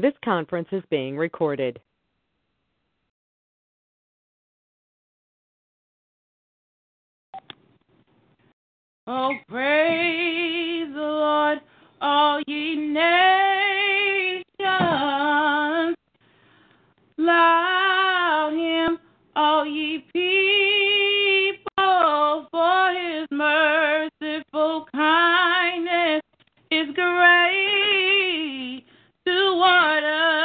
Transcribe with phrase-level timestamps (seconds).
[0.00, 1.78] This conference is being recorded.
[9.06, 11.58] Oh, praise the Lord,
[12.00, 14.46] all ye nations.
[17.18, 18.98] Laud him,
[19.36, 21.66] all ye people,
[22.50, 26.22] for his merciful kindness
[26.70, 27.89] is great
[29.60, 30.39] toward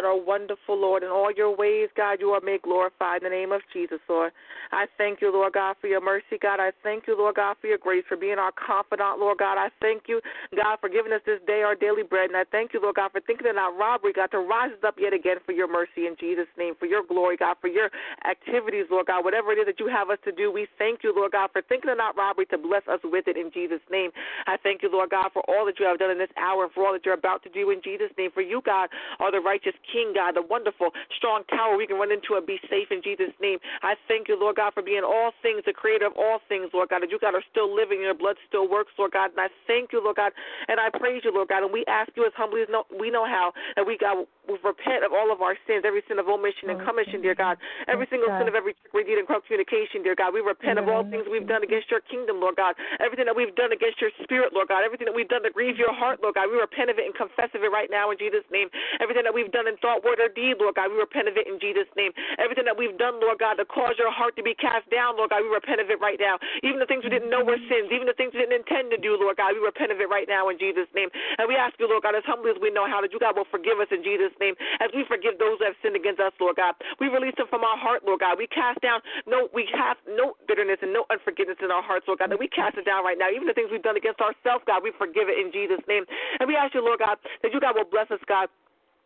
[0.00, 0.08] God.
[0.08, 1.02] Are wonderful, Lord.
[1.02, 4.32] In all your ways, God, you are made glorified in the name of Jesus, Lord.
[4.72, 6.60] I thank you, Lord God, for your mercy, God.
[6.60, 9.58] I thank you, Lord God, for your grace, for being our confidant, Lord God.
[9.58, 10.20] I thank you,
[10.54, 12.30] God, for giving us this day our daily bread.
[12.30, 14.94] And I thank you, Lord God, for thinking in our robbery, God, to rise up
[14.98, 17.90] yet again for your mercy in Jesus' name, for your glory, God, for your
[18.28, 20.52] activities, Lord God, whatever it is that you have us to do.
[20.52, 23.36] We thank you, Lord God, for thinking in our robbery to bless us with it
[23.36, 24.10] in Jesus' name.
[24.46, 26.72] I thank you, Lord God, for all that you have done in this hour and
[26.72, 28.30] for all that you're about to do in Jesus' name.
[28.32, 28.88] For you, God,
[29.18, 32.58] are the righteous King, God, the wonderful, strong tower we can run into and be
[32.70, 33.58] safe in Jesus' name.
[33.82, 36.92] I thank you, Lord God, for being all things, the creator of all things, Lord
[36.92, 39.32] God, that you, God, are still living, your blood still works, Lord God.
[39.32, 40.36] And I thank you, Lord God,
[40.68, 41.64] and I praise you, Lord God.
[41.64, 45.00] And we ask you as humbly as we know how that we, God, we repent
[45.00, 47.56] of all of our sins, every sin of omission and commission, dear God,
[47.88, 50.36] every single sin of every trick, deed, and corrupt communication, dear God.
[50.36, 52.76] We repent of all things we've done against your kingdom, Lord God.
[53.00, 54.84] Everything that we've done against your spirit, Lord God.
[54.84, 56.52] Everything that we've done to grieve your heart, Lord God.
[56.52, 58.68] We repent of it and confess of it right now in Jesus' name.
[59.00, 61.46] Everything that we've done in thought, word, or deed, Lord God, we repent of it
[61.46, 62.10] in Jesus' name.
[62.42, 65.30] Everything that we've done, Lord God, to cause your heart to be cast down, Lord
[65.30, 66.38] God, we repent of it right now.
[66.62, 69.00] Even the things we didn't know were sins, even the things we didn't intend to
[69.00, 71.08] do, Lord God, we repent of it right now in Jesus' name.
[71.38, 73.36] And we ask you, Lord God, as humbly as we know how, that you, God,
[73.36, 74.54] will forgive us in Jesus' name.
[74.80, 77.62] As we forgive those that have sinned against us, Lord God, we release them from
[77.62, 78.38] our heart, Lord God.
[78.38, 82.20] We cast down no, we have no bitterness and no unforgiveness in our hearts, Lord
[82.20, 83.28] God, that we cast it down right now.
[83.30, 86.04] Even the things we've done against ourselves, God, we forgive it in Jesus' name.
[86.38, 88.48] And we ask you, Lord God, that you, God, will bless us, God.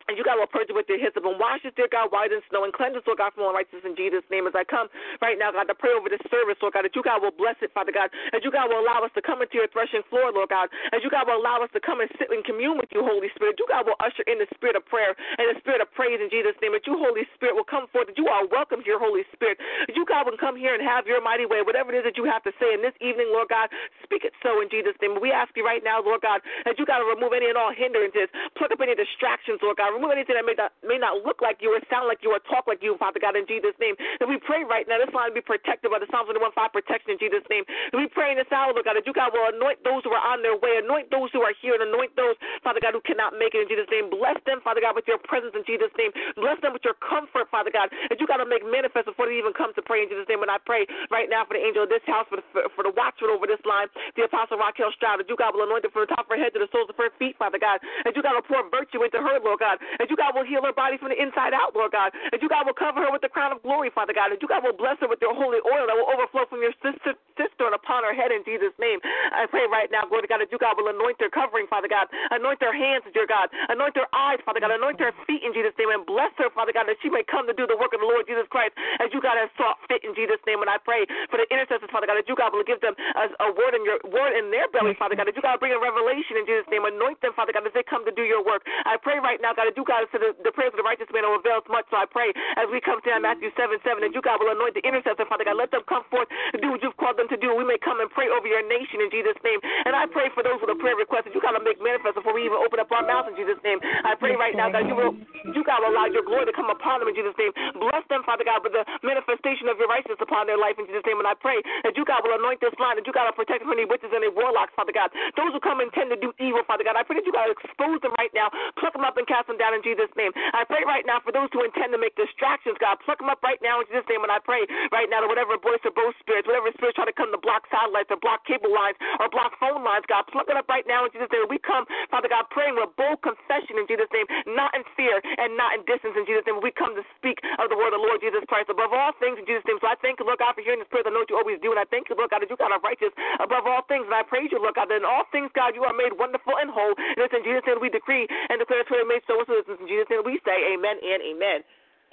[0.05, 2.37] And you, God, will purge it with your hyssop and wash us, dear God, whiter
[2.37, 4.45] than snow, and cleanse us, Lord God, from all righteousness in Jesus' name.
[4.45, 4.85] As I come
[5.17, 7.57] right now, God, to pray over this service, Lord God, that you, God, will bless
[7.65, 8.13] it, Father God.
[8.29, 10.69] That you, God, will allow us to come into your threshing floor, Lord God.
[10.93, 13.33] As you, God, will allow us to come and sit and commune with you, Holy
[13.33, 13.57] Spirit.
[13.57, 16.29] You, God, will usher in the spirit of prayer and the spirit of praise in
[16.29, 16.77] Jesus' name.
[16.77, 18.13] That you, Holy Spirit, will come forth.
[18.13, 19.57] That you are welcome here, Holy Spirit.
[19.89, 21.65] That you, God, will come here and have your mighty way.
[21.65, 23.73] Whatever it is that you have to say in this evening, Lord God,
[24.05, 25.17] speak it so in Jesus' name.
[25.17, 27.73] We ask you right now, Lord God, that you, God, to remove any and all
[27.73, 29.94] hindrances, pluck up any distractions, Lord God.
[29.95, 32.43] Remove anything that may not may not look like you or sound like you or
[32.51, 33.95] talk like you, Father God, in Jesus' name.
[34.19, 37.19] And we pray right now, this line be protected by the Psalms 115 protection in
[37.19, 37.63] Jesus' name.
[37.95, 40.11] And we pray in this hour, Lord God, that you, God, will anoint those who
[40.11, 43.03] are on their way, anoint those who are here, and anoint those, Father God, who
[43.07, 44.11] cannot make it in Jesus' name.
[44.11, 46.11] Bless them, Father God, with your presence in Jesus' name.
[46.35, 49.39] Bless them with your comfort, Father God, that you got to make manifest before they
[49.39, 50.43] even come to pray in Jesus' name.
[50.43, 50.83] And I pray
[51.13, 53.61] right now for the angel of this house, for the, for the watchman over this
[53.63, 53.87] line,
[54.19, 56.51] the Apostle Raquel Stroud, that you, God, will anoint from the top of her head
[56.57, 57.79] to the soles of her feet, Father God.
[58.03, 59.77] That you, God, will pour virtue into her, Lord God.
[59.99, 62.11] That you, God, will heal her body from the inside out, Lord God.
[62.31, 64.31] And you, God, will cover her with the crown of glory, Father God.
[64.31, 66.75] And you, God, will bless her with your holy oil that will overflow from your
[66.81, 68.99] sister, sister and upon her head in Jesus' name.
[69.31, 71.89] I pray right now, glory to God, that you, God, will anoint her covering, Father
[71.89, 72.07] God.
[72.31, 73.49] Anoint her hands, dear God.
[73.69, 74.71] Anoint her eyes, Father God.
[74.71, 75.91] Anoint her feet in Jesus' name.
[75.91, 78.09] And bless her, Father God, that she may come to do the work of the
[78.09, 80.61] Lord Jesus Christ as you, God, has sought fit in Jesus' name.
[80.61, 83.25] And I pray for the intercessors, Father God, that you, God, will give them a,
[83.45, 85.27] a word in your word in their belly, Father God.
[85.27, 86.85] That you, God, bring a revelation in Jesus' name.
[86.85, 88.63] Anoint them, Father God, as they come to do your work.
[88.85, 91.11] I pray right now, God, that you, God, to the, the prayers of the righteous
[91.11, 91.83] man will avail much.
[91.91, 94.79] So I pray as we come to Matthew 7 7, that you, God, will anoint
[94.79, 95.59] the intercessor, Father God.
[95.59, 97.51] Let them come forth and do what you've called them to do.
[97.51, 99.59] We may come and pray over your nation in Jesus' name.
[99.83, 102.15] And I pray for those with a prayer request that you, God, will make manifest
[102.15, 103.83] before we even open up our mouths in Jesus' name.
[103.83, 105.11] I pray right now, God, you will,
[105.51, 107.51] you, God, will allow your glory to come upon them in Jesus' name.
[107.75, 111.03] Bless them, Father God, with the manifestation of your righteousness upon their life in Jesus'
[111.03, 111.19] name.
[111.19, 113.59] And I pray that you, God, will anoint this line, that you, God, will protect
[113.59, 115.11] them from any witches and any warlocks, Father God.
[115.35, 116.95] Those who come intend to do evil, Father God.
[116.95, 119.57] I pray that you, God, expose them right now, pluck them up and cast them
[119.57, 120.35] down in Jesus' name.
[120.53, 122.99] I pray right now for those who intend to make distractions, God.
[123.01, 124.21] Pluck them up right now in Jesus' name.
[124.21, 127.15] And I pray right now that whatever voice or both spirits, whatever spirits try to
[127.15, 130.57] come to block satellites or block cable lines or block phone lines, God, pluck it
[130.59, 131.47] up right now in Jesus' name.
[131.47, 135.55] We come, Father God, praying with bold confession in Jesus' name, not in fear and
[135.55, 136.59] not in distance in Jesus' name.
[136.59, 139.39] We come to speak of the word of the Lord Jesus Christ above all things
[139.39, 139.79] in Jesus' name.
[139.79, 141.05] So I thank you, Lord God, for hearing this prayer.
[141.05, 141.71] I know what you always do.
[141.71, 144.09] And I thank you, Lord God, that you God are righteous above all things.
[144.09, 146.57] And I praise you, Lord God, that in all things, God, you are made wonderful
[146.57, 146.97] and whole.
[146.97, 149.37] And it's in Jesus' name we decree and declare to made so.
[149.63, 151.63] So in Jesus' name we say amen and amen.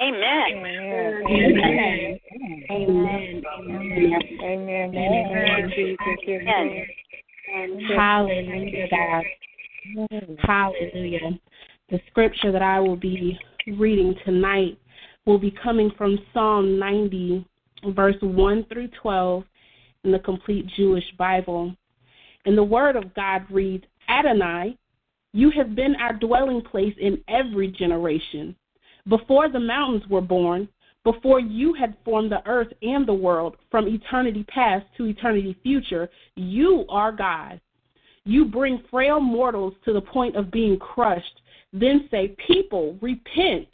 [0.00, 0.46] Amen.
[0.52, 1.22] Amen.
[2.70, 2.70] Amen.
[2.70, 3.42] Amen.
[4.42, 4.94] Amen.
[4.94, 5.72] Amen.
[5.74, 5.98] Jesus.
[7.96, 9.24] Hallelujah, God.
[10.38, 11.38] Hallelujah.
[11.90, 14.78] The scripture that I will be reading tonight
[15.26, 17.46] will be coming from Psalm 90,
[17.88, 19.44] verse 1 through 12
[20.04, 21.74] in the complete Jewish Bible.
[22.44, 24.76] And the Word of God reads Adonai,
[25.32, 28.54] you have been our dwelling place in every generation.
[29.08, 30.68] Before the mountains were born,
[31.04, 36.08] before you had formed the earth and the world, from eternity past to eternity future,
[36.36, 37.60] you are God.
[38.24, 41.40] You bring frail mortals to the point of being crushed,
[41.72, 43.66] then say, People, repent.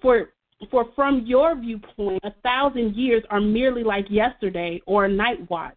[0.00, 0.30] For,
[0.70, 5.74] for from your viewpoint, a thousand years are merely like yesterday or a night watch.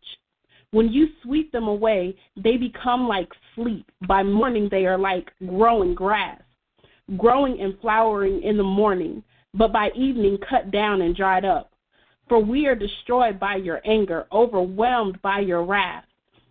[0.75, 3.89] When you sweep them away, they become like sleep.
[4.10, 6.41] By morning, they are like growing grass,
[7.15, 11.72] growing and flowering in the morning, but by evening, cut down and dried up.
[12.27, 16.03] For we are destroyed by your anger, overwhelmed by your wrath.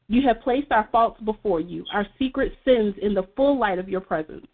[0.09, 3.91] You have placed our faults before you, our secret sins in the full light of
[3.91, 4.47] your presence.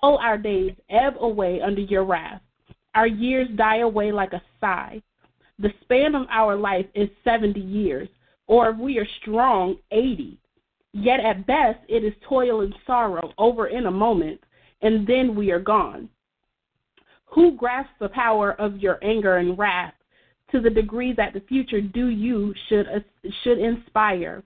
[0.00, 2.40] All our days ebb away under your wrath.
[2.94, 5.02] Our years die away like a sigh.
[5.58, 8.08] The span of our life is 70 years
[8.48, 10.38] or if we are strong, 80.
[10.94, 14.40] Yet at best, it is toil and sorrow over in a moment,
[14.82, 16.08] and then we are gone.
[17.26, 19.92] Who grasps the power of your anger and wrath
[20.50, 22.86] to the degree that the future do you should,
[23.44, 24.42] should inspire?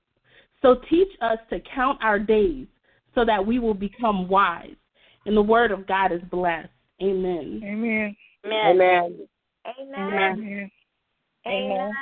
[0.61, 2.67] So teach us to count our days
[3.15, 4.75] so that we will become wise.
[5.27, 6.69] And the word of God is blessed.
[7.01, 7.61] Amen.
[7.65, 8.17] Amen.
[8.45, 9.29] Amen.
[9.65, 9.99] Amen.
[10.09, 10.71] Amen.
[11.47, 11.93] Amen.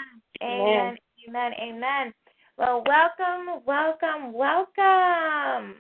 [0.43, 0.97] Amen.
[1.29, 1.53] Amen.
[1.61, 2.15] Amen.
[2.57, 5.77] Well, welcome, welcome, welcome.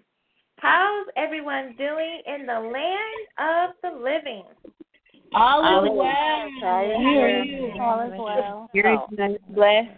[0.56, 4.44] How's everyone doing in the land of the living?
[5.35, 6.50] All is well.
[7.80, 8.70] All is well.
[8.73, 8.99] You're
[9.49, 9.88] blessed.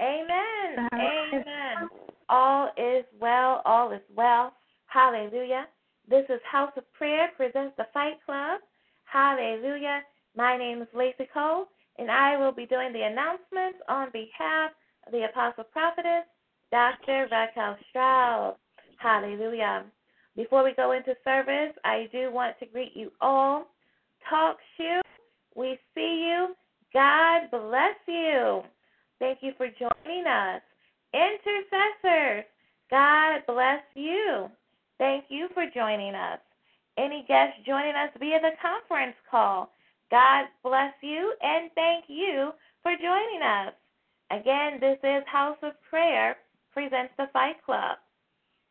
[0.00, 0.88] Amen.
[0.94, 1.88] Amen.
[2.28, 3.62] All is well.
[3.64, 4.52] All is well.
[4.86, 5.66] Hallelujah.
[6.08, 8.60] This is House of Prayer presents the Fight Club.
[9.04, 10.02] Hallelujah.
[10.36, 11.66] My name is Lacey Cole,
[11.98, 14.70] and I will be doing the announcements on behalf
[15.06, 16.24] of the Apostle Prophetess,
[16.70, 17.28] Dr.
[17.30, 18.56] Raquel Stroud.
[18.98, 19.84] Hallelujah.
[20.36, 23.66] Before we go into service, I do want to greet you all.
[24.28, 25.00] Talk shoe,
[25.56, 26.54] we see you.
[26.92, 28.62] God bless you.
[29.18, 30.62] Thank you for joining us.
[31.12, 32.44] Intercessors,
[32.90, 34.48] God bless you.
[34.98, 36.38] Thank you for joining us.
[36.96, 39.70] Any guests joining us via the conference call,
[40.10, 43.74] God bless you and thank you for joining us.
[44.30, 46.36] Again, this is House of Prayer
[46.72, 47.98] presents the Fight Club.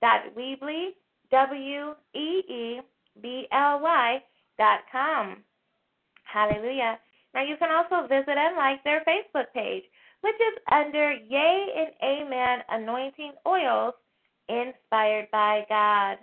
[0.00, 0.90] dot weebly
[1.30, 2.80] w e e
[3.22, 4.22] b l y
[4.58, 5.44] dot com.
[6.24, 6.98] Hallelujah.
[7.34, 9.84] Now you can also visit and like their Facebook page,
[10.22, 13.94] which is under Yea and Amen Anointing Oils
[14.48, 16.18] inspired by God.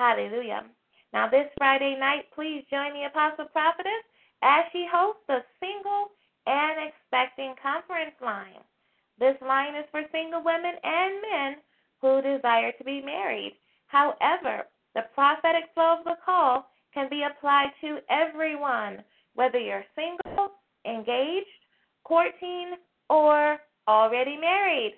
[0.00, 0.64] Hallelujah.
[1.12, 4.00] Now this Friday night, please join the Apostle Prophetess
[4.40, 6.08] as she hosts the Single
[6.46, 8.64] and Expecting Conference Line.
[9.18, 11.56] This line is for single women and men
[12.00, 13.52] who desire to be married.
[13.88, 14.64] However,
[14.94, 19.04] the prophetic flow of the call can be applied to everyone,
[19.34, 20.48] whether you're single,
[20.86, 21.60] engaged,
[22.04, 22.76] courting,
[23.10, 24.94] or already married.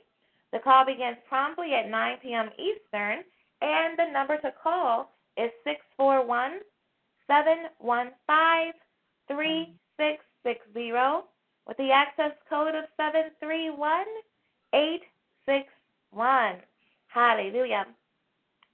[0.53, 2.51] The call begins promptly at 9 p.m.
[2.57, 3.25] Eastern,
[3.63, 6.61] and the number to call is 641
[7.27, 8.73] 715
[9.29, 10.93] 3660
[11.67, 14.05] with the access code of 731
[14.75, 16.57] 861.
[17.07, 17.87] Hallelujah.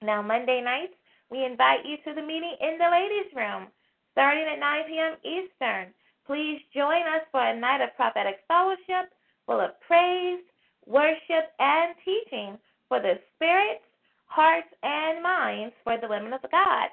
[0.01, 0.95] Now, Monday nights,
[1.31, 3.69] we invite you to the meeting in the ladies' room
[4.13, 5.15] starting at 9 p.m.
[5.23, 5.95] Eastern.
[6.27, 9.13] Please join us for a night of prophetic fellowship
[9.47, 10.45] full of praise,
[10.87, 13.88] worship, and teaching for the spirits,
[14.29, 16.89] hearts, and minds for the women of God.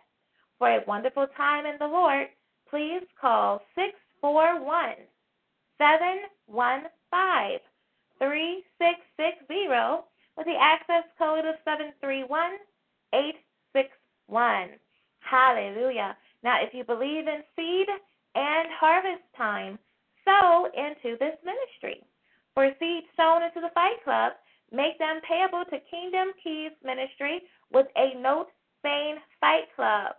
[0.57, 2.27] For a wonderful time in the Lord,
[2.69, 4.95] please call 641
[5.77, 7.59] 715
[8.17, 10.05] 3660
[10.37, 12.59] with the access code of 731
[13.13, 14.69] 861.
[15.19, 16.15] Hallelujah.
[16.43, 17.87] Now, if you believe in seed
[18.35, 19.79] and harvest time,
[20.23, 22.03] sow into this ministry.
[22.53, 24.33] For seeds sown into the Fight Club,
[24.71, 27.41] make them payable to Kingdom Keys Ministry
[27.71, 28.47] with a note
[28.83, 30.15] saying Fight Club.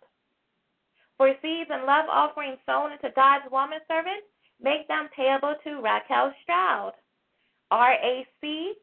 [1.17, 4.23] For seeds and love offerings sown into God's woman servant,
[4.61, 6.93] make them payable to Raquel Stroud.
[7.71, 8.75] R A C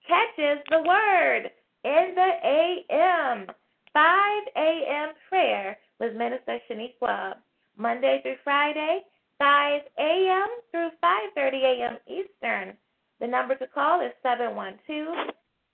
[0.08, 1.52] catches the word
[1.84, 3.48] in the AM.
[3.94, 5.10] 5 a.m.
[5.30, 7.36] prayer with Minister Shaniqua.
[7.78, 9.02] Monday through Friday,
[9.40, 10.48] 5 a.m.
[10.72, 11.98] through 5:30 a.m.
[12.08, 12.78] Eastern.
[13.20, 14.12] The number to call is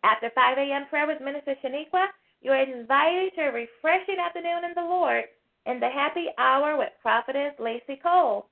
[0.03, 0.87] After 5 a.m.
[0.89, 2.09] prayer with Minister Shaniqua,
[2.43, 5.27] you are invited to a refreshing afternoon in the Lord
[5.67, 8.49] in the happy hour with Prophetess Lacey Cole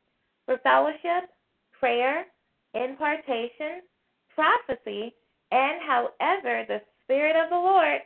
[0.46, 1.30] for fellowship,
[1.78, 2.26] prayer,
[2.74, 3.82] impartation,
[4.34, 5.14] prophecy,
[5.52, 8.00] and however the Spirit of the Lord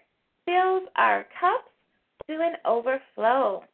[0.44, 1.70] fills our cups
[2.29, 3.64] to an overflow.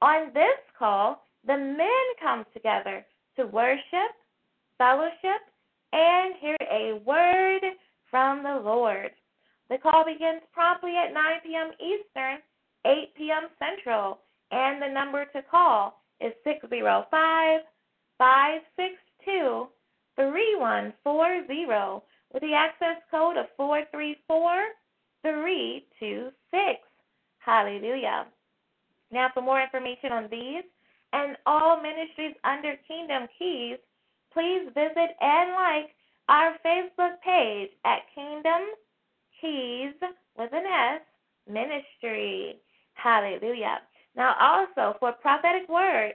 [0.00, 1.86] On this call, the men
[2.20, 3.04] come together
[3.36, 4.12] to worship,
[4.78, 5.42] fellowship,
[5.92, 7.62] and hear a word
[8.10, 9.10] from the Lord.
[9.68, 11.70] The call begins promptly at 9 p.m.
[11.80, 12.38] Eastern,
[12.84, 13.48] 8 p.m.
[13.58, 14.18] Central,
[14.50, 17.60] and the number to call is 605
[18.18, 19.68] 562
[20.16, 24.64] 3140 with the access code of 434
[25.22, 26.78] 326.
[27.38, 28.26] Hallelujah.
[29.10, 30.64] Now, for more information on these
[31.12, 33.78] and all ministries under Kingdom Keys,
[34.32, 35.90] please visit and like
[36.28, 38.62] our Facebook page at Kingdom
[39.40, 39.94] Keys
[40.38, 41.02] with an S
[41.48, 42.56] Ministry.
[42.94, 43.80] Hallelujah.
[44.16, 46.14] Now, also for prophetic words,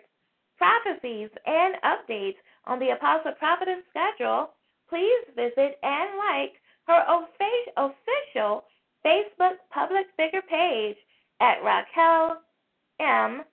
[0.58, 4.52] prophecies, and updates on the Apostle Prophetess schedule,
[4.90, 6.54] please visit and like
[6.88, 7.04] her
[7.76, 8.64] official
[9.06, 10.98] Facebook public figure page
[11.42, 12.38] at Raquel
[13.00, 13.44] M.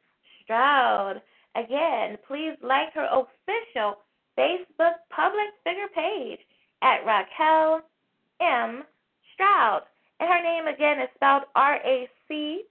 [0.42, 1.20] Stroud.
[1.56, 3.98] Again, please like her official
[4.38, 6.40] Facebook public figure page
[6.82, 7.80] at Raquel
[8.40, 8.82] M.
[9.32, 9.82] Stroud.
[10.20, 12.62] And her name again is spelled R A C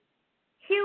[0.67, 0.75] Q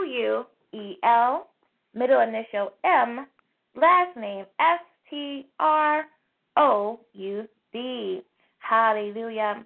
[0.72, 1.48] U E L,
[1.94, 3.26] middle initial M,
[3.74, 4.80] last name S
[5.10, 6.04] T R
[6.56, 8.22] O U D.
[8.58, 9.64] Hallelujah.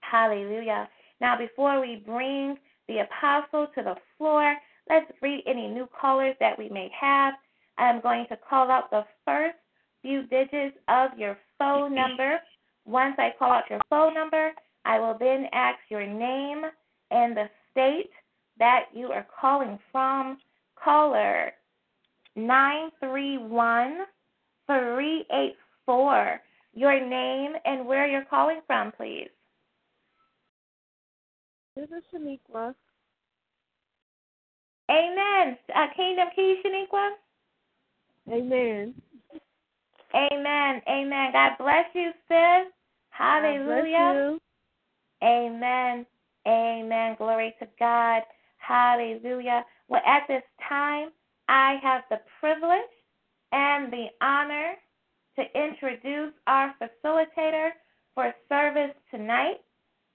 [0.00, 0.88] Hallelujah.
[1.20, 2.56] Now, before we bring
[2.88, 4.56] the apostle to the floor,
[4.88, 7.34] let's read any new callers that we may have.
[7.80, 9.56] I'm going to call out the first
[10.02, 12.38] few digits of your phone number.
[12.84, 14.50] Once I call out your phone number,
[14.84, 16.62] I will then ask your name
[17.10, 18.10] and the state
[18.58, 20.38] that you are calling from.
[20.82, 21.52] Caller
[22.36, 23.98] 931
[24.66, 26.40] 384.
[26.72, 29.28] Your name and where you're calling from, please.
[31.76, 32.74] This is Shaniqua.
[34.90, 35.58] Amen.
[35.74, 37.10] Uh, Kingdom Key, Shaniqua.
[38.30, 38.94] Amen.
[40.14, 40.82] Amen.
[40.88, 41.32] Amen.
[41.32, 42.72] God bless you, sis.
[43.10, 44.14] Hallelujah.
[44.14, 44.38] You.
[45.22, 46.06] Amen.
[46.46, 47.16] Amen.
[47.18, 48.22] Glory to God.
[48.58, 49.64] Hallelujah.
[49.88, 51.08] Well, at this time,
[51.48, 52.80] I have the privilege
[53.52, 54.74] and the honor
[55.36, 57.70] to introduce our facilitator
[58.14, 59.60] for service tonight,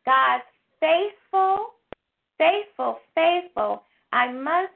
[0.06, 0.44] God's
[0.80, 1.68] faithful,
[2.38, 4.72] faithful, faithful, I must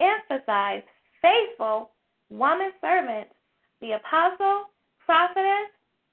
[0.00, 0.82] emphasize
[1.20, 1.91] faithful
[2.32, 3.28] woman servant,
[3.80, 4.64] the apostle,
[5.04, 5.70] prophetess,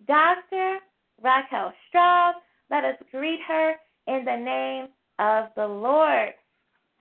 [0.07, 0.79] Dr.
[1.21, 2.35] Raquel Stroud.
[2.69, 3.75] Let us greet her
[4.07, 4.87] in the name
[5.19, 6.33] of the Lord.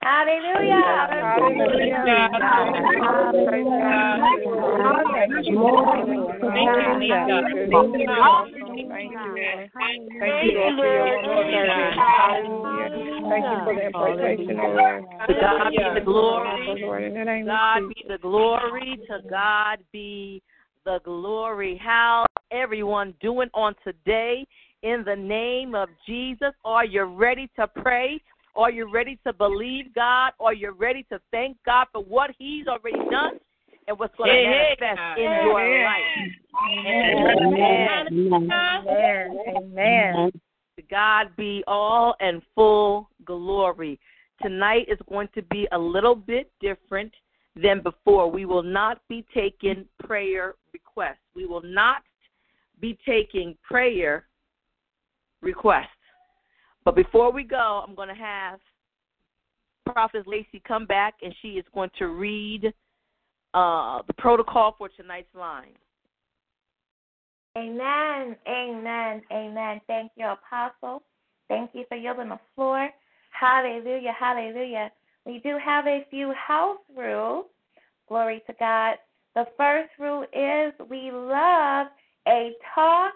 [0.02, 1.08] Hallelujah.
[1.10, 2.28] Hallelujah.
[6.40, 8.50] Thank you, Thank you Lord.
[9.48, 10.78] Thank you Lord.
[13.28, 15.04] Thank you for the impartation, Lord.
[15.26, 17.44] To God be the glory.
[17.44, 19.00] God be the glory.
[19.08, 20.42] To God be
[20.84, 21.80] the glory.
[21.82, 24.46] How everyone doing on today
[24.82, 26.52] in the name of Jesus?
[26.64, 28.20] Are you ready to pray?
[28.54, 30.32] Are you ready to believe God?
[30.40, 33.40] Are you ready to thank God for what He's already done
[33.88, 36.02] and what's going to manifest in your life?
[36.78, 38.06] Amen.
[38.36, 39.38] Amen.
[39.56, 40.32] Amen.
[40.76, 43.98] To God be all and full glory.
[44.42, 47.12] Tonight is going to be a little bit different
[47.56, 48.30] than before.
[48.30, 51.16] We will not be taking prayer requests.
[51.34, 52.02] We will not
[52.80, 54.26] be taking prayer
[55.40, 55.88] requests.
[56.84, 58.60] But before we go, I'm going to have
[59.86, 62.72] Prophet Lacey come back and she is going to read
[63.54, 65.72] uh, the protocol for tonight's line.
[67.56, 68.36] Amen.
[68.46, 69.22] Amen.
[69.32, 69.80] Amen.
[69.86, 71.02] Thank you, Apostle.
[71.48, 72.90] Thank you for yielding the floor.
[73.30, 74.12] Hallelujah.
[74.18, 74.92] Hallelujah.
[75.24, 77.46] We do have a few house rules.
[78.08, 78.96] Glory to God.
[79.34, 81.88] The first rule is we love
[82.26, 83.14] a talk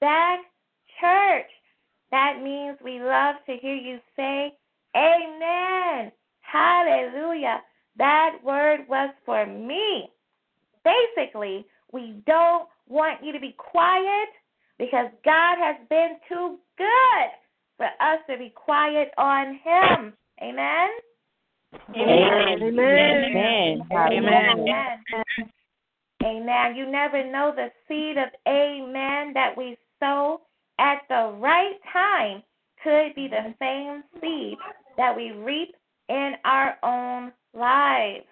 [0.00, 0.40] back
[1.00, 1.50] church.
[2.10, 4.52] That means we love to hear you say,
[4.96, 6.12] Amen.
[6.40, 7.62] Hallelujah.
[7.96, 10.10] That word was for me.
[10.84, 14.28] Basically, we don't want you to be quiet
[14.78, 17.28] because God has been too good
[17.76, 20.12] for us to be quiet on Him.
[20.42, 20.88] Amen.
[21.94, 22.62] Amen.
[22.62, 23.82] Amen.
[23.92, 25.04] Amen.
[26.24, 26.76] Amen.
[26.76, 30.42] You never know the seed of amen that we sow
[30.78, 32.42] at the right time
[32.82, 34.58] could be the same seed
[34.96, 35.74] that we reap
[36.08, 38.26] in our own lives.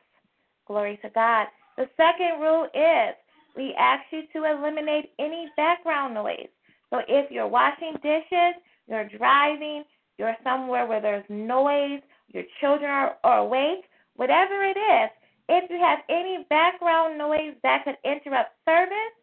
[0.66, 1.46] Glory to God.
[1.76, 3.14] The second rule is
[3.56, 6.48] we ask you to eliminate any background noise.
[6.90, 8.54] So if you're washing dishes,
[8.88, 9.84] you're driving,
[10.18, 13.84] you're somewhere where there's noise, your children are, are awake,
[14.16, 15.10] whatever it is,
[15.48, 19.14] if you have any background noise that could interrupt service,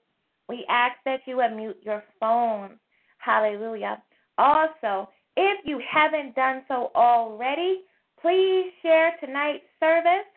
[0.49, 2.79] we ask that you unmute your phone.
[3.19, 4.01] Hallelujah.
[4.37, 7.81] Also, if you haven't done so already,
[8.27, 10.27] please share tonight's service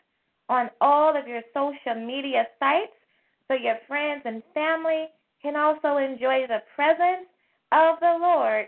[0.48, 2.92] on all of your social media sites
[3.48, 5.06] so your friends and family
[5.42, 7.26] can also enjoy the presence
[7.72, 8.66] of the Lord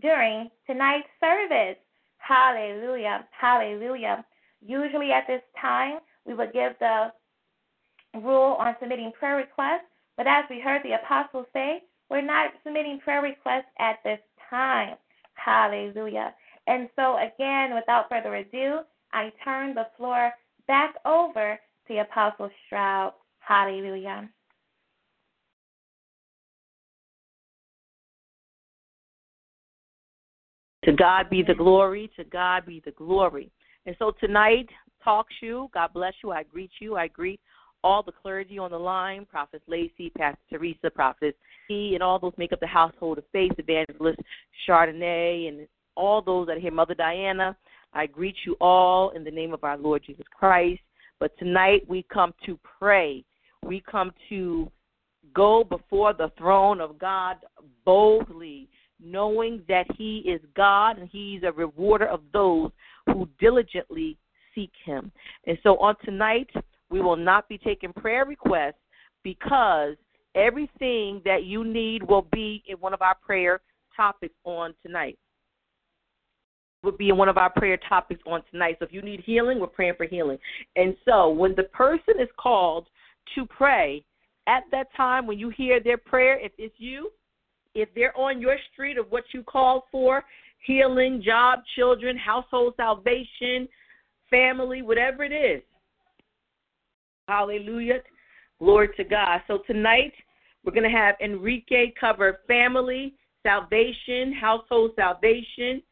[0.00, 1.76] during tonight's service.
[2.16, 3.26] Hallelujah.
[3.38, 4.24] Hallelujah.
[4.66, 7.12] Usually at this time, we would give the
[8.14, 13.00] rule on submitting prayer requests, but as we heard the apostle say, we're not submitting
[13.04, 14.96] prayer requests at this time.
[15.34, 16.32] Hallelujah.
[16.66, 18.80] And so, again, without further ado,
[19.12, 20.32] I turn the floor
[20.68, 23.12] back over to Apostle Stroud.
[23.40, 24.28] Hallelujah.
[30.84, 32.10] To God be the glory.
[32.16, 33.50] To God be the glory.
[33.86, 34.68] And so tonight,
[35.02, 35.68] talk you.
[35.74, 36.30] God bless you.
[36.30, 36.96] I greet you.
[36.96, 37.40] I greet
[37.84, 41.36] all the clergy on the line, Prophet Lacey, Pastor Theresa, Prophet
[41.68, 44.20] E, and all those make up the household of faith, Evangelist
[44.68, 45.66] Chardonnay, and
[45.96, 47.56] all those that hear Mother Diana.
[47.92, 50.80] I greet you all in the name of our Lord Jesus Christ.
[51.20, 53.24] But tonight we come to pray.
[53.64, 54.70] We come to
[55.34, 57.36] go before the throne of God
[57.84, 58.68] boldly,
[59.02, 62.70] knowing that He is God and He's a rewarder of those
[63.06, 64.16] who diligently
[64.54, 65.12] seek Him.
[65.46, 66.50] And so on tonight,
[66.90, 68.74] we will not be taking prayer requests
[69.22, 69.96] because
[70.34, 73.60] everything that you need will be in one of our prayer
[73.96, 75.18] topics on tonight.
[76.82, 78.76] Will be in one of our prayer topics on tonight.
[78.78, 80.38] So if you need healing, we're praying for healing.
[80.74, 82.88] And so when the person is called
[83.36, 84.04] to pray,
[84.48, 87.10] at that time when you hear their prayer, if it's you,
[87.74, 90.24] if they're on your street of what you call for,
[90.58, 93.68] healing, job, children, household salvation,
[94.28, 95.62] family, whatever it is.
[97.28, 98.00] Hallelujah.
[98.58, 99.40] Glory to God.
[99.46, 100.12] So tonight
[100.64, 105.82] we're going to have Enrique cover family, salvation, household salvation.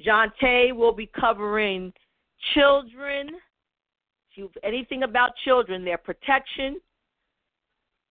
[0.00, 1.92] John Tay will be covering
[2.54, 3.30] children,
[4.62, 6.80] anything about children, their protection,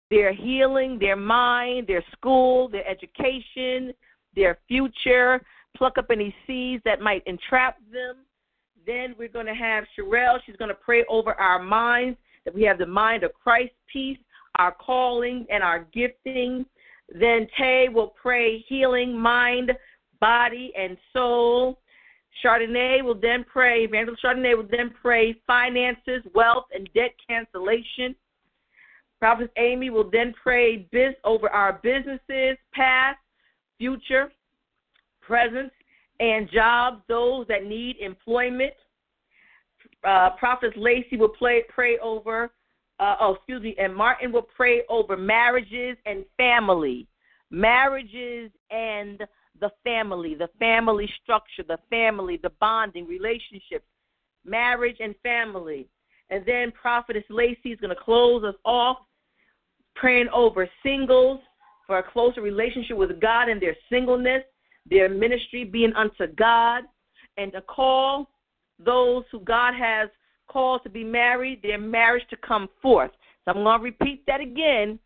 [0.10, 3.94] their healing, their mind, their school, their education,
[4.36, 5.42] their future,
[5.78, 8.18] pluck up any seeds that might entrap them.
[8.86, 10.40] Then we're going to have Sherelle.
[10.46, 14.18] She's going to pray over our minds, that we have the mind of Christ, peace,
[14.58, 16.66] our calling, and our gifting.
[17.14, 19.72] Then Tay will pray healing, mind,
[20.20, 21.80] body, and soul.
[22.44, 28.16] Chardonnay will then pray, Evangelist Chardonnay will then pray finances, wealth, and debt cancellation.
[29.20, 33.18] Prophet Amy will then pray biz over our businesses, past,
[33.78, 34.32] future,
[35.22, 35.72] present,
[36.20, 38.74] and jobs, those that need employment.
[40.08, 42.52] Uh, Prophet Lacey will play, pray over,
[43.00, 47.08] uh, oh, excuse me, and Martin will pray over marriages and family.
[47.52, 49.26] Marriages and
[49.60, 53.86] the family, the family structure, the family, the bonding, relationships,
[54.46, 55.88] marriage and family.
[56.30, 58.98] And then Prophetess Lacey is going to close us off
[59.96, 61.40] praying over singles
[61.86, 64.44] for a closer relationship with God in their singleness,
[64.90, 66.84] their ministry being unto God,
[67.38, 68.30] and to call
[68.84, 70.10] those who God has
[70.48, 73.12] called to be married, their marriage to come forth.
[73.46, 75.00] So I'm going to repeat that again.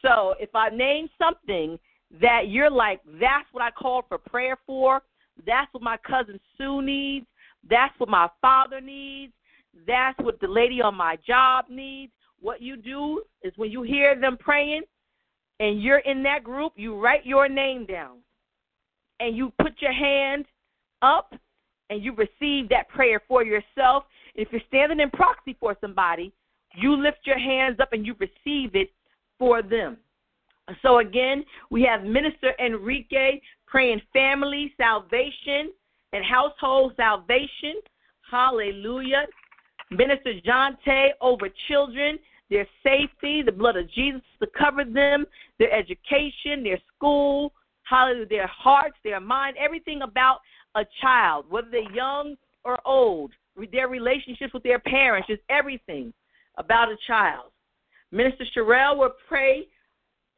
[0.00, 1.78] So if I name something
[2.20, 5.00] that you're like, that's what I called for prayer for,
[5.46, 7.26] that's what my cousin Sue needs,
[7.68, 9.32] that's what my father needs,
[9.86, 14.18] that's what the lady on my job needs, what you do is when you hear
[14.20, 14.82] them praying
[15.60, 18.18] and you're in that group, you write your name down
[19.20, 20.44] and you put your hand
[21.00, 21.34] up
[21.88, 24.04] and you receive that prayer for yourself.
[24.34, 26.32] If you're standing in proxy for somebody,
[26.74, 28.90] you lift your hands up and you receive it
[29.38, 29.98] for them.
[30.82, 35.72] So again, we have Minister Enrique praying family salvation
[36.12, 37.80] and household salvation.
[38.30, 39.26] Hallelujah.
[39.90, 42.18] Minister John Tay over children
[42.52, 45.24] their safety, the blood of Jesus to cover them,
[45.58, 47.52] their education, their school,
[47.84, 50.40] hallelujah, their hearts, their mind, everything about
[50.74, 53.32] a child, whether they're young or old,
[53.72, 56.12] their relationships with their parents, just everything
[56.58, 57.50] about a child.
[58.12, 59.66] Minister Sherelle will pray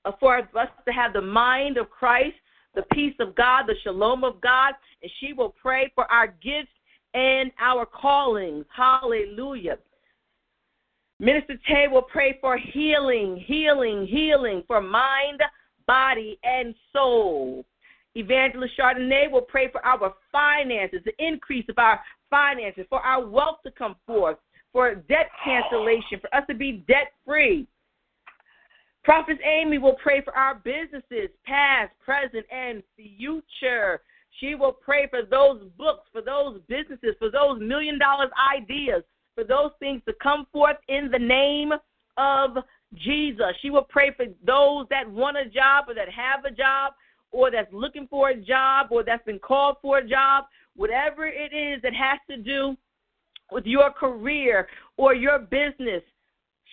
[0.05, 2.37] Uh, for us to have the mind of Christ,
[2.75, 6.69] the peace of God, the shalom of God, and she will pray for our gifts
[7.15, 8.67] and our callings.
[8.75, 9.79] Hallelujah.
[11.21, 15.41] Minister Tay will pray for healing, healing, healing for mind,
[15.87, 17.65] body, and soul.
[18.15, 23.59] Evangelist Chardonnay will pray for our finances, the increase of our finances, for our wealth
[23.65, 24.37] to come forth,
[24.73, 27.67] for debt cancellation, for us to be debt free.
[29.05, 34.01] Prophet Amy will pray for our businesses, past, present, and future.
[34.41, 39.03] She will pray for those books, for those businesses, for those million dollars ideas,
[39.35, 41.73] for those things to come forth in the name
[42.17, 42.57] of
[42.95, 43.47] Jesus.
[43.61, 46.95] She will pray for those that want a job or that have a job
[47.31, 50.45] or that's looking for a job or that's been called for a job,
[50.77, 52.77] whatever it is that has to do
[53.53, 56.03] with your career or your business.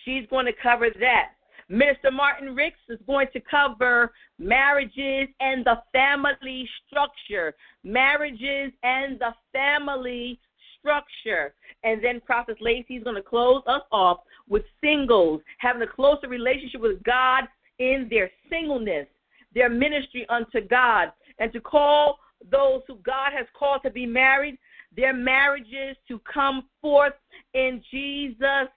[0.04, 1.32] She's going to cover that.
[1.68, 7.54] Minister Martin Ricks is going to cover marriages and the family structure.
[7.84, 10.38] Marriages and the family
[10.78, 11.54] structure.
[11.84, 16.28] And then Prophet Lacey is going to close us off with singles, having a closer
[16.28, 17.44] relationship with God
[17.78, 19.06] in their singleness,
[19.54, 22.18] their ministry unto God, and to call
[22.50, 24.58] those who God has called to be married,
[24.96, 27.14] their marriages to come forth
[27.54, 28.68] in Jesus'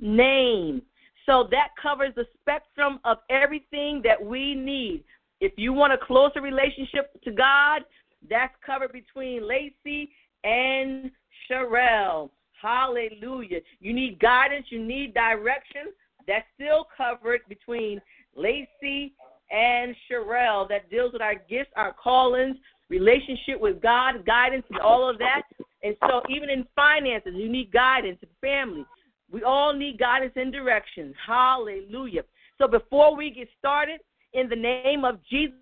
[0.00, 0.82] name.
[1.28, 5.04] So that covers the spectrum of everything that we need.
[5.42, 7.82] If you want a closer relationship to God,
[8.30, 10.10] that's covered between Lacey
[10.42, 11.10] and
[11.48, 12.30] Sherelle.
[12.60, 13.60] Hallelujah.
[13.78, 15.92] You need guidance, you need direction.
[16.26, 18.00] That's still covered between
[18.34, 19.12] Lacey
[19.50, 22.56] and Sherelle that deals with our gifts, our callings,
[22.88, 25.42] relationship with God, guidance, and all of that.
[25.82, 28.86] And so, even in finances, you need guidance family.
[29.30, 31.14] We all need guidance and direction.
[31.26, 32.22] Hallelujah.
[32.58, 34.00] So before we get started,
[34.32, 35.54] in the name of Jesus,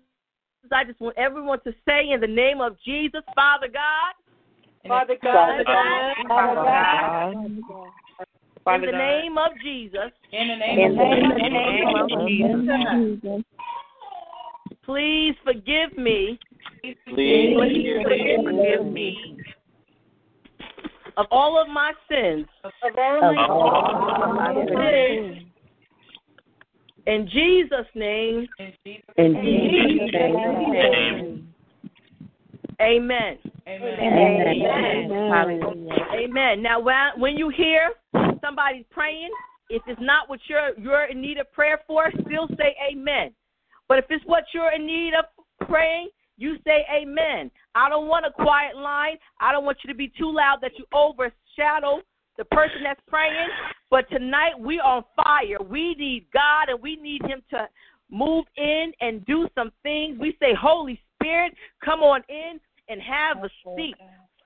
[0.71, 4.13] I just want everyone to say, in the name of Jesus, Father God,
[4.87, 7.33] Father God, Father God,
[8.75, 13.43] in the name of Jesus, In the name of name of Jesus,
[14.83, 16.39] please forgive me.
[16.83, 19.37] Please forgive me
[21.17, 22.45] of all of my sins.
[22.63, 25.43] of all my sins.
[27.07, 31.53] In Jesus' name, In Jesus' name.
[32.81, 33.37] amen.
[33.67, 34.17] Amen.
[36.13, 36.61] Amen.
[36.61, 37.91] Now, when when you hear
[38.41, 39.29] somebody praying,
[39.69, 43.33] if it's not what you're you're in need of prayer for, still say amen.
[43.87, 45.25] But if it's what you're in need of
[45.67, 47.51] praying, you say amen.
[47.75, 49.17] I don't want a quiet line.
[49.39, 52.01] I don't want you to be too loud that you overshadow
[52.37, 53.49] the person that's praying.
[53.89, 55.57] But tonight we are on fire.
[55.67, 57.67] We need God and we need Him to
[58.09, 60.17] move in and do some things.
[60.19, 63.95] We say, Holy Spirit, come on in and have a seat.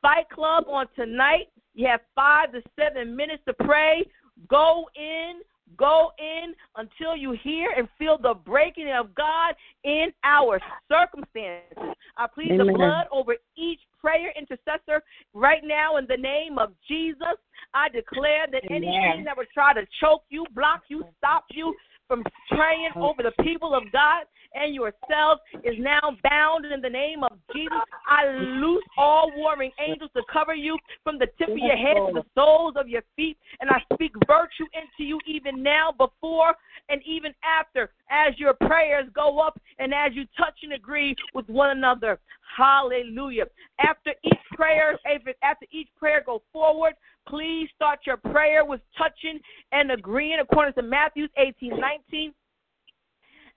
[0.02, 1.50] Fight Club on tonight.
[1.74, 4.04] You have five to seven minutes to pray.
[4.50, 5.42] Go in,
[5.78, 11.96] go in until you hear and feel the breaking of God in our circumstances.
[12.18, 15.04] I plead the blood over each prayer intercessor
[15.34, 17.38] right now in the name of Jesus.
[17.74, 18.84] I declare that Amen.
[18.84, 21.74] anything that would try to choke you, block you, stop you
[22.12, 27.24] from praying over the people of God and yourselves is now bound in the name
[27.24, 27.72] of Jesus.
[28.06, 32.12] I loose all warring angels to cover you from the tip of your head to
[32.14, 36.54] the soles of your feet, and I speak virtue into you even now, before
[36.90, 41.48] and even after, as your prayers go up and as you touch and agree with
[41.48, 42.20] one another.
[42.56, 43.46] Hallelujah.
[43.80, 44.98] After each prayer,
[45.44, 46.94] after each prayer, go forward.
[47.28, 49.40] Please start your prayer with touching
[49.72, 52.34] and agreeing according to Matthew 18, 19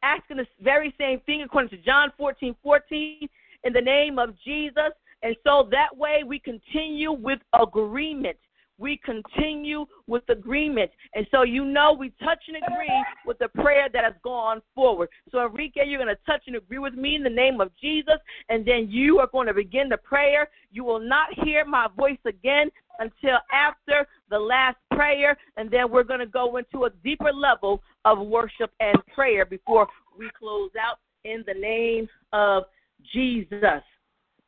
[0.05, 3.29] asking the very same thing according to John 14 14
[3.65, 4.93] in the name of Jesus.
[5.23, 8.37] And so that way we continue with agreement.
[8.79, 10.91] We continue with agreement.
[11.15, 15.09] And so you know we touch and agree with the prayer that has gone forward.
[15.31, 18.17] So Enrique, you're going to touch and agree with me in the name of Jesus.
[18.49, 20.49] And then you are going to begin the prayer.
[20.73, 22.69] You will not hear my voice again
[22.99, 25.37] until after the last prayer.
[25.57, 29.87] And then we're going to go into a deeper level of worship and prayer before
[30.19, 32.65] we close out in the name of
[33.13, 33.83] Jesus.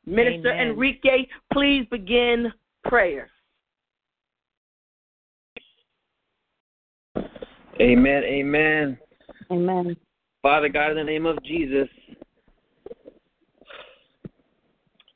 [0.07, 0.68] Minister Amen.
[0.68, 2.53] Enrique, please begin
[2.85, 3.29] prayer.
[7.81, 8.22] Amen.
[8.24, 8.99] Amen.
[9.51, 9.97] Amen.
[10.43, 11.89] Father God, in the name of Jesus.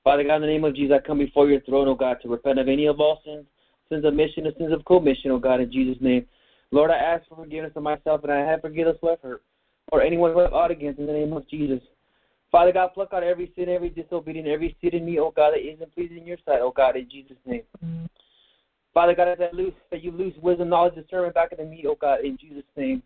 [0.05, 2.29] Father God, in the name of Jesus, I come before your throne, O God, to
[2.29, 3.47] repent of any of all sins,
[3.89, 6.27] sins of mission and sins of commission, O God, in Jesus' name.
[6.71, 9.43] Lord, I ask for forgiveness of myself, and I have forgiven us who have hurt,
[9.93, 11.81] or anyone who have ought against, in the name of Jesus.
[12.51, 15.61] Father God, pluck out every sin, every disobedience, every sin in me, O God, that
[15.61, 17.63] isn't pleasing in your sight, O God, in Jesus' name.
[18.93, 22.25] Father God, I lose, that you lose wisdom, knowledge, discernment back into me, oh God,
[22.25, 23.03] in Jesus' name.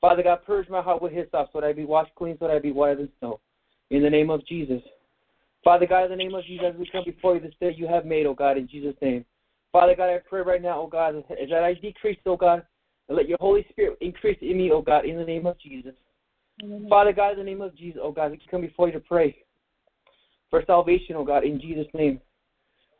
[0.00, 2.56] Father God, purge my heart with hyssop so that I be washed clean, so that
[2.56, 3.40] I be whiter than snow.
[3.90, 4.82] In the name of Jesus.
[5.62, 8.06] Father God, in the name of Jesus, we come before you this day you have
[8.06, 9.24] made, oh God, in Jesus' name.
[9.72, 12.62] Father God, I pray right now, oh God, that I decrease, oh God,
[13.08, 15.94] and let your Holy Spirit increase in me, oh God, in the name of Jesus.
[16.88, 19.36] Father God, in the name of Jesus, oh God, we come before you to pray
[20.48, 22.20] for salvation, oh God, in Jesus' name.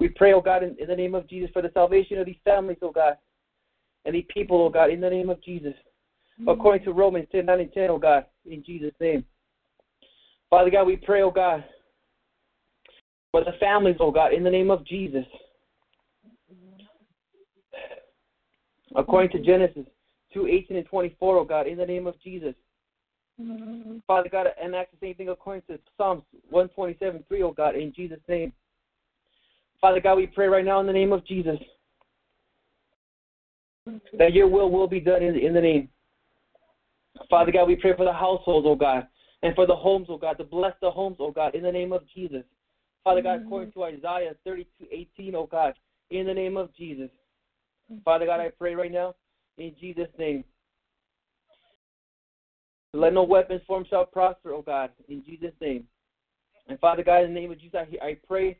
[0.01, 2.41] We pray, oh God, in, in the name of Jesus, for the salvation of these
[2.45, 3.17] families, oh God,
[4.07, 5.75] and these people, oh God, in the name of Jesus.
[6.49, 9.25] According to Romans 10, 9 and 10, oh God, in Jesus' name.
[10.49, 11.63] Father God, we pray, oh God,
[13.31, 15.27] for the families, oh God, in the name of Jesus.
[18.97, 19.85] According to Genesis
[20.33, 22.55] 2, 18 and 24, oh God, in the name of Jesus.
[24.07, 27.93] Father God, and that's the same thing according to Psalms 127, 3, oh God, in
[27.95, 28.53] Jesus' name.
[29.81, 31.59] Father God, we pray right now in the name of Jesus
[34.19, 35.89] that your will will be done in, in the name.
[37.29, 39.07] Father God, we pray for the households, oh God,
[39.43, 41.93] and for the homes, oh God, to bless the homes, oh God, in the name
[41.93, 42.45] of Jesus.
[43.05, 44.87] Father God, according to Isaiah 32,
[45.19, 45.75] 18, oh God,
[46.11, 47.09] in the name of Jesus.
[48.05, 49.15] Father God, I pray right now
[49.59, 50.45] in Jesus' name.
[52.93, 55.85] Let no weapons form shall prosper, oh God, in Jesus' name.
[56.69, 58.59] And Father God, in the name of Jesus, I, I pray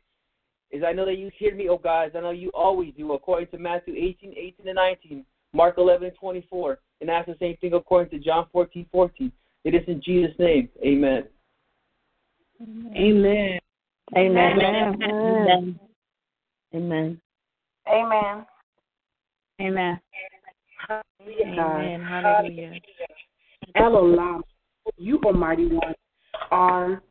[0.71, 3.13] is I know that you hear me, oh God, as I know you always do,
[3.13, 7.73] according to Matthew 18, 18 and 19, Mark 11, 24, and that's the same thing
[7.73, 9.31] according to John 14, 14.
[9.63, 10.69] It is in Jesus' name.
[10.83, 11.25] Amen.
[12.95, 13.59] Amen.
[14.15, 14.59] Amen.
[14.63, 15.79] Amen.
[16.73, 17.21] Amen.
[17.87, 18.47] Amen.
[19.59, 19.99] Amen.
[21.41, 22.01] Amen.
[22.01, 22.71] Hallelujah.
[23.75, 24.41] El Olam,
[24.97, 25.93] you, Almighty One,
[26.49, 27.01] are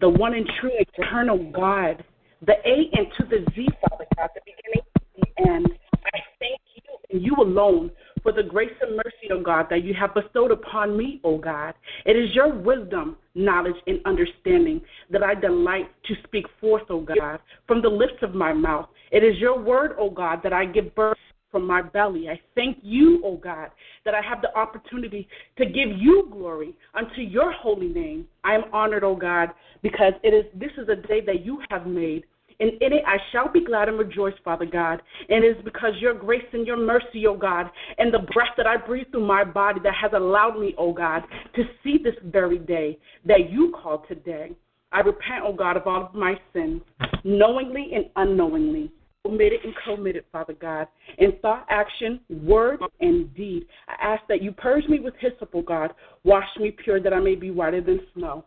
[0.00, 2.04] the one and true eternal God,
[2.46, 5.78] the A and to the Z, Father God, the beginning and the end.
[6.04, 7.90] I thank you and you alone
[8.22, 11.74] for the grace and mercy, O God, that you have bestowed upon me, O God.
[12.04, 14.80] It is your wisdom, knowledge, and understanding
[15.10, 18.88] that I delight to speak forth, O God, from the lips of my mouth.
[19.10, 21.16] It is your word, O God, that I give birth
[21.50, 22.28] from my belly.
[22.28, 23.70] I thank you, O God,
[24.04, 28.26] that I have the opportunity to give you glory unto your holy name.
[28.44, 29.50] I am honored, O God,
[29.82, 32.24] because it is this is a day that you have made.
[32.60, 35.00] And in it I shall be glad and rejoice, Father God.
[35.28, 38.66] And it is because your grace and your mercy, O God, and the breath that
[38.66, 41.22] I breathe through my body that has allowed me, O God,
[41.54, 44.52] to see this very day that you call today.
[44.90, 46.82] I repent, O God, of all of my sins,
[47.22, 48.90] knowingly and unknowingly
[49.28, 53.66] omitted and committed, Father God, in thought, action, word, and deed.
[53.88, 55.92] I ask that you purge me with hyssop, O God.
[56.24, 58.44] Wash me pure that I may be whiter than snow.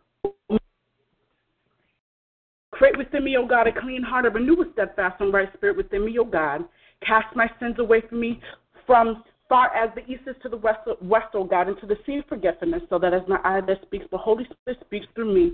[2.72, 6.06] Create within me, O God, a clean heart, renew a steadfast and right spirit within
[6.06, 6.64] me, O God.
[7.06, 8.42] Cast my sins away from me
[8.88, 12.18] from far as the east is to the west, west, O God, into the sea
[12.18, 15.54] of forgetfulness, so that as my eye that speaks, the Holy Spirit speaks through me.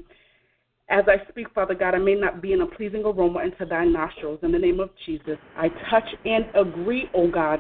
[0.89, 3.83] As I speak, Father God, I may not be in a pleasing aroma into thy
[3.83, 4.39] nostrils.
[4.41, 7.59] In the name of Jesus, I touch and agree, O God,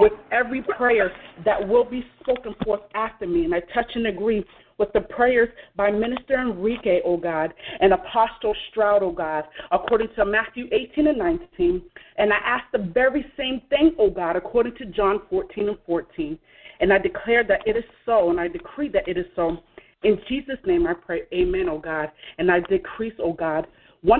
[0.00, 1.12] with every prayer
[1.44, 3.44] that will be spoken forth after me.
[3.44, 4.42] And I touch and agree
[4.78, 10.24] with the prayers by Minister Enrique, O God, and Apostle Stroud, O God, according to
[10.24, 11.82] Matthew 18 and 19.
[12.16, 16.38] And I ask the very same thing, O God, according to John 14 and 14.
[16.80, 19.58] And I declare that it is so, and I decree that it is so.
[20.04, 22.10] In Jesus' name I pray, Amen, O God.
[22.38, 23.66] And I decrease, O God,
[24.04, 24.18] 100%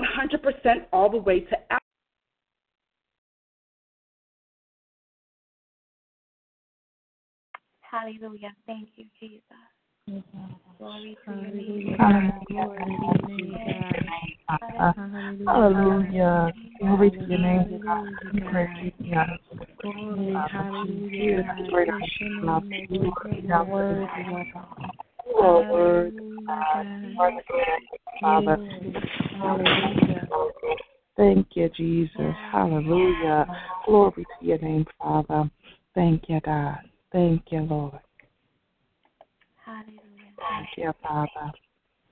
[0.91, 1.57] all the way to
[7.93, 8.55] Hallelujah.
[8.65, 9.43] Thank you, Jesus.
[10.79, 11.95] Glory to your name.
[15.47, 16.53] Hallelujah.
[16.79, 18.07] Glory to your name, God.
[18.33, 18.41] We
[25.23, 26.85] praise you, God.
[28.21, 28.59] Hallelujah.
[29.33, 30.29] You are worthy, Father.
[31.15, 32.35] Thank you, Jesus.
[32.51, 33.45] Hallelujah.
[33.85, 35.49] Glory to your name, Father.
[35.93, 36.79] Thank you, God.
[37.11, 37.99] Thank you, Lord.
[39.65, 41.51] Thank you, Father.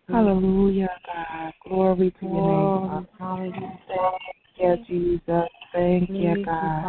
[0.08, 1.54] Hallelujah, God.
[1.68, 3.52] Glory to your name, Father.
[3.88, 5.50] Thank you, Jesus.
[5.74, 6.86] Thank you, God.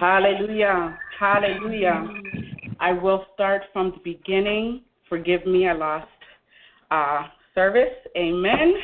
[0.00, 0.98] Hallelujah.
[1.18, 2.08] Hallelujah.
[2.80, 4.82] I will start from the beginning.
[5.08, 6.08] Forgive me, I lost
[6.90, 7.22] uh,
[7.54, 7.94] service.
[8.16, 8.74] Amen.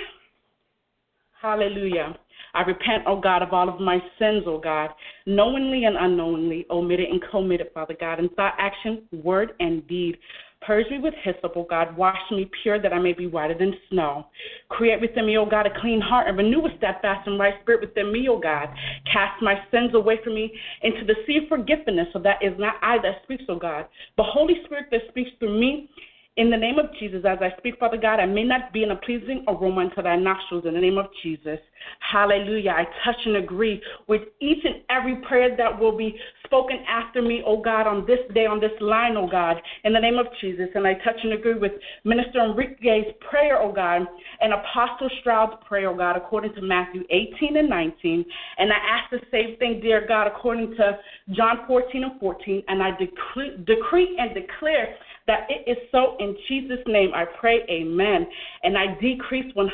[1.40, 2.16] Hallelujah.
[2.52, 4.90] I repent, O God, of all of my sins, O God,
[5.26, 10.18] knowingly and unknowingly, omitted and committed, Father God, in thought, action, word, and deed.
[10.62, 11.96] Purge me with hyssop, O God.
[11.96, 14.26] Wash me pure that I may be whiter than snow.
[14.68, 17.80] Create within me, O God, a clean heart and renew a steadfast and right spirit
[17.80, 18.68] within me, O God.
[19.10, 20.52] Cast my sins away from me
[20.82, 23.86] into the sea of forgiveness, so that is not I that speaks, O God,
[24.16, 25.88] but Holy Spirit that speaks through me
[26.36, 28.92] in the name of Jesus, as I speak, Father God, I may not be in
[28.92, 31.58] a pleasing aroma unto thy nostrils in the name of Jesus.
[31.98, 32.70] Hallelujah.
[32.70, 37.42] I touch and agree with each and every prayer that will be spoken after me,
[37.44, 40.68] oh God, on this day, on this line, oh God, in the name of Jesus.
[40.74, 41.72] And I touch and agree with
[42.04, 44.02] Minister Enrique's prayer, oh God,
[44.40, 48.24] and Apostle Stroud's prayer, oh God, according to Matthew 18 and 19.
[48.58, 50.98] And I ask the same thing, dear God, according to
[51.32, 52.62] John 14 and 14.
[52.68, 54.94] And I decree, decree and declare
[55.30, 57.12] that it is so in Jesus' name.
[57.14, 58.26] I pray, amen.
[58.64, 59.68] And I decrease 100%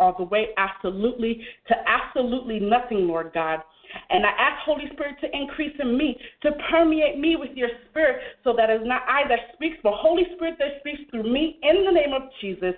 [0.00, 3.60] all the way absolutely to absolutely nothing, Lord God.
[4.08, 8.22] And I ask Holy Spirit to increase in me, to permeate me with your spirit,
[8.42, 11.84] so that it's not I that speaks, but Holy Spirit that speaks through me in
[11.84, 12.74] the name of Jesus.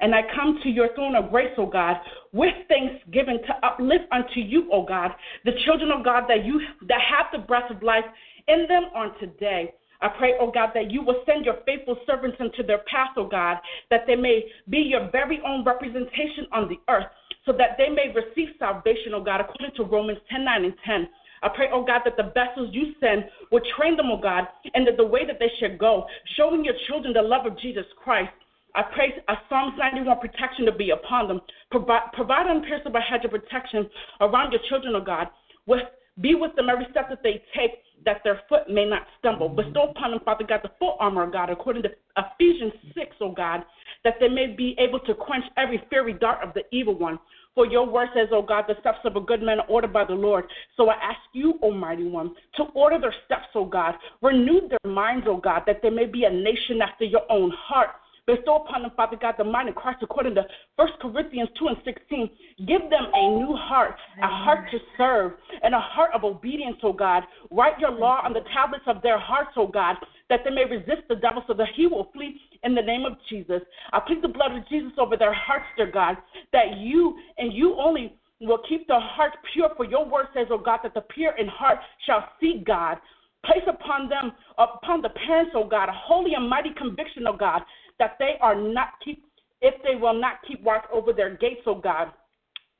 [0.00, 1.96] And I come to your throne of grace, O God,
[2.32, 5.12] with thanksgiving to uplift unto you, O God,
[5.46, 8.04] the children of God that you that have the breath of life
[8.46, 9.72] in them on today.
[10.00, 13.28] I pray, oh God, that you will send your faithful servants into their path, oh
[13.28, 13.58] God,
[13.90, 17.06] that they may be your very own representation on the earth,
[17.44, 21.08] so that they may receive salvation, oh God, according to Romans 10 9 and 10.
[21.42, 24.44] I pray, oh God, that the vessels you send will train them, oh God,
[24.74, 27.84] and that the way that they should go, showing your children the love of Jesus
[28.02, 28.32] Christ.
[28.74, 31.40] I pray a Psalms 91 protection to be upon them.
[31.70, 33.88] Provide, provide unpierceable hedge of protection
[34.20, 35.28] around your children, oh God.
[35.66, 35.80] With,
[36.20, 39.48] be with them every step that they take that their foot may not stumble.
[39.48, 43.32] Bestow upon them, Father God, the full armor of God, according to Ephesians 6, O
[43.32, 43.62] God,
[44.04, 47.18] that they may be able to quench every fiery dart of the evil one.
[47.54, 50.04] For your word says, O God, the steps of a good man are ordered by
[50.04, 50.44] the Lord.
[50.76, 53.94] So I ask you, Almighty One, to order their steps, O God.
[54.22, 57.90] Renew their minds, O God, that they may be a nation after your own heart.
[58.26, 61.76] Bestow upon them, Father God, the mind of Christ according to 1 Corinthians 2 and
[61.84, 62.30] 16.
[62.66, 66.92] Give them a new heart, a heart to serve, and a heart of obedience, O
[66.92, 67.22] God.
[67.52, 69.94] Write your law on the tablets of their hearts, O God,
[70.28, 73.12] that they may resist the devil so that he will flee in the name of
[73.28, 73.62] Jesus.
[73.92, 76.16] I plead the blood of Jesus over their hearts, dear God,
[76.52, 79.70] that you and you only will keep their hearts pure.
[79.76, 82.98] For your word says, O God, that the pure in heart shall see God.
[83.44, 87.62] Place upon them, upon the parents, O God, a holy and mighty conviction, O God,
[87.98, 89.24] that they are not keep
[89.62, 92.12] if they will not keep watch over their gates, O God,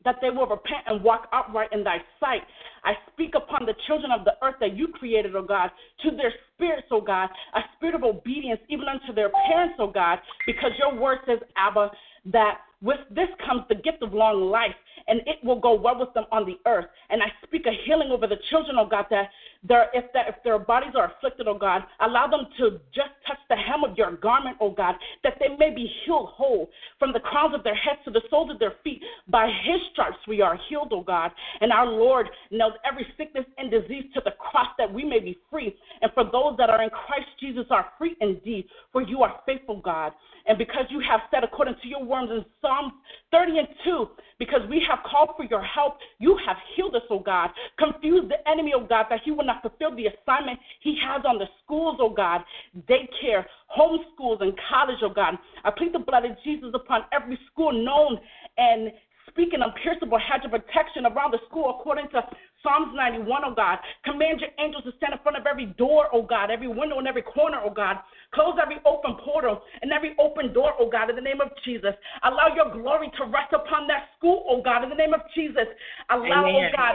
[0.04, 2.42] that they will repent and walk upright in thy sight.
[2.84, 5.70] I speak upon the children of the earth that you created, O God,
[6.04, 10.18] to their spirits, O God, a spirit of obedience even unto their parents, O God,
[10.46, 11.90] because your word says, Abba,
[12.26, 14.74] that with this comes the gift of long life,
[15.08, 16.86] and it will go well with them on the earth.
[17.10, 19.30] And I speak a healing over the children, O God, that
[19.66, 23.38] their if that if their bodies are afflicted, oh God, allow them to just touch
[23.48, 24.94] the hem of your garment, oh God,
[25.24, 28.50] that they may be healed whole from the crowns of their heads to the soles
[28.50, 29.02] of their feet.
[29.28, 31.30] By his stripes we are healed, oh God.
[31.60, 35.38] And our Lord nailed every sickness and disease to the cross that we may be
[35.50, 35.76] free.
[36.02, 39.80] And for those that are in Christ Jesus are free indeed, for you are faithful,
[39.80, 40.12] God.
[40.46, 42.92] And because you have said, according to your words in Psalm
[43.32, 44.08] 30 and 2,
[44.38, 47.50] because we have called for your help, you have healed us, oh God.
[47.78, 51.38] Confuse the enemy, oh God, that he will not fulfill the assignment he has on
[51.38, 52.42] the schools, oh God,
[52.88, 53.44] daycare,
[53.76, 55.34] homeschools, and college, oh God.
[55.64, 58.18] I plead the blood of Jesus upon every school known
[58.58, 58.92] and
[59.28, 62.22] speaking unpierceable hedge of protection around the school according to
[62.62, 63.78] Psalms 91, oh God.
[64.04, 67.06] Command your angels to stand in front of every door, oh God, every window and
[67.06, 67.96] every corner, oh God.
[68.34, 71.94] Close every open portal and every open door, oh God, in the name of Jesus.
[72.24, 75.68] Allow your glory to rest upon that school, oh God, in the name of Jesus.
[76.10, 76.72] Allow, oh Amen.
[76.72, 76.94] oh God,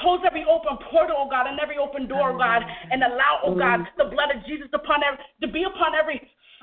[0.00, 3.54] close every open portal, oh God, and every open door, oh God, and allow, oh
[3.54, 3.86] God, mm.
[3.98, 6.20] the blood of Jesus upon every, to be upon every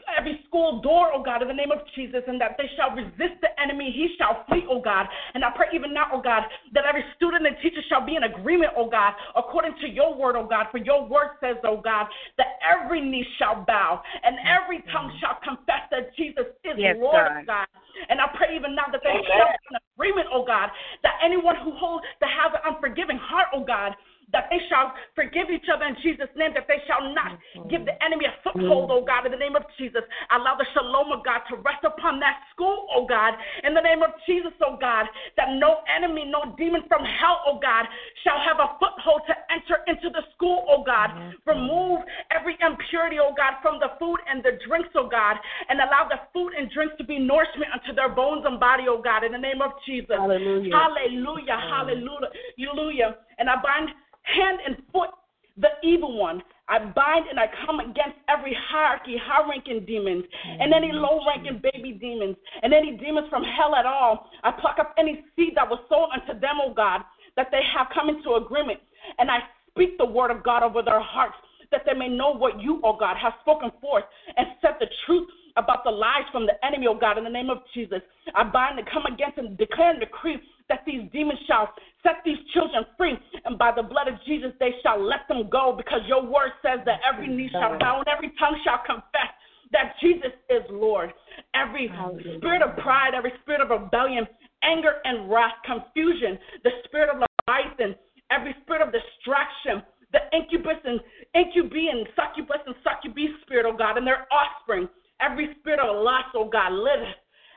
[0.08, 3.42] every school door, oh God, in the name of Jesus, and that they shall resist
[3.42, 5.08] the enemy, he shall flee, oh God.
[5.34, 6.44] And I pray even now, oh God,
[6.74, 10.36] that every student and teacher shall be in agreement, oh God, according to your word,
[10.36, 10.68] oh God.
[10.72, 15.38] For your word says, oh God, that every knee shall bow and every tongue shall
[15.44, 17.66] confess that Jesus is yes, Lord, God.
[17.66, 17.68] God.
[18.08, 20.70] And I pray even now that they shall be in agreement, oh God,
[21.04, 23.94] that anyone who holds that has an unforgiving heart, oh God,
[24.32, 27.96] that they shall forgive each other in Jesus' name, that they shall not give the
[28.04, 30.06] enemy a foothold, oh God, in the name of Jesus.
[30.30, 34.02] Allow the shalom of God to rest upon that school, oh God, in the name
[34.06, 35.06] of Jesus, oh God,
[35.38, 37.86] that no enemy, no demon from hell, oh God,
[38.24, 41.10] shall have a foothold to enter into the school, oh God.
[41.46, 45.38] Remove every impurity, oh God, from the food and the drinks, oh God,
[45.70, 49.02] and allow the food and drinks to be nourishment unto their bones and body, oh
[49.02, 50.14] God, in the name of Jesus.
[50.14, 50.70] Hallelujah.
[50.70, 51.58] Hallelujah.
[51.58, 52.30] Hallelujah.
[52.58, 53.18] Hallelujah.
[53.38, 53.90] And I bind
[54.36, 55.10] hand and foot
[55.58, 56.42] the evil one.
[56.68, 61.62] I bind and I come against every hierarchy, high ranking demons, and any low ranking
[61.62, 64.30] baby demons, and any demons from hell at all.
[64.44, 67.02] I pluck up any seed that was sown unto them, O God,
[67.36, 68.80] that they have come into agreement.
[69.18, 69.40] And I
[69.72, 71.36] speak the word of God over their hearts,
[71.72, 74.04] that they may know what you, O God, have spoken forth
[74.38, 75.28] and set the truth
[75.58, 78.02] about the lies from the enemy, O God, in the name of Jesus.
[78.36, 80.38] I bind and come against and declare and decree
[80.70, 84.72] that these demons shall set these children free, and by the blood of Jesus they
[84.82, 88.32] shall let them go, because your word says that every knee shall bow and every
[88.40, 89.34] tongue shall confess
[89.72, 91.14] that Jesus is Lord.
[91.54, 91.92] Every
[92.38, 94.26] spirit of pride, every spirit of rebellion,
[94.64, 97.96] anger and wrath, confusion, the spirit of Leviathan,
[98.32, 101.00] every spirit of distraction, the incubus and
[101.36, 104.90] incubi and succubus and succubi spirit, oh God, and their offspring,
[105.22, 107.14] every spirit of lust, oh God, liveth.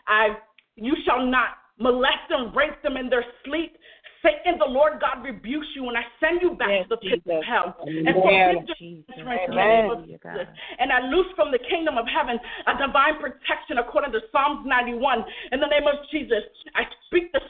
[0.07, 0.37] I
[0.77, 3.77] you shall not molest them, rape them in their sleep.
[4.23, 7.27] Satan, the Lord God rebukes you, and I send you back Yes, to the pit
[7.27, 7.75] of hell.
[7.83, 8.07] Amen.
[8.07, 9.11] And forbid your Jesus.
[9.19, 9.83] entrance in the Amen.
[9.83, 10.47] name of Jesus.
[10.79, 15.27] And I loose from the kingdom of heaven a divine protection according to Psalms 91.
[15.51, 16.47] In the name of Jesus,
[16.79, 16.87] I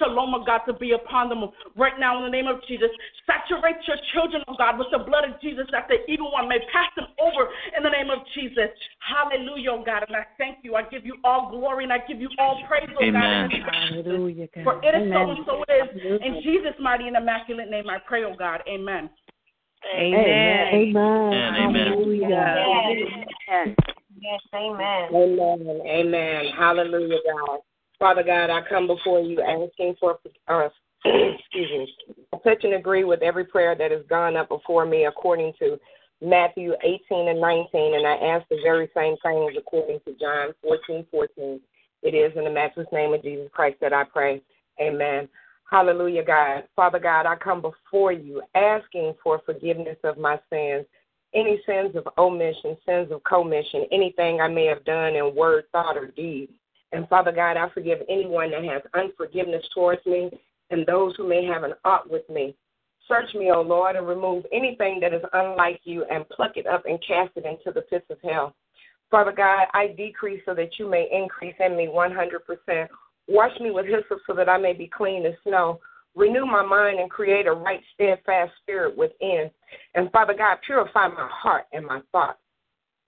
[0.02, 1.44] shalom of God to be upon them
[1.76, 2.90] right now in the name of Jesus.
[3.26, 6.58] Saturate your children, oh God, with the blood of Jesus that the evil one may
[6.72, 8.68] pass them over in the name of Jesus.
[8.98, 10.04] Hallelujah, oh God.
[10.06, 10.74] And I thank you.
[10.74, 13.50] I give you all glory and I give you all praise, oh Amen.
[13.50, 13.72] God.
[13.72, 14.64] Hallelujah, God.
[14.64, 15.30] For it is so Amen.
[15.30, 16.20] and so it is.
[16.26, 18.60] In Jesus' mighty and immaculate name, I pray, oh God.
[18.68, 19.10] Amen.
[19.94, 20.66] Amen.
[20.72, 21.54] Amen.
[21.54, 21.86] amen.
[21.86, 22.28] Hallelujah.
[23.48, 23.76] Yes.
[24.20, 24.40] Yes.
[24.54, 25.08] Amen.
[25.12, 25.80] Amen.
[25.86, 26.44] Amen.
[26.56, 27.58] Hallelujah, God.
[28.02, 30.68] Father God, I come before you asking for, uh,
[31.04, 31.88] excuse me,
[32.34, 35.78] I touch and agree with every prayer that has gone up before me according to
[36.20, 41.06] Matthew 18 and 19, and I ask the very same things according to John 14,
[41.12, 41.60] 14.
[42.02, 44.42] It is in the matchless name of Jesus Christ that I pray.
[44.80, 45.28] Amen.
[45.70, 46.64] Hallelujah, God.
[46.74, 50.86] Father God, I come before you asking for forgiveness of my sins,
[51.36, 55.96] any sins of omission, sins of commission, anything I may have done in word, thought,
[55.96, 56.48] or deed.
[56.92, 60.30] And Father God, I forgive anyone that has unforgiveness towards me
[60.70, 62.54] and those who may have an ought with me.
[63.08, 66.84] Search me, O Lord, and remove anything that is unlike you and pluck it up
[66.86, 68.54] and cast it into the pits of hell.
[69.10, 72.88] Father God, I decrease so that you may increase in me 100%.
[73.28, 75.80] Wash me with hyssop so that I may be clean as snow.
[76.14, 79.50] Renew my mind and create a right, steadfast spirit within.
[79.94, 82.38] And Father God, purify my heart and my thoughts.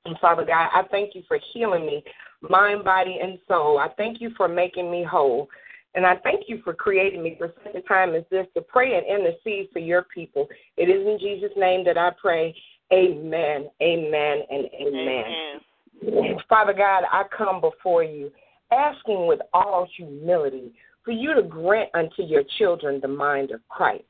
[0.04, 2.04] And Father God, I thank you for healing me,
[2.50, 3.78] mind, body, and soul.
[3.78, 5.48] I thank you for making me whole.
[5.94, 8.96] And I thank you for creating me for such a time as this to pray
[8.96, 10.48] and intercede for your people.
[10.76, 12.54] It is in Jesus' name that I pray.
[12.92, 16.40] Amen, amen, and amen.
[16.48, 18.30] Father God, I come before you
[18.72, 20.72] asking with all humility
[21.04, 24.04] for you to grant unto your children the mind of Christ.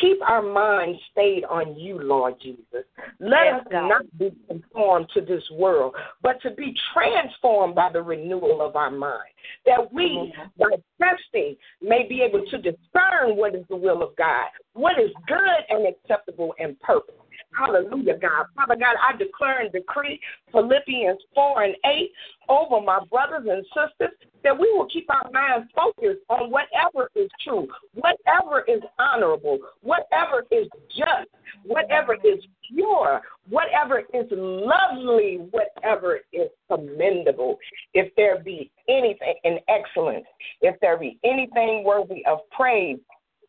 [0.00, 2.84] Keep our minds stayed on you, Lord Jesus.
[3.18, 3.88] Let Yes, us God.
[3.88, 8.90] not be conformed to this world, but to be transformed by the renewal of our
[8.90, 9.30] mind,
[9.64, 10.42] that we, mm-hmm.
[10.58, 15.10] by testing, may be able to discern what is the will of God, what is
[15.26, 17.20] good and acceptable and perfect.
[17.56, 18.46] Hallelujah, God.
[18.54, 20.20] Father God, I declare and decree
[20.52, 22.10] Philippians 4 and 8
[22.48, 27.28] over my brothers and sisters that we will keep our minds focused on whatever is
[27.42, 31.28] true, whatever is honorable, whatever is just,
[31.64, 37.58] whatever is pure, whatever is lovely, whatever is commendable.
[37.94, 40.26] If there be anything in excellence,
[40.60, 42.98] if there be anything worthy of praise,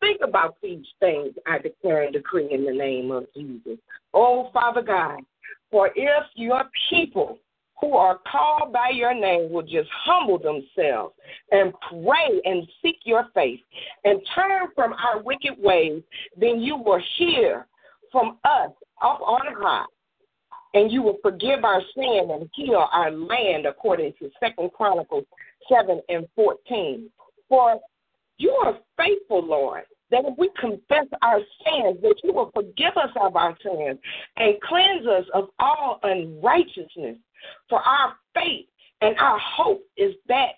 [0.00, 3.78] Think about these things I declare and decree in the name of Jesus.
[4.14, 5.20] Oh, Father God,
[5.70, 7.38] for if your people
[7.80, 11.14] who are called by your name will just humble themselves
[11.52, 13.60] and pray and seek your face
[14.04, 16.02] and turn from our wicked ways,
[16.36, 17.66] then you will hear
[18.10, 18.70] from us
[19.02, 19.84] up on high.
[20.74, 25.24] And you will forgive our sin and heal our land according to Second Chronicles
[25.72, 27.10] seven and fourteen.
[27.48, 27.80] For
[28.38, 33.10] you are faithful, Lord, that if we confess our sins, that you will forgive us
[33.20, 33.98] of our sins
[34.36, 37.16] and cleanse us of all unrighteousness.
[37.68, 38.66] For our faith
[39.00, 40.52] and our hope is that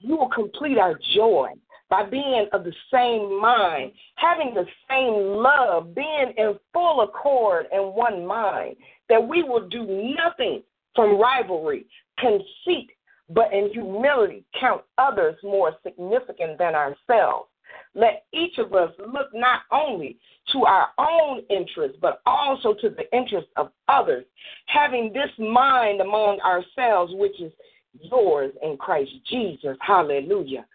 [0.00, 1.50] you will complete our joy
[1.88, 7.94] by being of the same mind, having the same love, being in full accord and
[7.94, 8.76] one mind,
[9.08, 9.86] that we will do
[10.16, 10.62] nothing
[10.94, 11.86] from rivalry,
[12.18, 12.90] conceit,
[13.30, 17.48] but in humility count others more significant than ourselves.
[17.94, 20.18] Let each of us look not only
[20.52, 24.24] to our own interests, but also to the interests of others,
[24.66, 27.52] having this mind among ourselves, which is
[28.00, 29.76] yours in Christ Jesus.
[29.80, 30.66] Hallelujah.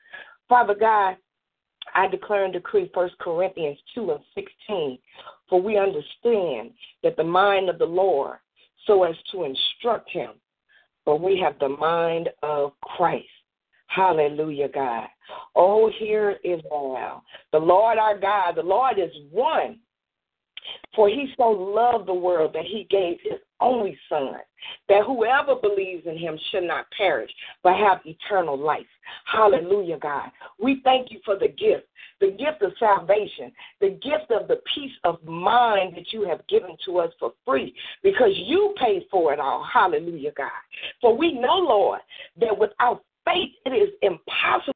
[0.47, 1.17] Father God,
[1.93, 4.97] I declare and decree 1 Corinthians 2 and 16.
[5.49, 6.71] For we understand
[7.03, 8.37] that the mind of the Lord,
[8.85, 10.31] so as to instruct him,
[11.10, 13.26] but we have the mind of Christ.
[13.88, 15.07] Hallelujah, God.
[15.55, 17.24] Oh, hear Israel.
[17.51, 19.80] The Lord our God, the Lord is one.
[20.95, 24.34] For he so loved the world that he gave his only Son,
[24.88, 27.32] that whoever believes in him should not perish,
[27.64, 28.86] but have eternal life.
[29.26, 30.30] Hallelujah, God.
[30.60, 31.88] We thank you for the gift,
[32.22, 33.51] the gift of salvation,
[33.82, 37.74] the gift of the peace of mind that you have given to us for free,
[38.03, 39.66] because you paid for it all.
[39.72, 40.49] Hallelujah, God.
[41.01, 42.01] For we know, Lord,
[42.39, 44.74] that without faith it is impossible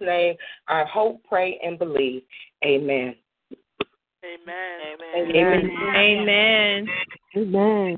[0.00, 0.34] name,
[0.68, 2.22] I hope, pray, and believe.
[2.64, 3.14] Amen.
[4.24, 4.78] Amen.
[5.16, 5.70] Amen.
[5.96, 6.86] Amen.
[7.36, 7.96] Amen.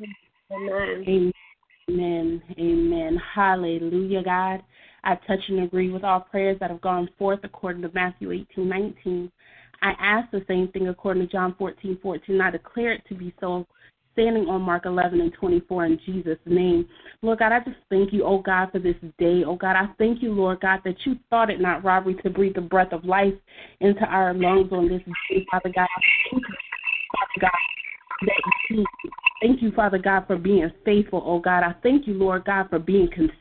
[0.53, 1.32] Amen.
[1.88, 2.42] Amen.
[2.59, 3.20] Amen.
[3.34, 4.62] Hallelujah, God.
[5.03, 8.68] I touch and agree with all prayers that have gone forth according to Matthew 18,
[8.68, 9.32] 19.
[9.82, 12.40] I ask the same thing according to John 14, 14.
[12.40, 13.66] I declare it to be so
[14.13, 16.87] standing on Mark 11 and 24 in Jesus' name.
[17.23, 19.45] Lord God, I just thank you, oh God, for this day.
[19.45, 22.55] Oh God, I thank you, Lord God, that you thought it not robbery to breathe
[22.55, 23.35] the breath of life
[23.81, 25.89] into our lungs on this day, Father God.
[26.31, 26.55] Thank you,
[27.13, 27.51] Father God,
[29.41, 31.63] Thank you, Father God, for being faithful, oh God.
[31.63, 33.35] I thank you, Lord God, for being consistent,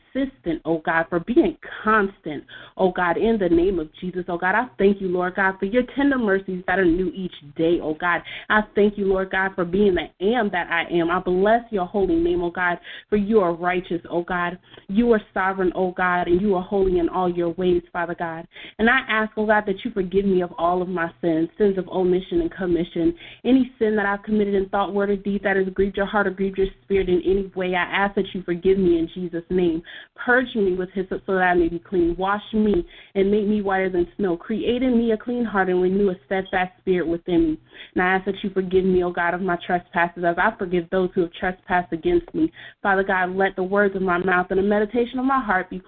[0.64, 2.44] oh God, for being constant,
[2.76, 4.54] oh God, in the name of Jesus, oh God.
[4.54, 7.94] I thank you, Lord God, for your tender mercies that are new each day, oh
[7.94, 8.22] God.
[8.48, 11.10] I thank you, Lord God, for being the am that I am.
[11.10, 14.58] I bless your holy name, oh God, for you are righteous, oh God.
[14.88, 18.46] You are sovereign, oh God, and you are holy in all your ways, Father God.
[18.78, 21.78] And I ask, oh God, that you forgive me of all of my sins, sins
[21.78, 25.56] of omission and commission, any sin that I've committed in thought, word, or deed that
[25.56, 27.74] has grieved your heart or grieved your spirit in any way.
[27.74, 29.82] I ask that you forgive me in Jesus' name.
[30.14, 32.14] Purge me with hyssop so that I may be clean.
[32.18, 34.36] Wash me and make me whiter than snow.
[34.36, 37.60] Create in me a clean heart and renew a steadfast spirit within me.
[37.94, 40.88] And I ask that you forgive me, O God, of my trespasses as I forgive
[40.90, 42.52] those who have trespassed against me.
[42.82, 45.80] Father God, let the words of my mouth and the meditation of my heart be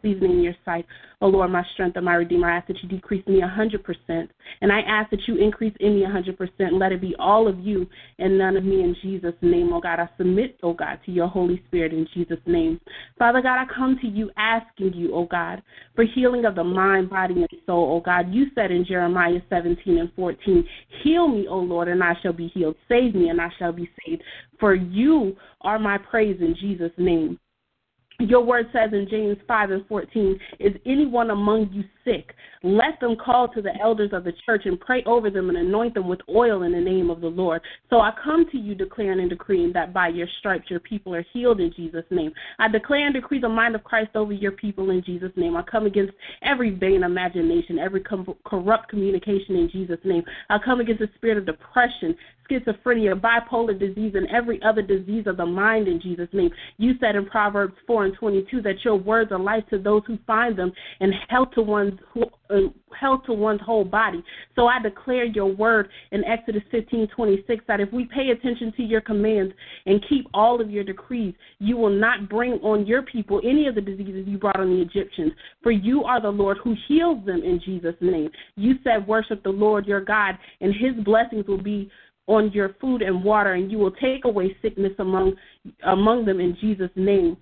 [0.00, 0.86] pleasing in your sight.
[1.20, 3.84] O Lord, my strength and my redeemer, I ask that you decrease me a hundred
[3.84, 4.30] percent.
[4.62, 6.74] And I ask that you increase in me a hundred percent.
[6.74, 7.86] Let it be all of you
[8.18, 10.00] and none of me in Jesus' name, oh God.
[10.00, 12.80] I submit, oh God, to your Holy Spirit in Jesus' name.
[13.18, 15.62] Father God, I come to you asking you, oh God,
[15.94, 18.32] for healing of the mind, body, and soul, oh God.
[18.32, 20.64] You said in Jeremiah 17 and 14,
[21.02, 22.76] Heal me, O Lord, and I shall be healed.
[22.88, 24.22] Save me, and I shall be saved.
[24.58, 27.38] For you are my praise in Jesus' name.
[28.20, 32.34] Your word says in James 5 and 14, Is anyone among you sick?
[32.62, 35.94] Let them call to the elders of the church and pray over them and anoint
[35.94, 37.62] them with oil in the name of the Lord.
[37.88, 41.24] So I come to you declaring and decreeing that by your stripes your people are
[41.32, 42.32] healed in Jesus' name.
[42.58, 45.56] I declare and decree the mind of Christ over your people in Jesus' name.
[45.56, 50.22] I come against every vain imagination, every com- corrupt communication in Jesus' name.
[50.48, 52.16] I come against the spirit of depression,
[52.50, 56.50] schizophrenia, bipolar disease, and every other disease of the mind in Jesus' name.
[56.78, 60.18] You said in Proverbs 4 and 22 that your words are life to those who
[60.26, 61.62] find them and health to
[62.14, 64.22] one's uh, to one's whole body.
[64.54, 69.00] So I declare your word in Exodus 15:26 that if we pay attention to your
[69.00, 69.52] commands
[69.86, 73.74] and keep all of your decrees, you will not bring on your people any of
[73.74, 75.32] the diseases you brought on the Egyptians.
[75.62, 78.30] For you are the Lord who heals them in Jesus' name.
[78.56, 81.90] You said, "Worship the Lord your God, and His blessings will be."
[82.26, 85.34] on your food and water, and you will take away sickness among
[85.84, 87.36] among them in Jesus' name.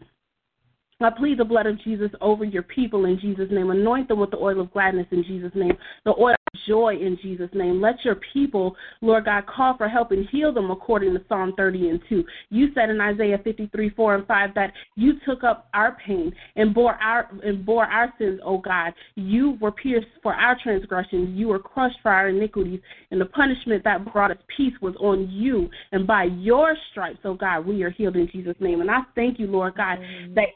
[1.00, 3.70] I plead the blood of Jesus over your people in Jesus' name.
[3.70, 7.16] Anoint them with the oil of gladness in Jesus' name, the oil of joy in
[7.22, 7.80] Jesus' name.
[7.80, 11.90] Let your people, Lord God, call for help and heal them according to Psalm 30
[11.90, 12.24] and 2.
[12.50, 16.74] You said in Isaiah 53, 4 and 5 that you took up our pain and
[16.74, 18.92] bore our and bore our sins, O God.
[19.14, 21.38] You were pierced for our transgressions.
[21.38, 22.80] You were crushed for our iniquities.
[23.12, 25.70] And the punishment that brought us peace was on you.
[25.92, 28.80] And by your stripes, O God, we are healed in Jesus' name.
[28.80, 29.98] And I thank you, Lord God,
[30.34, 30.48] that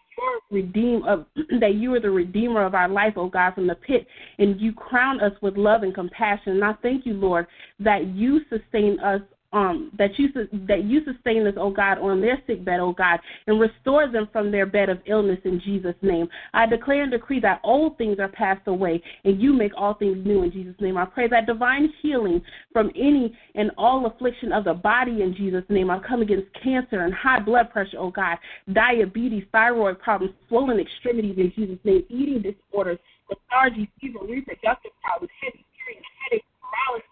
[0.50, 1.26] redeem of
[1.60, 4.06] that you are the redeemer of our life, oh God, from the pit,
[4.38, 6.52] and you crown us with love and compassion.
[6.52, 7.46] And I thank you, Lord,
[7.80, 9.20] that you sustain us
[9.52, 10.28] um, that you
[10.66, 14.28] that you sustain us, oh God, on their sick bed, oh God, and restore them
[14.32, 16.28] from their bed of illness in Jesus' name.
[16.54, 20.24] I declare and decree that old things are passed away, and you make all things
[20.24, 20.96] new in Jesus' name.
[20.96, 22.40] I pray that divine healing
[22.72, 25.90] from any and all affliction of the body in Jesus' name.
[25.90, 28.38] I come against cancer and high blood pressure, oh God,
[28.72, 32.98] diabetes, thyroid problems, swollen extremities in Jesus' name, eating disorders,
[33.28, 37.11] lethargy, fever, reproductive problems, heavy period, headache, paralysis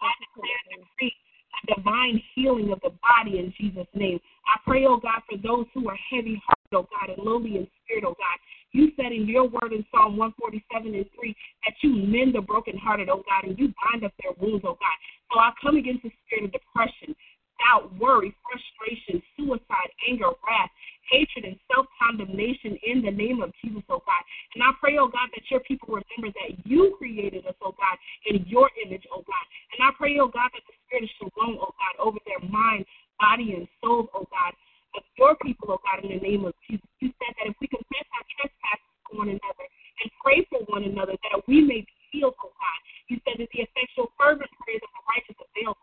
[0.00, 4.20] a divine healing of the body in Jesus' name.
[4.46, 7.68] I pray, oh God, for those who are heavy hearted, oh God, and lowly in
[7.84, 8.38] spirit, oh God.
[8.72, 11.36] You said in your word in Psalm 147 and 3
[11.66, 14.96] that you mend the brokenhearted, oh God, and you bind up their wounds, oh God.
[15.32, 17.14] So I come against the spirit of depression,
[17.60, 20.70] doubt, worry, frustration, suicide, anger, wrath,
[21.10, 24.22] hatred, and self condemnation in the name of Jesus, oh God.
[24.54, 27.96] And I pray, oh God, that your people remember that you created us, oh God,
[28.26, 29.46] in your image, oh God.
[29.76, 32.86] And I pray, oh God, that the spirit of shalom, oh God, over their mind,
[33.18, 34.52] body, and soul, oh God,
[34.96, 36.86] of your people, oh God, in the name of Jesus.
[37.00, 39.66] You said that if we confess our trespasses to one another
[40.00, 42.80] and pray for one another, that we may be healed, oh God.
[43.10, 45.34] You said that the effectual fervent prayers of the righteous
[45.66, 45.74] oh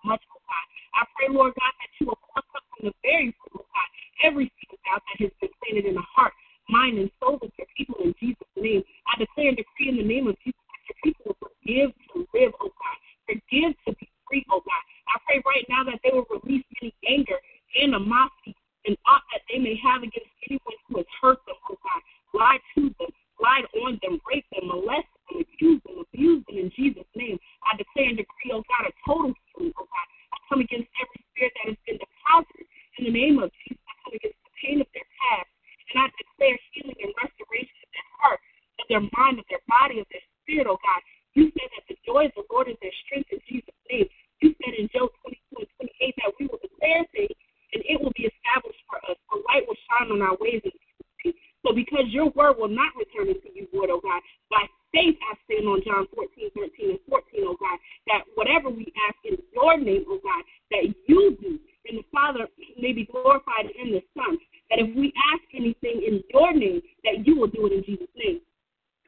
[0.97, 3.89] I pray, Lord God, that you will pluck up from the very soul, God,
[4.25, 6.33] every single doubt that has been planted in the heart,
[6.73, 8.81] mind, and soul of your people in Jesus' name.
[9.05, 12.25] I declare and decree in the name of Jesus that your people will forgive to
[12.33, 12.97] live, oh God,
[13.29, 14.83] forgive to be free, oh God.
[15.05, 17.37] I pray right now that they will release any anger,
[17.77, 18.57] animosity,
[18.89, 22.01] and aught that they may have against anyone who has hurt them, oh God,
[22.33, 26.73] lied to them, lied on them, raped them, molested them, accused them, abused them in
[26.73, 27.37] Jesus' name.
[27.69, 30.07] I declare and decree, oh God, a total healing, oh God.
[30.47, 32.67] Come against every spirit that has been deposited
[32.97, 33.83] in the name of Jesus.
[33.83, 35.51] I come against the pain of their past,
[35.91, 38.39] and I declare healing and restoration of their heart,
[38.79, 41.01] of their mind, of their body, of their spirit, oh God.
[41.35, 44.07] You said that the joy of the Lord is their strength in Jesus' name.
[44.41, 47.37] You said in Job 22 and 28 that we will declare things
[47.75, 49.19] and it will be established for us.
[49.29, 50.86] The light will shine on our ways name.
[51.67, 54.63] So because your word will not return unto you void, oh God, by
[54.95, 57.75] faith I stand on John 14, 13, and 14, oh God,
[58.07, 61.59] that whatever we ask in your name, oh God, that you do,
[61.91, 62.47] and the Father
[62.79, 64.39] may be glorified in the Son.
[64.71, 68.11] That if we ask anything in your name, that you will do it in Jesus'
[68.15, 68.39] name.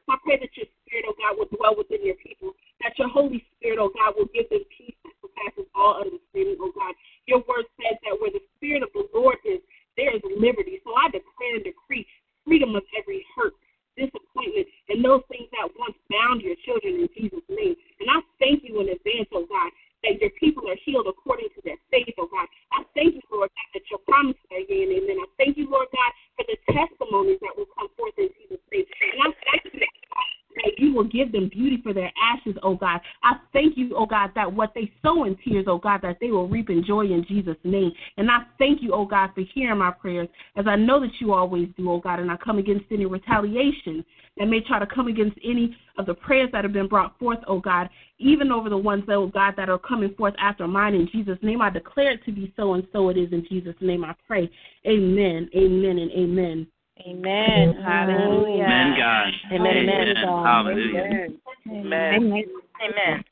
[0.08, 2.52] I pray that your spirit, oh God, will dwell within your people.
[2.84, 6.72] That your Holy Spirit, oh God, will give them peace that surpasses all understanding, oh
[6.76, 6.92] God.
[7.24, 9.64] Your word says that where the Spirit of the Lord is,
[9.96, 10.80] there is liberty.
[10.84, 12.08] So I declare and decree
[12.50, 13.54] freedom of every hurt,
[13.94, 17.78] disappointment, and those things that once bound your children in Jesus' name.
[18.02, 19.70] And I thank you in advance, oh God,
[20.02, 22.50] that your people are healed according to their faith, oh God.
[22.74, 25.22] I thank you, Lord God, that your promises are yea and amen.
[25.22, 28.82] I thank you, Lord God, for the testimonies that will come forth in Jesus' name.
[29.14, 33.00] And I thank you that you will give them beauty for their ashes, oh God.
[33.22, 36.30] I thank you, oh God, that what they sow in tears, oh God, that they
[36.30, 37.90] will reap in joy in Jesus' name.
[38.18, 41.32] And I thank you, oh God, for hearing my prayers, as I know that you
[41.32, 44.04] always do, oh God, and I come against any retaliation
[44.36, 47.38] that may try to come against any of the prayers that have been brought forth,
[47.46, 47.88] oh God,
[48.18, 51.62] even over the ones, oh God, that are coming forth after mine in Jesus' name.
[51.62, 54.04] I declare it to be so, and so it is in Jesus' name.
[54.04, 54.50] I pray.
[54.86, 56.66] Amen, amen, and amen.
[57.06, 57.74] Amen.
[57.82, 58.64] Hallelujah.
[58.64, 59.32] Amen, God.
[59.52, 59.76] Amen.
[59.76, 60.16] Amen.
[60.16, 61.28] Hallelujah.
[61.68, 62.44] Amen.
[62.82, 63.24] Amen.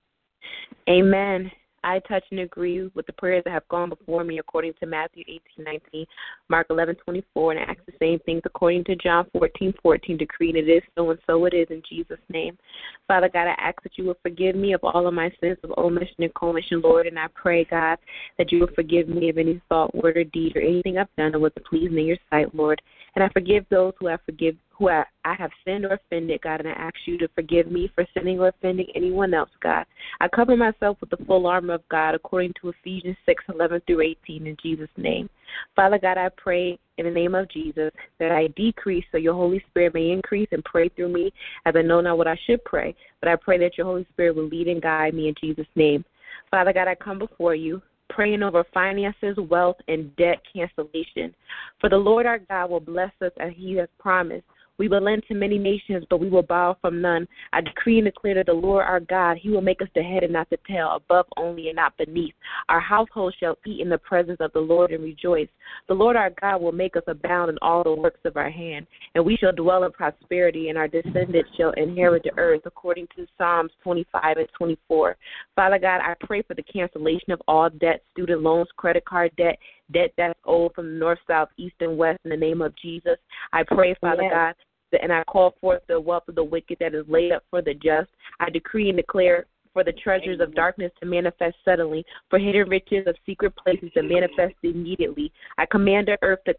[0.89, 1.51] Amen.
[1.85, 5.23] I touch and agree with the prayers that have gone before me according to Matthew
[5.29, 6.07] 18, 19,
[6.49, 10.49] Mark 11, 24, and I ask the same things according to John 14, 14, decree,
[10.49, 12.59] and it is so and so it is in Jesus' name.
[13.07, 15.73] Father God, I ask that you will forgive me of all of my sins of
[15.79, 17.99] omission and commission, Lord, and I pray, God,
[18.39, 21.33] that you will forgive me of any thought, word, or deed, or anything I've done
[21.33, 22.83] that wasn't pleasing in your sight, Lord.
[23.15, 26.61] And I forgive those who have forgive who I, I have sinned or offended, God,
[26.61, 29.85] and I ask you to forgive me for sinning or offending anyone else, God.
[30.21, 34.03] I cover myself with the full armor of God according to Ephesians six eleven through
[34.03, 35.29] 18 in Jesus' name.
[35.75, 37.91] Father God, I pray in the name of Jesus
[38.21, 41.33] that I decrease so your Holy Spirit may increase and pray through me
[41.67, 44.37] as I know not what I should pray, but I pray that your Holy Spirit
[44.37, 46.05] will lead and guide me in Jesus' name.
[46.51, 51.35] Father God, I come before you praying over finances, wealth, and debt cancellation.
[51.81, 54.45] For the Lord our God will bless us as he has promised.
[54.79, 57.27] We will lend to many nations, but we will borrow from none.
[57.53, 60.23] I decree and declare that the Lord our God, He will make us the head
[60.23, 62.35] and not the tail, above only and not beneath.
[62.69, 65.49] Our household shall eat in the presence of the Lord and rejoice.
[65.89, 68.87] The Lord our God will make us abound in all the works of our hand,
[69.15, 73.27] and we shall dwell in prosperity, and our descendants shall inherit the earth, according to
[73.37, 75.17] Psalms 25 and 24.
[75.57, 79.59] Father God, I pray for the cancellation of all debt, student loans, credit card debt,
[79.93, 83.17] debt that's owed from the north, south, east, and west in the name of Jesus.
[83.53, 84.33] I pray, Father Yes.
[84.33, 84.55] God,
[84.93, 87.75] and I call forth the wealth of the wicked that is laid up for the
[87.75, 88.11] just.
[88.41, 93.07] I decree and declare for the treasures of darkness to manifest suddenly, for hidden riches
[93.07, 95.31] of secret places to manifest immediately.
[95.57, 96.55] I command the earth to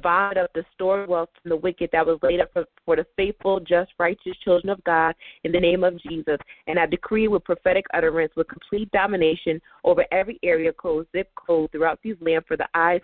[0.00, 3.06] vomit up the stored wealth from the wicked that was laid up for, for the
[3.16, 5.14] faithful, just, righteous children of God
[5.44, 6.38] in the name of Jesus.
[6.66, 11.70] And I decree with prophetic utterance, with complete domination over every area code, zip code
[11.72, 13.00] throughout these lands for the eyes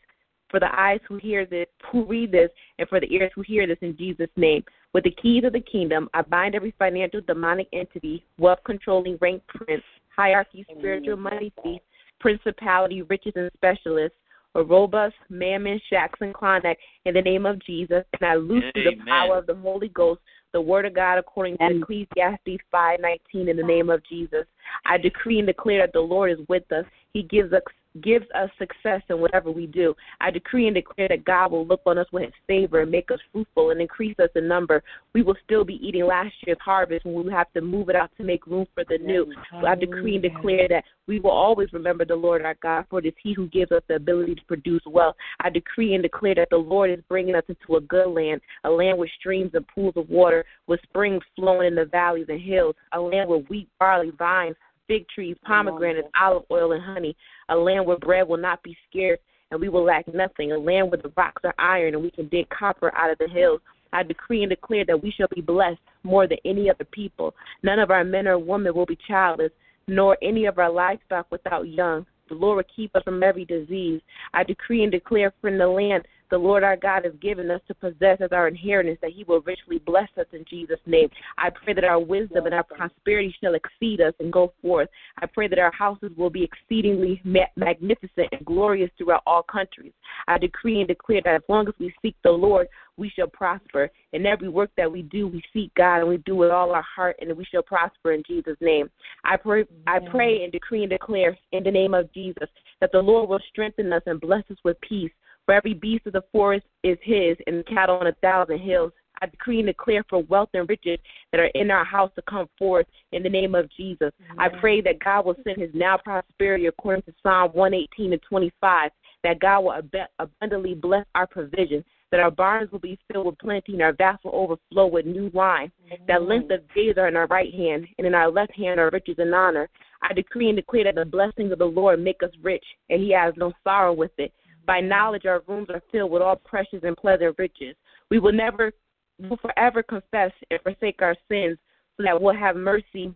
[0.51, 3.67] for the eyes who hear this, who read this, and for the ears who hear
[3.67, 4.65] this in Jesus' name.
[4.95, 9.43] With the keys of the kingdom, I bind every financial demonic entity, wealth controlling rank
[9.49, 9.83] prince,
[10.15, 11.81] hierarchy, spiritual money thief,
[12.21, 14.17] principality, riches, and specialists,
[14.55, 18.05] or robust mammon, shacks, and Klondike in the name of Jesus.
[18.19, 20.21] And I loose through the power of the Holy Ghost
[20.53, 24.47] the word of God according to Ecclesiastes five nineteen in the name of Jesus.
[24.87, 26.87] I decree and declare that the Lord is with us.
[27.13, 27.61] He gives us
[28.03, 29.95] gives us success in whatever we do.
[30.21, 33.11] I decree and declare that God will look on us with his favor and make
[33.11, 34.83] us fruitful and increase us in number.
[35.15, 38.11] We will still be eating last year's harvest when we have to move it out
[38.19, 39.33] to make room for the new.
[39.51, 42.99] So I decree and declare that we will always remember the Lord our God, for
[42.99, 45.17] it is he who gives us the ability to produce wealth.
[45.41, 48.71] I decree and declare that the Lord is bringing us into a good land, a
[48.71, 52.75] land with streams and pools of water, with springs flowing in the valleys and hills,
[52.93, 54.57] a land with wheat, barley, vines,
[54.89, 57.17] fig trees, pomegranates, olive oil, and honey,
[57.51, 59.21] a land where bread will not be scarce
[59.51, 62.29] and we will lack nothing, a land where the rocks are iron and we can
[62.29, 63.61] dig copper out of the hills,
[63.93, 67.35] I decree and declare that we shall be blessed more than any other people.
[67.63, 69.53] None of our men or women will be childless,
[69.87, 72.05] nor any of our livestock without young.
[72.29, 74.03] The Lord will keep us from every disease.
[74.35, 77.75] I decree and declare from the land the Lord our God has given us to
[77.75, 81.09] possess as our inheritance, that He will richly bless us in Jesus' name.
[81.37, 84.89] I pray that our wisdom and our prosperity shall exceed us and go forth.
[85.21, 89.93] I pray that our houses will be exceedingly magnificent and glorious throughout all countries.
[90.27, 93.91] I decree and declare that as long as we seek the Lord, we shall prosper.
[94.13, 96.83] In every work that we do, we seek God and we do with all our
[96.83, 98.91] heart, and we shall prosper in Jesus' name.
[99.25, 102.49] I pray, I pray and decree and declare in the name of Jesus
[102.81, 105.13] that the Lord will strengthen us and bless us with peace.
[105.49, 108.93] For every beast of the forest is his, and cattle on a thousand hills.
[109.23, 110.99] I decree and declare for wealth and riches
[111.33, 114.13] that are in our house to come forth in the name of Jesus.
[114.37, 118.91] I pray that God will send his now prosperity according to Psalm 118 and 25,
[119.25, 123.39] that God will ab- abundantly bless our provision, that our barns will be filled with
[123.39, 125.73] plenty and our vats will overflow with new wine,
[126.09, 128.91] that length of days are in our right hand, and in our left hand are
[128.93, 129.71] riches and honor.
[130.03, 133.13] I decree and declare that the blessings of the Lord make us rich, and he
[133.13, 134.31] has no sorrow with it.
[134.69, 137.75] By knowledge, our rooms are filled with all precious and pleasant riches.
[138.11, 138.71] We will never,
[139.19, 141.57] will forever confess and forsake our sins,
[141.97, 143.15] so that we'll have mercy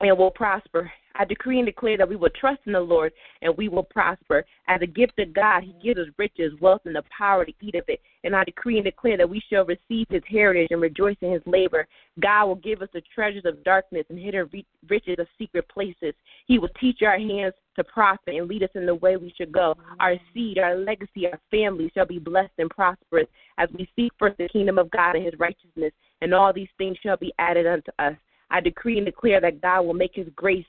[0.00, 0.90] and will prosper.
[1.18, 4.44] I decree and declare that we will trust in the Lord and we will prosper.
[4.68, 7.74] As a gift of God, He gives us riches, wealth, and the power to eat
[7.74, 8.00] of it.
[8.22, 11.42] And I decree and declare that we shall receive His heritage and rejoice in His
[11.46, 11.86] labor.
[12.20, 14.48] God will give us the treasures of darkness and hidden
[14.88, 16.14] riches of secret places.
[16.46, 19.52] He will teach our hands to profit and lead us in the way we should
[19.52, 19.74] go.
[20.00, 23.28] Our seed, our legacy, our family shall be blessed and prosperous
[23.58, 26.98] as we seek first the kingdom of God and His righteousness, and all these things
[27.02, 28.14] shall be added unto us.
[28.50, 30.66] I decree and declare that God will make His grace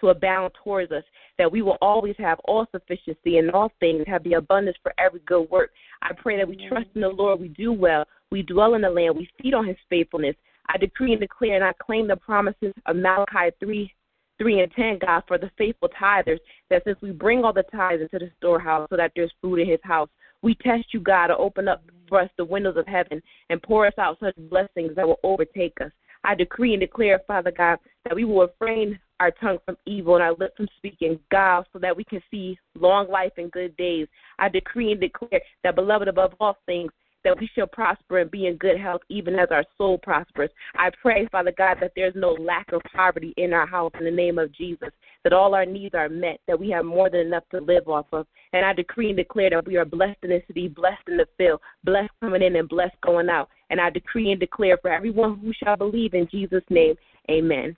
[0.00, 1.02] to abound towards us,
[1.38, 5.20] that we will always have all sufficiency in all things, have the abundance for every
[5.26, 5.70] good work.
[6.02, 8.90] I pray that we trust in the Lord, we do well, we dwell in the
[8.90, 10.36] land, we feed on his faithfulness.
[10.68, 13.92] I decree and declare and I claim the promises of Malachi 3
[14.38, 16.38] 3 and 10, God, for the faithful tithers,
[16.70, 19.68] that since we bring all the tithes into the storehouse so that there's food in
[19.68, 20.08] his house,
[20.42, 23.86] we test you, God, to open up for us the windows of heaven and pour
[23.86, 25.90] us out such blessings that will overtake us.
[26.28, 30.22] I decree and declare, Father God, that we will refrain our tongue from evil and
[30.22, 34.08] our lips from speaking God so that we can see long life and good days.
[34.38, 36.92] I decree and declare that, beloved, above all things,
[37.24, 40.50] that we shall prosper and be in good health even as our soul prospers.
[40.76, 44.10] I pray, Father God, that there's no lack of poverty in our house in the
[44.10, 44.90] name of Jesus,
[45.24, 48.06] that all our needs are met, that we have more than enough to live off
[48.12, 48.26] of.
[48.52, 51.26] And I decree and declare that we are blessed in the city, blessed in the
[51.38, 53.48] field, blessed coming in and blessed going out.
[53.70, 56.96] And I decree and declare for everyone who shall believe in Jesus' name,
[57.30, 57.76] amen.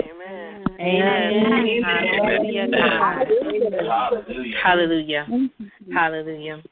[0.00, 0.64] Amen.
[0.80, 1.82] Amen.
[1.84, 2.68] Hallelujah.
[4.62, 5.26] Hallelujah.
[5.92, 6.62] Hallelujah.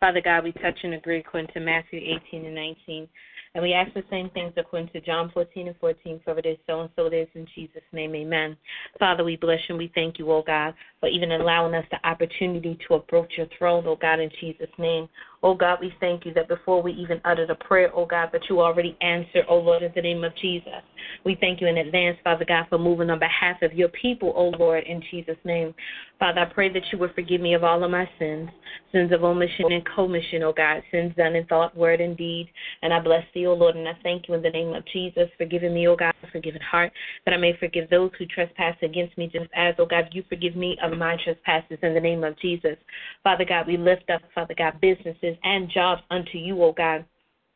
[0.00, 3.08] Father God, we touch and agree according to Matthew 18 and 19.
[3.54, 6.20] And we ask the same things according to John 14 and 14.
[6.24, 8.14] For it is so and so it is in Jesus' name.
[8.14, 8.56] Amen.
[8.98, 11.98] Father, we bless you and we thank you, oh God, for even allowing us the
[12.08, 15.08] opportunity to approach your throne, oh God, in Jesus' name.
[15.42, 18.42] Oh God, we thank you that before we even uttered a prayer, oh God, that
[18.48, 20.80] you already answered, oh Lord, in the name of Jesus.
[21.24, 24.50] We thank you in advance, Father God, for moving on behalf of your people, oh
[24.56, 25.74] Lord, in Jesus' name.
[26.20, 28.48] Father, I pray that you would forgive me of all of my sins,
[28.92, 32.48] sins of omission and commission, oh God, sins done in thought, word, and deed.
[32.82, 35.28] And I bless thee, oh Lord, and I thank you in the name of Jesus
[35.36, 36.92] for giving me, oh God, a forgiven heart,
[37.24, 40.54] that I may forgive those who trespass against me, just as, oh God, you forgive
[40.54, 42.76] me of my trespasses in the name of Jesus.
[43.22, 47.04] Father God, we lift up, Father God, businesses and jobs unto you, O God.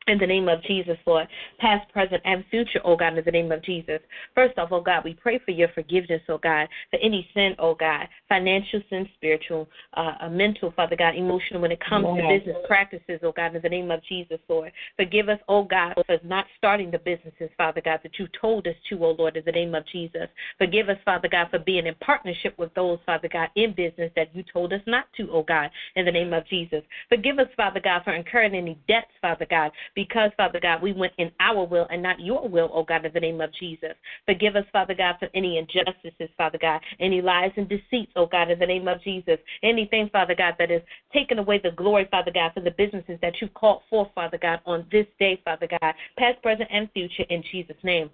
[0.08, 1.26] In the name of Jesus, Lord,
[1.58, 3.98] past, present, and future, oh God, in the name of Jesus.
[4.36, 7.74] First off, oh God, we pray for your forgiveness, oh God, for any sin, oh
[7.74, 12.22] God, financial sin, spiritual, uh, mental, Father God, emotional, when it comes yes.
[12.22, 14.70] to business practices, oh God, in the name of Jesus, Lord.
[14.94, 18.76] Forgive us, oh God, for not starting the businesses, Father God, that you told us
[18.90, 20.28] to, oh Lord, in the name of Jesus.
[20.56, 24.28] Forgive us, Father God, for being in partnership with those, Father God, in business that
[24.36, 26.82] you told us not to, oh God, in the name of Jesus.
[27.08, 31.14] Forgive us, Father God, for incurring any debts, Father God because, Father God, we went
[31.18, 33.94] in our will and not your will, oh God, in the name of Jesus.
[34.26, 38.50] Forgive us, Father God, for any injustices, Father God, any lies and deceits, oh God,
[38.50, 39.38] in the name of Jesus.
[39.64, 40.82] Anything, Father God, that is
[41.12, 44.60] taking away the glory, Father God, for the businesses that you've called forth, Father God,
[44.66, 48.10] on this day, Father God, past, present, and future, in Jesus' name.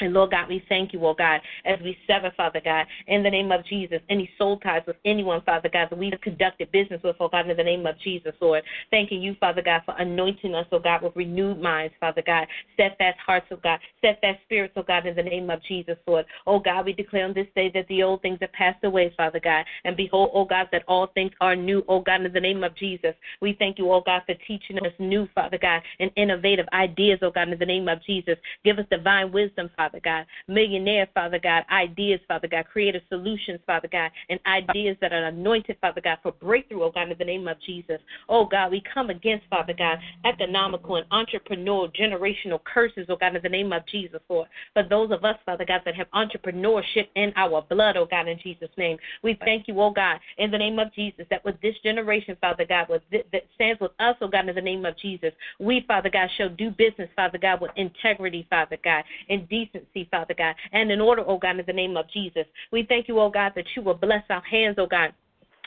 [0.00, 3.30] And Lord God, we thank you, oh God, as we sever, Father God, in the
[3.30, 7.16] name of Jesus, any soul ties with anyone, Father God, that we've conducted business with,
[7.20, 8.62] oh God, in the name of Jesus, Lord.
[8.90, 13.18] Thanking you, Father God, for anointing us, oh God, with renewed minds, Father God, steadfast
[13.24, 16.24] hearts, oh God, steadfast spirits, oh God, in the name of Jesus, Lord.
[16.46, 19.40] Oh God, we declare on this day that the old things have passed away, Father
[19.40, 22.64] God, and behold, oh God, that all things are new, oh God, in the name
[22.64, 23.14] of Jesus.
[23.40, 27.30] We thank you, oh God, for teaching us new, Father God, and innovative ideas, oh
[27.30, 28.36] God, in the name of Jesus.
[28.64, 29.89] Give us divine wisdom, Father.
[29.90, 35.12] Father God, millionaire, Father God, ideas, Father God, creative solutions, Father God, and ideas that
[35.12, 37.98] are anointed, Father God, for breakthrough, oh God, in the name of Jesus.
[38.28, 43.42] Oh God, we come against, Father God, economical and entrepreneurial generational curses, oh God, in
[43.42, 44.48] the name of Jesus, Lord.
[44.74, 48.38] For those of us, Father God, that have entrepreneurship in our blood, oh God, in
[48.40, 51.74] Jesus' name, we thank you, oh God, in the name of Jesus, that with this
[51.82, 54.96] generation, Father God, with th- that stands with us, oh God, in the name of
[54.98, 59.79] Jesus, we, Father God, shall do business, Father God, with integrity, Father God, in decency,
[60.10, 62.44] Father God, and in order, oh God, in the name of Jesus.
[62.72, 65.12] We thank you, oh God, that you will bless our hands, oh God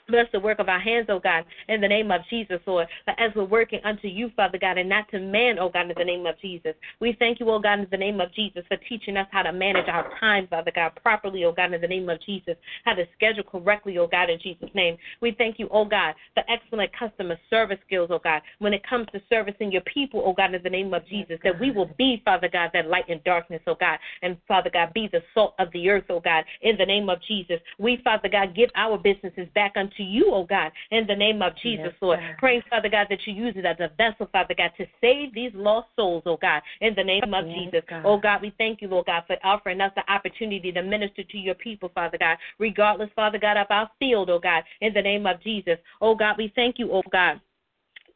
[0.10, 2.88] Bless the work of our hands, oh God, in the name of Jesus, Lord.
[3.08, 6.04] As we're working unto you, Father God, and not to man, oh God, in the
[6.04, 6.74] name of Jesus.
[7.00, 9.54] We thank you, oh God, in the name of Jesus, for teaching us how to
[9.54, 12.56] manage our time, Father God, properly, oh God, in the name of Jesus.
[12.84, 14.98] How to schedule correctly, oh God, in Jesus' name.
[15.22, 19.08] We thank you, oh God, for excellent customer service skills, oh God, when it comes
[19.14, 21.40] to servicing your people, oh God, in the name of Jesus.
[21.46, 24.94] That we will be, Father God, that light in darkness, oh God, and Father God,
[24.94, 27.62] be the salt of the earth, oh God, in the name of Jesus.
[27.80, 31.42] We, Father God, give our businesses back unto to you, oh God, in the name
[31.42, 32.20] of Jesus, yes, Lord.
[32.20, 32.38] God.
[32.38, 35.52] Praying, Father God, that you use it as a vessel, Father God, to save these
[35.54, 37.82] lost souls, oh God, in the name of yes, Jesus.
[37.90, 38.02] God.
[38.06, 41.38] Oh God, we thank you, Lord God, for offering us the opportunity to minister to
[41.38, 45.26] your people, Father God, regardless, Father God, of our field, oh God, in the name
[45.26, 45.78] of Jesus.
[46.02, 47.40] Oh God, we thank you, oh God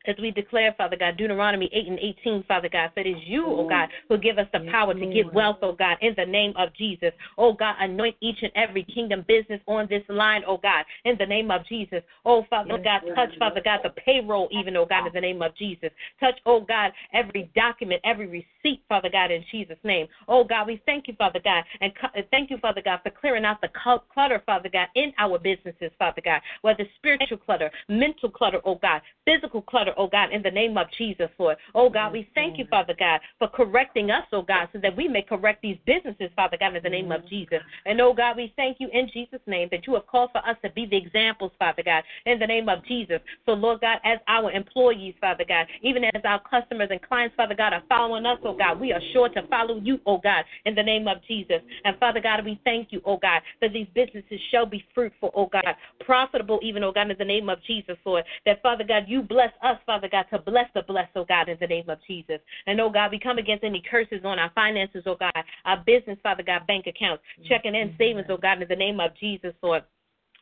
[0.07, 3.67] as we declare, Father God, Deuteronomy 8 and 18, Father God, that is you, oh
[3.67, 6.73] God, who give us the power to get wealth, oh God, in the name of
[6.73, 7.11] Jesus.
[7.37, 11.25] Oh God, anoint each and every kingdom business on this line, oh God, in the
[11.25, 12.01] name of Jesus.
[12.25, 15.55] Oh Father God, touch, Father God, the payroll, even, oh God, in the name of
[15.55, 15.89] Jesus.
[16.19, 20.07] Touch, oh God, every document, every receipt, Father God, in Jesus' name.
[20.27, 21.91] Oh God, we thank you, Father God, and
[22.31, 23.69] thank you, Father God, for clearing out the
[24.13, 29.01] clutter, Father God, in our businesses, Father God, whether spiritual clutter, mental clutter, oh God,
[29.25, 31.57] physical clutter, oh God, in the name of Jesus, Lord.
[31.75, 35.07] Oh God, we thank you, Father God, for correcting us, oh God, so that we
[35.07, 37.59] may correct these businesses, Father God, in the name of Jesus.
[37.85, 40.57] And oh God, we thank you in Jesus' name that you have called for us
[40.63, 43.19] to be the examples, Father God, in the name of Jesus.
[43.45, 47.55] So, Lord God, as our employees, Father God, even as our customers and clients, Father
[47.55, 50.75] God, are following us, oh God, we are sure to follow you, oh God, in
[50.75, 51.61] the name of Jesus.
[51.85, 55.47] And Father God, we thank you, oh God, that these businesses shall be fruitful, oh
[55.47, 58.23] God, profitable, even, oh God, in the name of Jesus, Lord.
[58.45, 61.57] That, Father God, you bless us, Father God, to bless the blessed, oh God, in
[61.59, 62.39] the name of Jesus.
[62.65, 66.17] And, oh God, we come against any curses on our finances, oh God, our business,
[66.23, 67.47] Father God, bank accounts, mm.
[67.47, 67.97] checking and mm-hmm.
[67.97, 69.83] savings, oh God, in the name of Jesus, Lord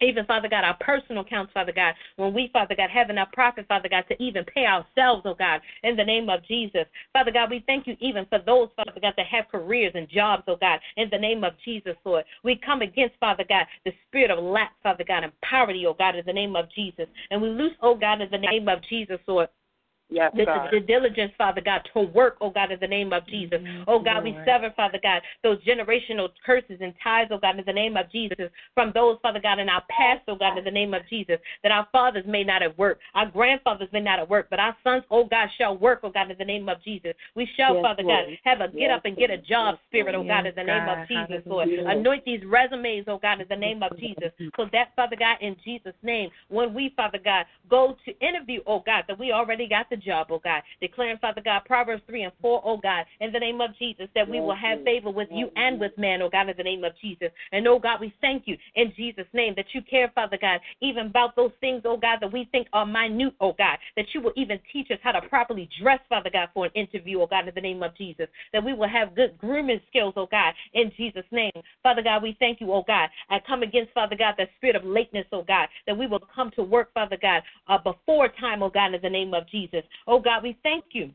[0.02, 3.68] even Father God, our personal accounts, Father God, when we, Father God, have enough profit,
[3.68, 6.86] Father God, to even pay ourselves, oh God, in the name of Jesus.
[7.14, 10.44] Father God, we thank you even for those, Father God, that have careers and jobs,
[10.48, 12.26] oh God, in the name of Jesus, Lord.
[12.44, 16.16] We come against, Father God, the spirit of lack, Father God, and poverty, oh God,
[16.16, 17.08] in the name of Jesus.
[17.32, 19.50] And we loose, oh God, in the name of Jesus, Lord.
[20.10, 23.60] Yes, the, the, diligence, Father God, to work, oh God, in the name of Jesus.
[23.60, 23.84] Mm-hmm.
[23.88, 27.74] Oh God, we sever, Father God, those generational curses and ties, oh God, in the
[27.74, 30.94] name of Jesus, from those, Father God, in our past, oh God, in the name
[30.94, 34.52] of Jesus, that our fathers may not have worked, our grandfathers may not have worked,
[34.52, 37.14] but our sons, oh God, shall work, oh God, in the name of Jesus.
[37.36, 38.26] We shall, yes, Father Lord.
[38.28, 40.64] God, have a get yes, up and get a job spirit, oh God, in the
[40.64, 41.68] name of Jesus, Lord.
[41.68, 45.56] Anoint these resumes, oh God, in the name of Jesus, so that, Father God, in
[45.66, 49.90] Jesus' name, when we, Father God, go to interview, oh God, that we already got
[49.90, 50.62] the the job, oh God.
[50.82, 54.30] Declaring, Father God, Proverbs 3 and 4, oh God, in the name of Jesus, that
[54.30, 56.94] we will have favor with you and with man, oh God, in the name of
[57.02, 57.30] Jesus.
[57.52, 61.08] And oh God, we thank you in Jesus' name that you care, Father God, even
[61.08, 64.34] about those things, oh God, that we think are minute, oh God, that you will
[64.36, 67.56] even teach us how to properly dress, Father God, for an interview, oh God, in
[67.56, 68.28] the name of Jesus.
[68.54, 71.52] That we will have good grooming skills, oh God, in Jesus' name.
[71.84, 73.10] Father God, we thank you, oh God.
[73.30, 76.52] I come against, Father God, that spirit of lateness, oh God, that we will come
[76.56, 79.84] to work, Father God, uh, before time, oh God, in the name of Jesus.
[80.08, 81.12] Oh God, we thank you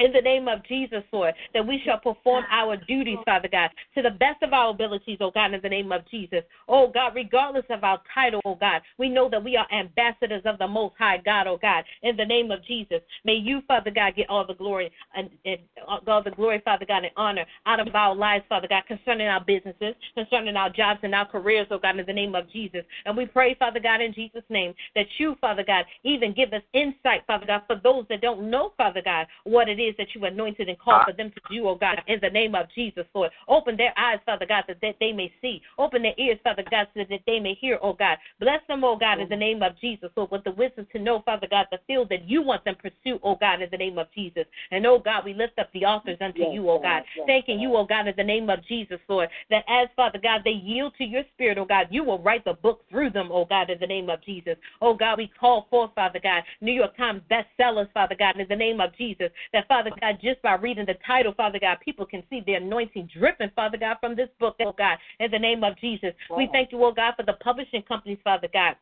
[0.00, 4.02] in the name of Jesus, Lord, that we shall perform our duties, Father God, to
[4.02, 6.42] the best of our abilities, oh God, in the name of Jesus.
[6.68, 10.58] Oh God, regardless of our title, oh God, we know that we are ambassadors of
[10.58, 13.00] the Most High God, oh God, in the name of Jesus.
[13.24, 17.04] May you, Father God, get all the glory and, and all the glory, Father God,
[17.04, 21.14] and honor out of our lives, Father God, concerning our businesses, concerning our jobs and
[21.14, 22.82] our careers, oh God, in the name of Jesus.
[23.04, 26.62] And we pray, Father God, in Jesus' name, that you, Father God, even give us
[26.72, 30.14] insight, Father God, for those that don't know, Father God, what it is is that
[30.14, 33.04] you anointed and called for them to do, oh God, in the name of Jesus,
[33.14, 33.30] Lord.
[33.48, 35.60] Open their eyes, Father God, that, that they may see.
[35.78, 38.18] Open their ears, Father God, so that they may hear, oh God.
[38.38, 41.22] Bless them, oh God, in the name of Jesus, Lord, with the wisdom to know,
[41.24, 43.98] Father God, the field that you want them to pursue, oh God, in the name
[43.98, 44.44] of Jesus.
[44.70, 47.84] And oh God, we lift up the authors unto you, oh God, thanking you, oh
[47.84, 51.22] God, in the name of Jesus, Lord, that as Father God, they yield to your
[51.34, 54.10] spirit, oh God, you will write the book through them, oh God, in the name
[54.10, 54.56] of Jesus.
[54.80, 58.56] Oh God, we call forth, Father God, New York Times bestsellers, Father God, in the
[58.56, 62.22] name of Jesus, that Father God, just by reading the title, Father God, people can
[62.28, 65.78] see the anointing dripping, Father God, from this book, oh God, in the name of
[65.78, 66.12] Jesus.
[66.36, 68.76] We thank you, oh God, for the publishing companies, Father God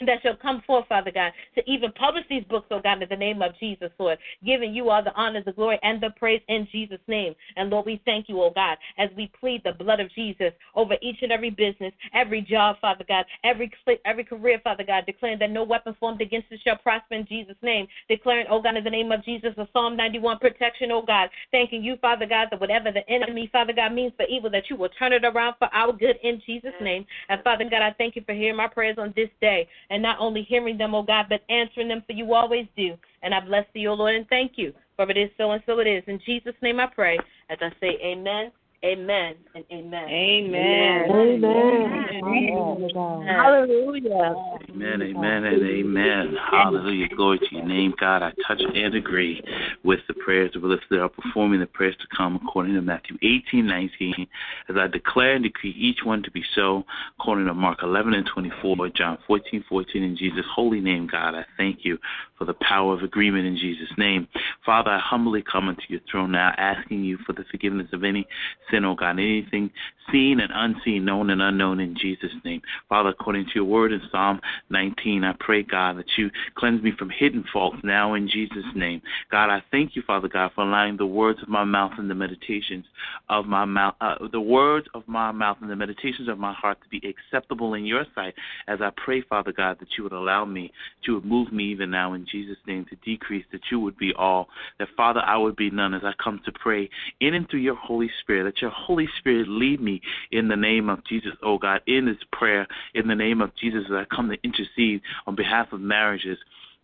[0.00, 3.16] that shall come forth, Father God, to even publish these books, oh God, in the
[3.16, 6.66] name of Jesus, Lord, giving you all the honor, the glory, and the praise in
[6.70, 7.34] Jesus' name.
[7.56, 10.94] And Lord, we thank you, oh God, as we plead the blood of Jesus over
[11.02, 13.70] each and every business, every job, Father God, every
[14.04, 17.56] every career, Father God, declaring that no weapon formed against us shall prosper in Jesus'
[17.62, 17.86] name.
[18.08, 21.28] Declaring, oh God, in the name of Jesus, the Psalm 91 protection, oh God.
[21.50, 24.76] Thanking you, Father God, that whatever the enemy, Father God, means for evil, that you
[24.76, 27.06] will turn it around for our good in Jesus' name.
[27.28, 30.18] And Father God, I thank you for hearing my prayers on this day and not
[30.20, 32.94] only hearing them, oh God, but answering them, for you always do.
[33.22, 35.78] And I bless thee, O Lord, and thank you, for it is so and so
[35.80, 36.02] it is.
[36.06, 37.18] In Jesus' name I pray,
[37.50, 38.52] as I say amen,
[38.84, 40.08] amen, and amen.
[40.08, 41.10] Amen.
[41.10, 42.88] Amen.
[43.26, 44.34] Hallelujah.
[44.70, 46.36] Amen, amen, and amen.
[46.50, 47.08] Hallelujah.
[47.08, 48.22] Glory to your name, God.
[48.22, 49.42] I touch and agree
[49.82, 53.16] with the prayers that were lifted up, performing the prayers to come according to Matthew
[53.22, 54.26] 18, 19,
[54.68, 56.84] as I declare and decree each one to be so,
[57.18, 61.34] according to Mark 11 and 24, John 14, 14, in Jesus' holy name, God.
[61.34, 61.98] I thank you
[62.36, 64.28] for the power of agreement in Jesus' name.
[64.64, 68.26] Father, I humbly come unto your throne now, asking you for the forgiveness of any
[68.70, 69.70] sin, oh God, anything
[70.12, 72.62] seen and unseen, known and unknown in Jesus' name.
[72.88, 74.40] Father, according to your word in Psalm
[74.70, 79.02] 19, I pray, God, that you cleanse me from hidden faults now in Jesus' name.
[79.30, 82.14] God, I thank you, Father God, for allowing the words of my mouth and the
[82.14, 82.84] meditations
[83.28, 86.78] of my mouth, uh, the words of my mouth and the meditations of my heart
[86.82, 88.34] to be acceptable in your sight
[88.66, 91.64] as I pray, Father God, that you would allow me, that you would move me
[91.64, 95.36] even now in Jesus' name to decrease, that you would be all, that Father, I
[95.36, 96.88] would be none as I come to pray
[97.20, 100.88] in and through your Holy Spirit, that your Holy Spirit lead me in the name
[100.88, 104.28] of Jesus, oh God, in this prayer, in the name of Jesus, as I come
[104.28, 106.38] to intercede on behalf of marriages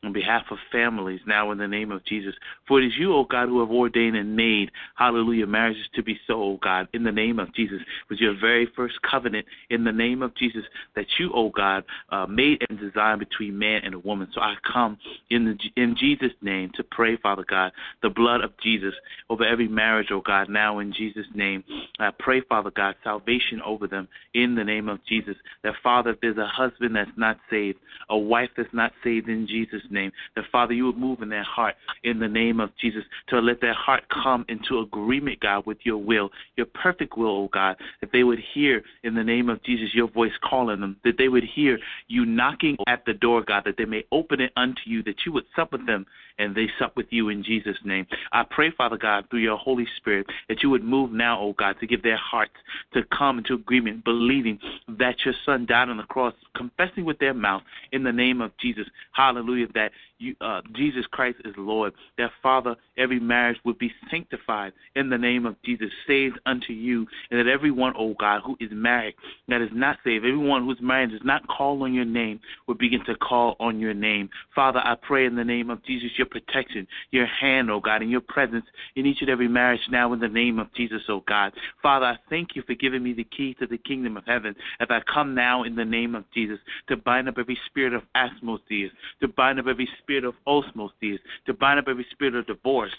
[0.05, 2.35] on behalf of families now in the name of Jesus.
[2.67, 6.19] For it is you, O God, who have ordained and made, hallelujah, marriages to be
[6.27, 7.81] so, O God, in the name of Jesus.
[8.09, 10.65] was your very first covenant in the name of Jesus
[10.95, 14.29] that you, O God, uh, made and designed between man and a woman.
[14.35, 14.99] So I come
[15.31, 17.73] in the in Jesus' name to pray, Father God,
[18.03, 18.95] the blood of Jesus
[19.31, 21.65] over every marriage, O God, now in Jesus' name.
[21.99, 25.37] I pray, Father God, salvation over them in the name of Jesus.
[25.63, 27.79] That Father, if there's a husband that's not saved,
[28.11, 31.45] a wife that's not saved in Jesus' name, that Father, you would move in their
[31.45, 35.79] heart in the name of Jesus to let their heart come into agreement, God, with
[35.85, 39.63] your will, your perfect will, oh God, that they would hear in the name of
[39.63, 43.63] Jesus your voice calling them, that they would hear you knocking at the door, God,
[43.65, 46.07] that they may open it unto you, that you would sup with them
[46.39, 48.07] and they sup with you in Jesus' name.
[48.33, 51.77] I pray, Father God, through your Holy Spirit, that you would move now, oh God,
[51.81, 52.55] to give their hearts
[52.93, 54.59] to come into agreement, believing
[54.89, 57.63] that your Son died on the cross, confessing with their mouth
[57.93, 59.84] in the name of Jesus, hallelujah, that
[60.19, 61.93] you, uh, Jesus Christ is Lord.
[62.19, 67.07] That Father, every marriage would be sanctified in the name of Jesus, saved unto you,
[67.31, 69.15] and that everyone, oh God, who is married
[69.49, 73.05] that is not saved, everyone who's married does not call on your name, would begin
[73.05, 74.31] to call on your name.
[74.55, 78.11] Father, I pray in the name of Jesus, your protection, your hand, oh God, and
[78.11, 78.65] your presence
[78.97, 81.53] in each and every marriage now in the name of Jesus, oh God.
[81.83, 84.89] Father, I thank you for giving me the key to the kingdom of heaven as
[84.91, 86.59] I come now in the name of Jesus
[86.89, 91.55] to bind up every spirit of asmodeus, to bind up every spirit of osmosis, to
[91.55, 92.93] bind up every spirit of divorce,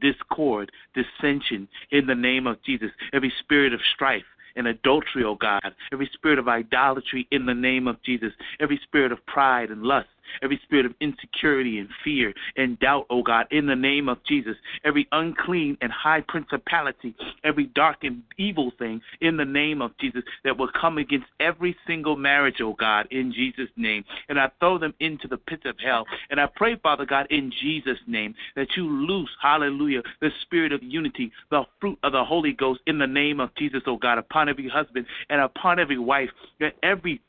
[0.00, 4.24] discord, dissension in the name of Jesus, every spirit of strife
[4.56, 8.80] and adultery, O oh God, every spirit of idolatry in the name of Jesus, every
[8.84, 10.08] spirit of pride and lust
[10.42, 14.56] every spirit of insecurity and fear and doubt, oh God, in the name of Jesus,
[14.84, 20.22] every unclean and high principality, every dark and evil thing in the name of Jesus
[20.44, 24.04] that will come against every single marriage, oh God, in Jesus' name.
[24.28, 26.04] And I throw them into the pits of hell.
[26.30, 30.82] And I pray, Father God, in Jesus' name, that you loose, hallelujah, the spirit of
[30.82, 34.48] unity, the fruit of the Holy Ghost in the name of Jesus, oh God, upon
[34.48, 36.30] every husband and upon every wife,
[36.60, 37.20] that every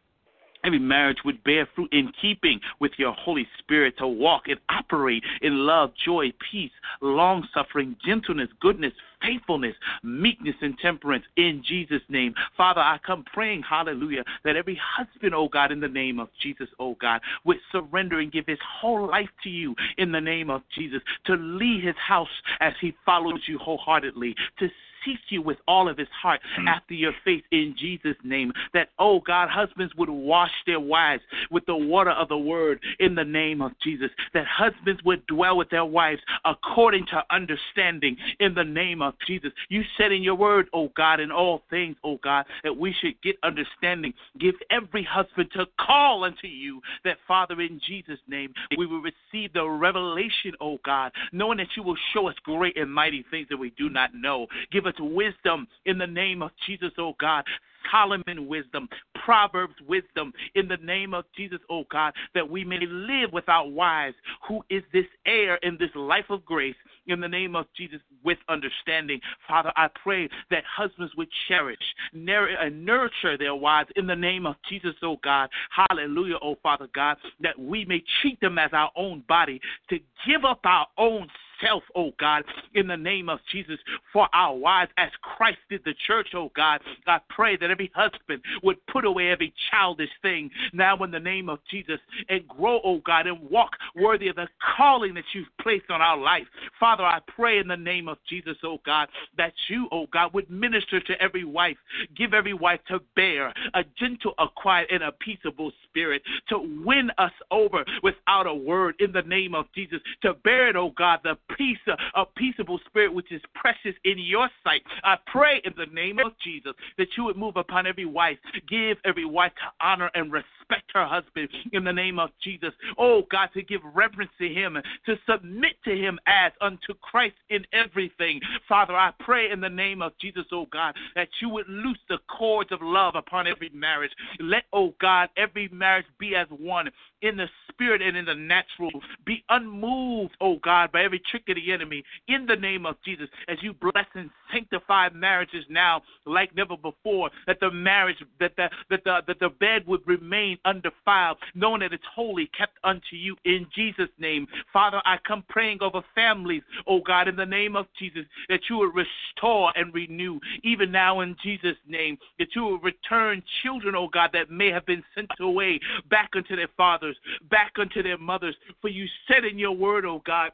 [0.64, 5.24] Every marriage would bear fruit in keeping with your Holy Spirit to walk and operate
[5.42, 6.72] in love, joy, peace,
[7.02, 12.34] long suffering, gentleness, goodness, faithfulness, meekness, and temperance in Jesus' name.
[12.56, 16.68] Father, I come praying, hallelujah, that every husband, oh God, in the name of Jesus,
[16.80, 20.62] oh God, would surrender and give his whole life to you in the name of
[20.76, 22.28] Jesus, to lead his house
[22.60, 24.70] as he follows you wholeheartedly, to
[25.06, 26.68] seek you with all of his heart hmm.
[26.68, 28.52] after your face in Jesus' name.
[28.74, 33.16] That, oh God, husbands would wash their wives with the water of the word in
[33.16, 34.10] the name of Jesus.
[34.34, 39.52] That husbands would dwell with their wives according to understanding in the name of Jesus.
[39.70, 43.22] You said in your word, oh God, in all things, oh God, that we should
[43.22, 44.14] get understanding.
[44.40, 49.54] Give every husband to call unto you that, Father, in Jesus' name, we will receive
[49.54, 53.58] the revelation, oh God, knowing that you will show us great and mighty things that
[53.58, 54.48] we do not know.
[54.72, 57.44] Give us wisdom in the name of Jesus, oh God.
[57.92, 58.90] Solomon wisdom,
[59.24, 64.16] Proverbs wisdom, in the name of Jesus, oh God, that we may live without wives,
[64.48, 66.76] who is this heir in this life of grace,
[67.08, 69.20] in the name of Jesus, with understanding.
[69.48, 71.78] Father, I pray that husbands would cherish
[72.14, 75.50] and uh, nurture their wives in the name of Jesus, oh God.
[75.70, 80.44] Hallelujah, oh Father God, that we may treat them as our own body, to give
[80.44, 81.28] up our own
[81.62, 82.44] self, oh God,
[82.74, 83.78] in the name of Jesus,
[84.14, 86.82] for our wives as Christ did the church, oh God.
[87.06, 91.50] I pray that every husband would put away every childish thing now in the name
[91.50, 94.48] of Jesus and grow, oh God, and walk worthy of the
[94.78, 96.46] calling that you've placed on our life.
[96.80, 99.08] Father, I pray in the name of Jesus, oh God,
[99.38, 101.78] that you, oh God, would minister to every wife,
[102.16, 107.12] give every wife to bear a gentle, a quiet, and a peaceable spirit, to win
[107.18, 111.20] us over without a word in the name of Jesus, to bear it, oh God,
[111.24, 111.78] the peace,
[112.16, 114.82] a peaceable spirit which is precious in your sight.
[115.04, 118.38] I pray in the name of Jesus that you would move upon every wife,
[118.70, 122.72] give every wife to honor and respect her husband in the name of Jesus.
[122.98, 127.66] Oh God, to give reverence to him, to submit to him as unto Christ in
[127.74, 128.40] everything.
[128.68, 132.20] Father, I pray in the name of Jesus, oh God, that you would loose the
[132.28, 134.12] cords of love upon every marriage.
[134.40, 136.90] Let, oh God, every marriage be as one
[137.22, 138.92] in the spirit and in the natural.
[139.26, 143.28] Be unmoved, oh God, by every trick of the enemy in the name of Jesus
[143.48, 147.30] as you bless and sanctify marriages now like never before.
[147.46, 151.94] That the marriage, that the that the that the bed would remain undefiled, knowing that
[151.94, 154.48] it's holy, kept unto you in Jesus' name.
[154.72, 158.78] Father, I come praying over families, oh God, in the name of Jesus, that you
[158.78, 164.08] would restore and renew, even now in Jesus' name, that you will return children, oh
[164.08, 165.80] God, that may have been sent away
[166.10, 166.68] back unto their
[167.08, 167.18] fathers,
[167.50, 168.56] back unto their mothers.
[168.82, 170.52] For you said in your word, oh God,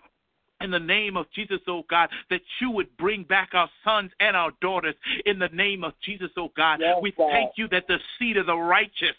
[0.63, 4.35] in the name of Jesus, oh God, that you would bring back our sons and
[4.35, 4.95] our daughters
[5.25, 6.79] in the name of Jesus, oh God.
[6.79, 7.29] Yes, we God.
[7.31, 9.15] thank you that the seed of the righteous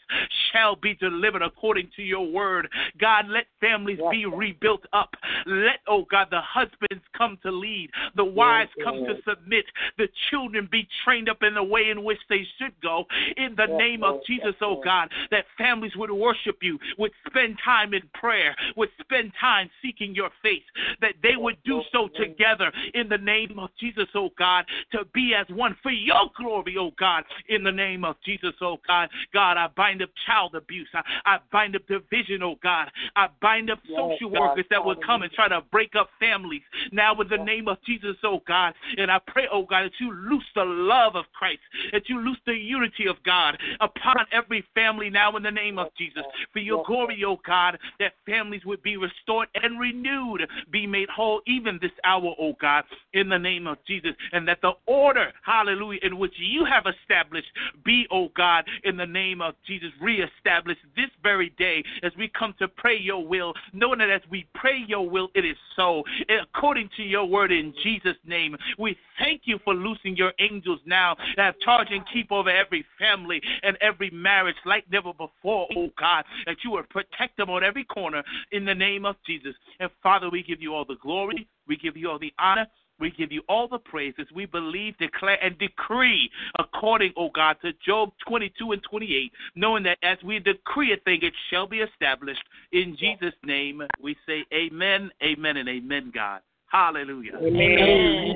[0.53, 2.69] shall be delivered according to your word.
[2.99, 4.39] God, let families Yes, be God.
[4.39, 5.15] rebuilt up.
[5.47, 9.65] Let, oh God, the husbands come to lead, the wives Yes, come to submit,
[9.99, 13.05] the children be trained up in the way in which they should go.
[13.37, 17.93] In the name of Jesus, oh God, that families would worship you, would spend time
[17.93, 20.63] in prayer, would spend time seeking your face,
[21.01, 25.35] that they would do so together in the name of Jesus, oh God, to be
[25.35, 29.09] as one for your glory, oh God, in the name of Jesus, oh God.
[29.33, 30.89] God, I bind up child abuse.
[30.95, 32.91] I, I bind up division, oh God.
[33.17, 34.41] I bind up social God.
[34.41, 36.63] workers that would come and try to break up families.
[36.93, 40.13] Now, in the name of Jesus, oh God, and I pray, oh God, that you
[40.13, 41.61] loose the love of Christ,
[41.93, 45.89] that you loose the unity of God upon every family now in the name of
[45.97, 46.23] Jesus.
[46.53, 51.41] For your glory, oh God, that families would be restored and renewed, be made whole
[51.47, 54.13] even this hour, oh God, in the name of Jesus.
[54.33, 57.49] And that the order, hallelujah, in which you have established
[57.85, 62.55] be, oh God, in the name of Jesus, reestablished this very day as we come
[62.59, 66.03] to pray your will, knowing that as we pray your will, it is so.
[66.43, 71.17] According to your word in Jesus' name, we thank you for loosing your angels now
[71.37, 75.89] that have charge and keep over every family and every marriage like never before, oh
[75.99, 78.23] God, that you would protect them on every corner
[78.53, 79.55] in the name of Jesus.
[79.81, 82.67] And Father, we give you all the glory, we give you all the honor.
[83.01, 84.27] We give you all the praises.
[84.33, 89.99] We believe, declare, and decree according, oh God, to Job 22 and 28, knowing that
[90.03, 92.43] as we decree a thing, it shall be established.
[92.73, 96.41] In Jesus' name, we say amen, amen, and amen, God.
[96.67, 97.37] Hallelujah.
[97.37, 98.35] Amen.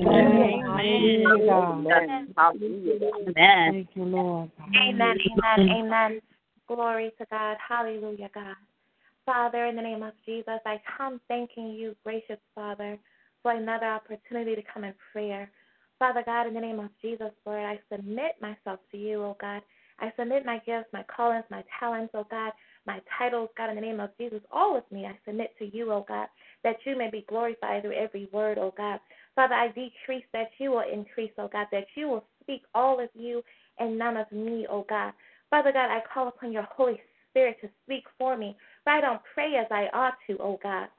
[0.77, 2.33] Amen.
[2.37, 2.99] Hallelujah.
[3.35, 4.51] Thank you, Lord.
[4.75, 6.21] Amen, amen, amen.
[6.67, 7.57] Glory to God.
[7.67, 8.55] Hallelujah, God.
[9.25, 12.97] Father, in the name of Jesus, I come thanking you, gracious Father,
[13.43, 15.51] for another opportunity to come in prayer.
[15.99, 19.61] Father God, in the name of Jesus, Lord, I submit myself to you, oh God.
[19.99, 22.53] I submit my gifts, my callings, my talents, oh God,
[22.85, 25.91] my titles, God, in the name of Jesus, all with me, I submit to you,
[25.91, 26.27] oh God,
[26.63, 28.99] that you may be glorified through every word, O God.
[29.35, 33.09] Father, I decrease that you will increase, O God, that you will speak all of
[33.13, 33.43] you
[33.77, 35.13] and none of me, O God.
[35.49, 38.57] Father God, I call upon your Holy Spirit to speak for me.
[38.89, 40.89] I don't pray as I ought to, oh God.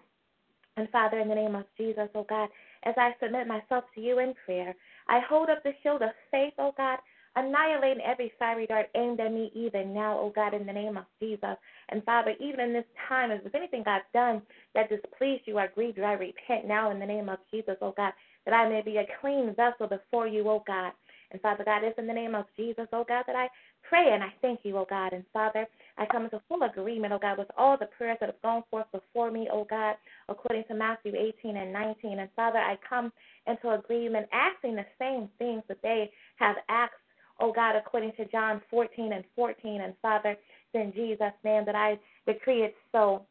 [0.77, 2.49] And Father, in the name of Jesus, oh God,
[2.85, 4.75] as I submit myself to you in prayer,
[5.09, 6.99] I hold up the shield of faith, oh God,
[7.37, 11.05] annihilating every fiery dart aimed at me even now, oh God, in the name of
[11.21, 11.57] Jesus.
[11.91, 14.43] And Father, even in this time, if there's anything I've done
[14.75, 17.95] that displeased you or grieved you, I repent now in the name of Jesus, oh
[17.97, 18.13] God,
[18.47, 20.93] that I may be a clean vessel before you, oh God.
[21.33, 23.49] And Father God, it's in the name of Jesus, oh God, that I
[23.89, 25.13] pray and I thank you, oh God.
[25.13, 25.67] And Father,
[25.99, 28.87] I come into full agreement, oh God, with all the prayers that have gone forth
[28.93, 29.97] before me, oh God,
[30.29, 32.19] according to Matthew 18 and 19.
[32.19, 33.13] And Father, I come
[33.47, 36.95] into agreement asking the same things that they have asked,
[37.41, 39.81] oh God, according to John 14 and 14.
[39.83, 40.37] And Father,
[40.75, 43.23] in Jesus' name, that I decree it so.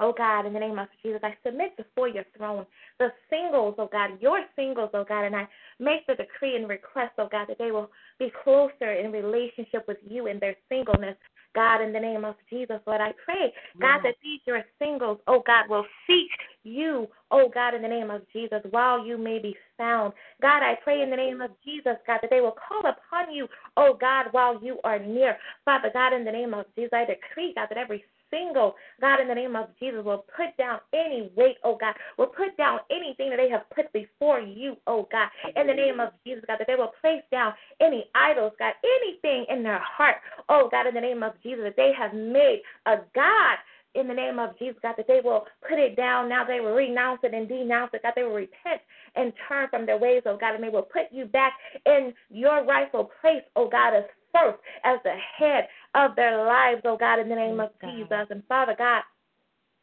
[0.00, 2.66] Oh God, in the name of Jesus, I submit before your throne
[2.98, 5.48] the singles, oh God, your singles, oh God, and I
[5.78, 9.98] make the decree and request, oh God, that they will be closer in relationship with
[10.08, 11.16] you in their singleness.
[11.54, 15.42] God, in the name of Jesus, Lord, I pray, God, that these your singles, oh
[15.46, 16.30] God, will seek
[16.64, 20.12] you, oh God, in the name of Jesus, while you may be found.
[20.42, 23.46] God, I pray in the name of Jesus, God, that they will call upon you,
[23.76, 25.36] oh God, while you are near.
[25.64, 28.04] Father God, in the name of Jesus, I decree, God, that every
[28.34, 32.26] single, God, in the name of Jesus, will put down any weight, oh God, will
[32.26, 36.10] put down anything that they have put before you, oh God, in the name of
[36.26, 40.16] Jesus, God, that they will place down any idols, God, anything in their heart,
[40.48, 43.56] oh God, in the name of Jesus, that they have made a God
[43.94, 46.28] in the name of Jesus, God, that they will put it down.
[46.28, 48.02] Now they will renounce it and denounce it.
[48.02, 48.80] God, they will repent
[49.14, 51.52] and turn from their ways, oh God, and they will put you back
[51.86, 56.96] in your rightful place, oh God, as first, as the head of their lives, oh
[56.96, 58.26] God, in the name of Jesus.
[58.30, 59.02] And Father God,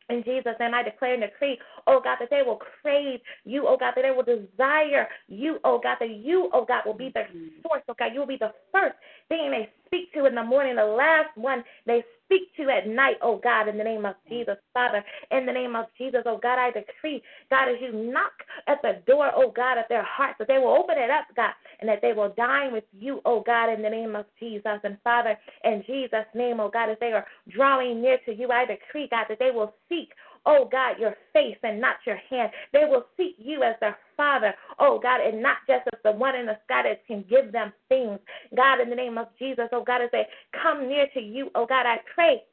[0.09, 1.57] in Jesus' name, I declare and decree,
[1.87, 5.79] oh God, that they will crave you, oh God, that they will desire you, oh
[5.81, 7.61] God, that you, oh God, will be their mm-hmm.
[7.63, 8.11] source, oh God.
[8.13, 8.95] You will be the first
[9.29, 13.17] thing they speak to in the morning, the last one they speak to at night,
[13.21, 14.29] oh God, in the name of mm.
[14.29, 18.31] Jesus, Father, in the name of Jesus, oh God, I decree, God, as you knock
[18.67, 21.51] at the door, oh God, of their hearts, that they will open it up, God,
[21.81, 24.79] and that they will dine with you, oh God, in the name of Jesus.
[24.83, 28.65] And Father, in Jesus' name, oh God, as they are drawing near to you, I
[28.65, 30.11] decree, God, that they will seek,
[30.45, 32.51] oh God, your face and not your hand.
[32.73, 36.35] They will seek you as their Father, oh God, and not just as the one
[36.35, 38.19] in the sky that can give them things.
[38.55, 40.27] God, in the name of Jesus, oh God, as they
[40.61, 42.43] come near to you, oh God, I pray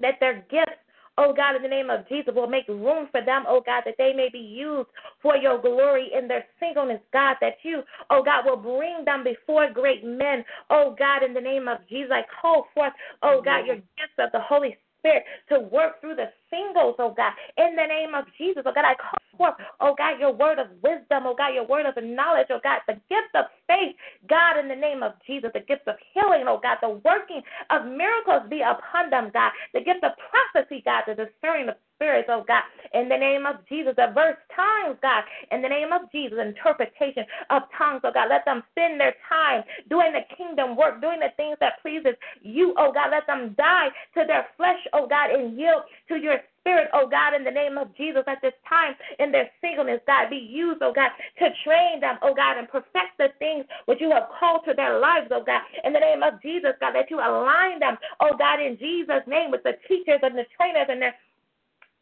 [0.00, 0.80] that their gifts
[1.16, 3.94] Oh God, in the name of Jesus, will make room for them, oh God, that
[3.98, 4.88] they may be used
[5.22, 9.70] for your glory in their singleness, God, that you, oh God, will bring them before
[9.72, 12.10] great men, oh God, in the name of Jesus.
[12.12, 12.92] I call forth,
[13.22, 17.32] oh God, your gifts of the Holy Spirit to work through the singles, oh God,
[17.58, 20.68] in the name of Jesus, oh God, I call forth, oh God, your word of
[20.82, 23.96] wisdom, oh God, your word of knowledge, oh God, the gift of faith,
[24.28, 27.86] God, in the name of Jesus, the gift of healing, oh God, the working of
[27.86, 32.44] miracles be upon them, God, the gift of prophecy, God, the discerning of spirits, oh
[32.46, 32.62] God,
[32.92, 37.62] in the name of Jesus, diverse tongues, God, in the name of Jesus, interpretation of
[37.76, 41.56] tongues, oh God, let them spend their time doing the kingdom work, doing the things
[41.60, 45.82] that pleases you, oh God, let them die to their flesh, oh God, and yield
[46.08, 49.50] to your Spirit, oh God, in the name of Jesus, at this time in their
[49.60, 53.64] singleness, God, be used, oh God, to train them, oh God, and perfect the things
[53.86, 56.94] which you have called to their lives, oh God, in the name of Jesus, God,
[56.94, 60.88] that you align them, oh God, in Jesus' name with the teachers and the trainers
[60.88, 61.14] and their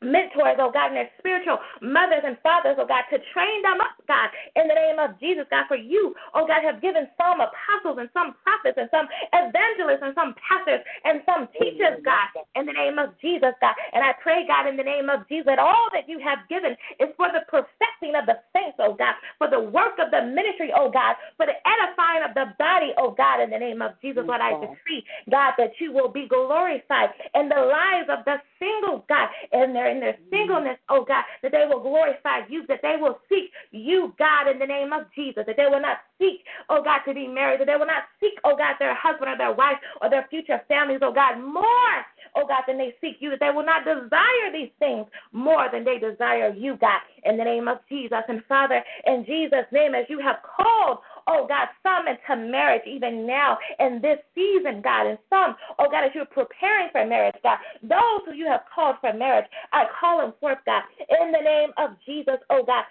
[0.03, 3.97] mentors, oh God, and their spiritual mothers and fathers, oh God, to train them up,
[4.07, 7.99] God, in the name of Jesus, God, for you, oh God, have given some apostles
[8.03, 12.75] and some prophets and some evangelists and some pastors and some teachers, God, in the
[12.75, 13.75] name of Jesus, God.
[13.95, 16.75] And I pray, God, in the name of Jesus, that all that you have given
[16.99, 20.75] is for the perfecting of the saints, oh God, for the work of the ministry,
[20.75, 24.25] oh God, for the edifying of the body, oh God, in the name of Jesus,
[24.27, 29.05] Lord, I decree, God, that you will be glorified in the lives of the single,
[29.09, 30.35] God, and their in their mm-hmm.
[30.35, 34.59] singleness, oh God, that they will glorify you, that they will seek you, God, in
[34.59, 37.67] the name of Jesus, that they will not seek, oh God, to be married, that
[37.67, 41.01] they will not seek, oh God, their husband or their wife or their future families,
[41.03, 41.97] oh God, more,
[42.37, 45.85] oh God, than they seek you, that they will not desire these things more than
[45.85, 48.25] they desire you, God, in the name of Jesus.
[48.29, 53.27] And Father, in Jesus' name, as you have called, oh God, some into marriage even
[53.27, 57.59] now in this season, God, and some, oh God, as you're preparing for marriage, God,
[57.83, 60.83] those who you have called for marriage, I call them forth, God,
[61.21, 62.85] in the name of Jesus, oh God.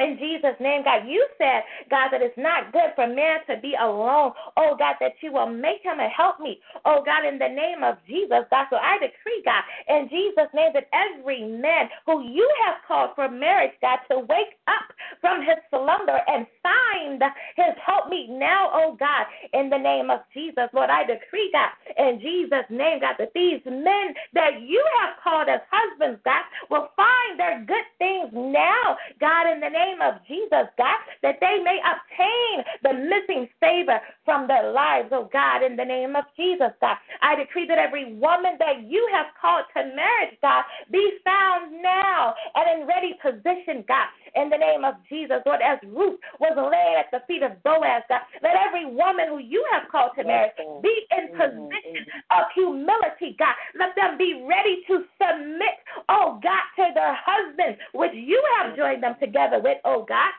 [0.00, 3.74] In Jesus' name, God, you said, God, that it's not good for man to be
[3.80, 4.32] alone.
[4.56, 6.60] Oh, God, that you will make him a help me.
[6.84, 8.66] Oh, God, in the name of Jesus, God.
[8.70, 13.28] So I decree, God, in Jesus' name, that every man who you have called for
[13.28, 14.88] marriage, God, to wake up
[15.20, 17.22] from his slumber and find
[17.56, 20.68] his help me now, oh, God, in the name of Jesus.
[20.72, 25.48] Lord, I decree, God, in Jesus' name, God, that these men that you have called
[25.48, 30.20] as husbands, God, will find their good things now, God, in the name name of
[30.26, 35.76] Jesus, God, that they may obtain the missing favor from their lives, oh God, in
[35.76, 36.96] the name of Jesus, God.
[37.22, 42.34] I decree that every woman that you have called to marriage, God, be found now
[42.54, 45.42] and in ready position, God, in the name of Jesus.
[45.46, 49.38] Lord, as Ruth was laid at the feet of Boaz, God, let every woman who
[49.38, 50.52] you have called to marriage
[50.82, 53.54] be in position of humility, God.
[53.78, 55.76] Let them be ready to submit,
[56.08, 60.32] oh God, to their husband, which you have joined them together with, oh God.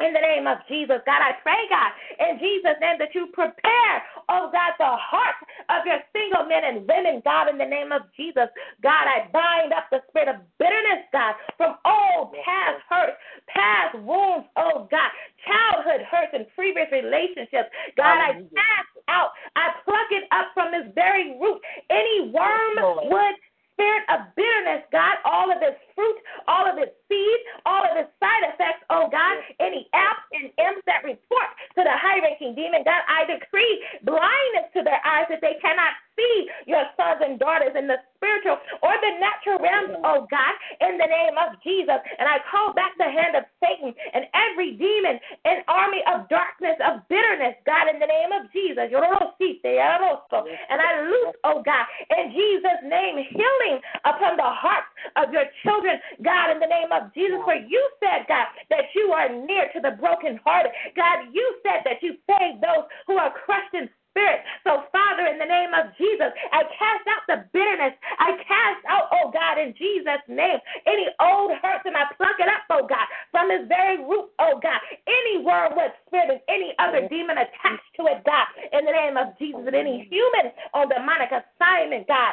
[0.00, 1.90] In the name of Jesus, God, I pray, God,
[2.22, 3.94] in Jesus' name, that you prepare,
[4.30, 8.02] oh God, the hearts of your single men and women, God, in the name of
[8.14, 8.46] Jesus.
[8.82, 13.18] God, I bind up the spirit of bitterness, God, from all past hurts,
[13.50, 15.10] past wounds, oh God,
[15.42, 17.70] childhood hurts and previous relationships.
[17.98, 21.58] God, I cast out, I pluck it up from this very root.
[21.90, 23.34] Any wormwood
[23.82, 28.14] spirit of bitterness, God, all of its fruit, all of its seed, all of its
[28.22, 32.86] side effects, oh God, any apps and imps that report to the high ranking demon,
[32.86, 37.74] God, I decree blindness to their eyes that they cannot see your sons and daughters
[37.74, 41.98] in the spiritual or the natural realms, oh God, in the name of Jesus.
[42.22, 44.28] And I call back the hand of Satan and
[44.62, 48.86] every demon and army of darkness, of bitterness, God, in the name of Jesus.
[48.86, 54.86] And I loose, oh God, in Jesus' name, healing upon the hearts
[55.16, 57.38] of your children, God, in the name of Jesus.
[57.44, 60.70] For you said, God, that you are near to the brokenhearted.
[60.94, 64.44] God, you said that you save those who are crushed in spirit.
[64.62, 67.92] So, Father, in the name of Jesus, I cast out the bitterness.
[68.18, 70.58] I cast out, oh God, in Jesus' name,
[70.88, 74.56] any old hurts and I pluck it up, oh God, from its very root, oh
[74.56, 74.80] God.
[75.04, 79.36] Any wormwood spirit and any other demon attached to it, God, in the name of
[79.36, 82.32] Jesus, and any human on demonic assignment, God.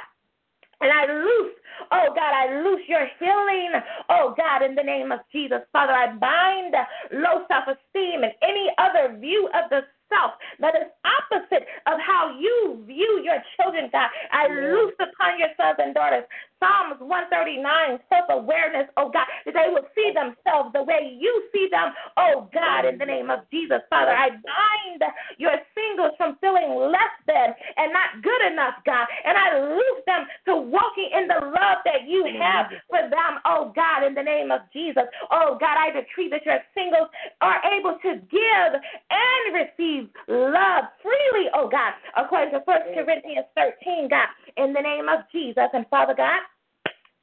[0.81, 1.55] And I loose,
[1.91, 3.71] oh God, I loose your healing,
[4.09, 5.59] oh God, in the name of Jesus.
[5.73, 6.73] Father, I bind
[7.11, 12.35] low self esteem and any other view of the self that is opposite of how
[12.37, 14.09] you view your children, God.
[14.31, 16.25] I loose upon your sons and daughters
[16.59, 17.63] Psalms 139,
[18.11, 22.49] self awareness, oh God, that they will see themselves the way you see them, oh
[22.53, 23.79] God, in the name of Jesus.
[23.89, 25.01] Father, I bind
[25.37, 30.27] your singles from feeling less than and not good enough, God, and I loose them
[30.51, 34.51] to walking in the love that you have for them, oh God, in the name
[34.51, 35.07] of Jesus.
[35.31, 37.07] Oh God, I decree that your singles
[37.39, 44.09] are able to give and receive love freely, oh God, according to 1 Corinthians 13,
[44.09, 44.27] God,
[44.57, 45.71] in the name of Jesus.
[45.73, 46.41] And Father God,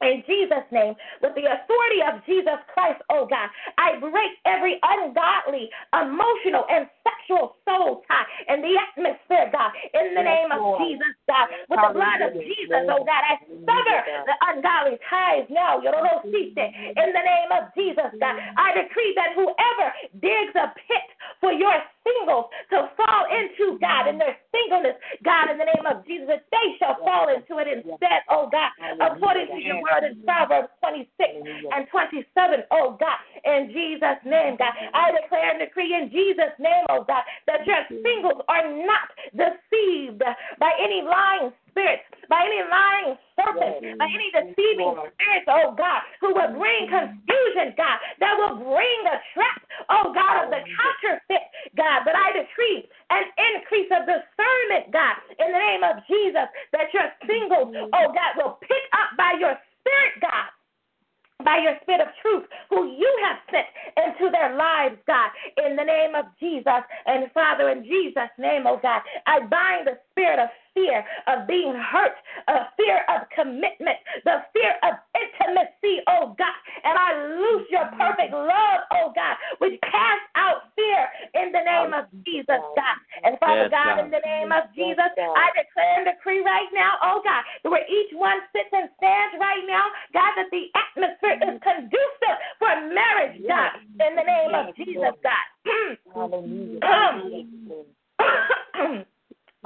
[0.01, 5.69] in Jesus' name, with the authority of Jesus Christ, oh God, I break every ungodly,
[5.93, 11.47] emotional, and sexual soul tie in the atmosphere, God, in the name of Jesus, God,
[11.71, 17.23] with the blood of Jesus, oh God, I sever the ungodly ties now, in the
[17.23, 18.35] name of Jesus, God.
[18.57, 19.87] I decree that whoever
[20.19, 21.07] digs a pit
[21.39, 26.05] for your singles to fall into, God, in their singleness, God, in the name of
[26.07, 30.23] Jesus, that they shall fall into it instead, oh God, according to your word in
[30.23, 34.73] Proverbs 26 and 27, oh God, in Jesus' name, God.
[34.93, 40.23] I declare and decree in Jesus' name, oh God, that your singles are not deceived
[40.59, 46.33] by any lying spirits, by any lying serpents, by any deceiving spirits, oh God, who
[46.33, 49.59] will bring confusion, God, that will bring the trap,
[49.93, 51.45] oh God, of the counterfeit,
[51.77, 52.01] God.
[52.05, 57.07] But I decree an increase of discernment, God, in the name of Jesus, that your
[57.29, 60.56] singles, oh God, will pick up by your spirit, God
[61.43, 65.29] by your spirit of truth, who you have sent into their lives, God,
[65.65, 66.81] in the name of Jesus.
[67.05, 71.77] And Father, in Jesus' name, oh God, I bind the spirit of fear of being
[71.77, 72.17] hurt,
[72.49, 76.57] a fear of commitment, the fear of intimacy, oh God.
[76.81, 81.05] And I loose your perfect love, oh God, which cast out fear
[81.37, 82.97] in the name of Jesus, God.
[83.25, 86.69] And Father yes, God, God, in the name of Jesus, I declare and decree right
[86.73, 90.69] now, oh God, that where each one sits and stands right now, God, that the
[90.73, 95.45] atmosphere is conducive for marriage, God, in the name of Jesus, God.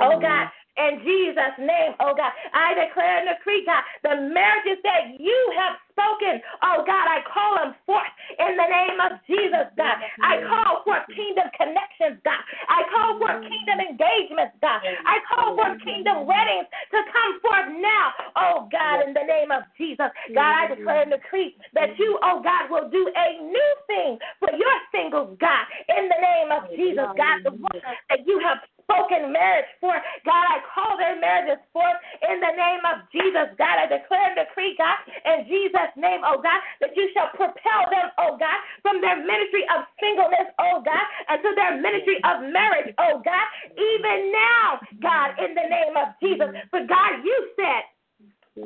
[0.01, 2.31] oh God, in Jesus' name, oh God.
[2.55, 7.59] I declare and decree, God, the marriages that you have spoken, oh God, I call
[7.59, 9.99] them forth in the name of Jesus, God.
[10.23, 12.39] I call for kingdom connections, God.
[12.71, 14.79] I call for kingdom engagements, God.
[15.03, 18.05] I call for kingdom weddings to come forth now,
[18.39, 20.07] oh God, in the name of Jesus.
[20.31, 24.49] God, I declare and decree that you, oh God, will do a new thing for
[24.55, 25.65] your singles, God,
[25.99, 27.43] in the name of Jesus, God.
[27.43, 29.95] The one that you have spoken marriage for.
[30.27, 31.95] God, I call their marriages forth
[32.27, 33.55] in the name of Jesus.
[33.55, 37.87] God, I declare and decree, God, in Jesus' name, oh God, that you shall propel
[37.87, 42.91] them, oh God, from their ministry of singleness, oh God, unto their ministry of marriage,
[42.99, 43.47] oh God,
[43.79, 46.51] even now, God, in the name of Jesus.
[46.69, 47.87] For God, you said,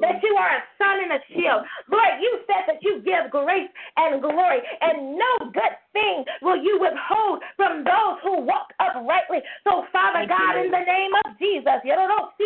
[0.01, 1.61] that you are a sun and a shield.
[1.91, 6.75] Lord, you said that you give grace and glory, and no good thing will you
[6.83, 9.39] withhold from those who walk uprightly.
[9.63, 10.67] So, Father Thank God, you.
[10.67, 12.45] in the name of Jesus, you don't see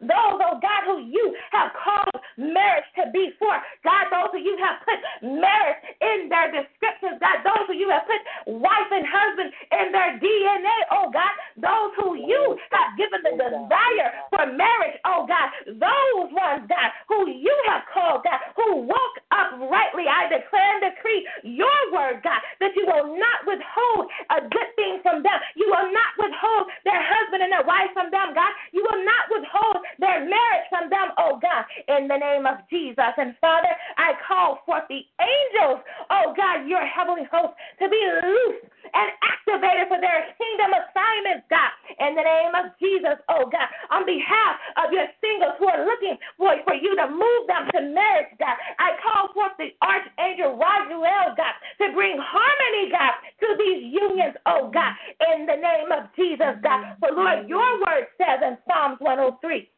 [0.00, 3.52] those, oh God, who you have called marriage to be for,
[3.84, 8.06] God, those who you have put marriage in their descriptions, God, those who you have
[8.08, 13.34] put wife and husband in their DNA, oh God, those who you have given the
[13.36, 19.14] desire for marriage, oh God, those ones, God, who you have called, God, who walk
[19.30, 24.70] uprightly, I declare and decree your word God, that you will not withhold a good
[24.76, 25.38] thing from them.
[25.56, 28.52] You will not withhold their husband and their wife from them, God.
[28.72, 33.12] You will not withhold their marriage from them, oh God, in the name of Jesus.
[33.16, 35.80] And Father, I call forth the angels,
[36.10, 41.70] oh God, your heavenly host, to be loose and activated for their kingdom assignments, God,
[42.00, 46.16] in the name of Jesus, oh God, on behalf of your singles who are looking
[46.38, 48.56] for, for you to move them to marriage, God.
[48.78, 54.70] I call forth the archangel Raphael, God, to bring harmony, God, to these unions, oh
[54.72, 54.94] God,
[55.34, 56.96] in the name of Jesus, God.
[56.98, 59.68] For Lord, your word says in Psalms 103.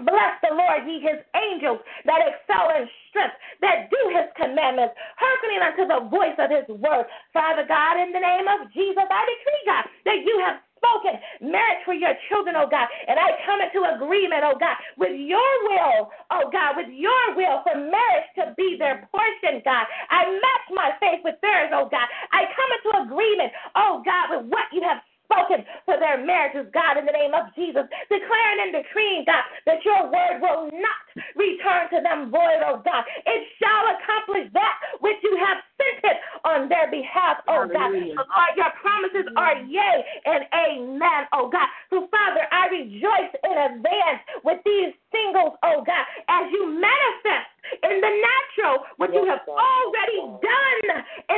[0.00, 5.60] Bless the Lord, ye his angels that excel in strength, that do his commandments, hearkening
[5.60, 7.04] unto the voice of his word.
[7.36, 11.84] Father God, in the name of Jesus, I decree, God, that you have spoken marriage
[11.84, 12.88] for your children, oh God.
[13.08, 17.60] And I come into agreement, oh God, with your will, oh God, with your will
[17.64, 19.84] for marriage to be their portion, God.
[20.10, 22.08] I match my faith with theirs, oh God.
[22.32, 26.98] I come into agreement, oh God, with what you have spoken for their marriages, God,
[26.98, 27.86] in the name of Jesus.
[28.10, 31.00] Declaring and decreeing, God, that your word will not
[31.38, 33.06] return to them void, oh God.
[33.22, 37.94] It shall accomplish that which you have sent it on their behalf, oh God.
[38.18, 39.94] So, Lord, your promises are yea
[40.26, 41.70] and amen, oh God.
[41.94, 47.50] So, Father, I rejoice in advance with these singles, oh God, as you manifest
[47.86, 50.82] in the natural what you have already done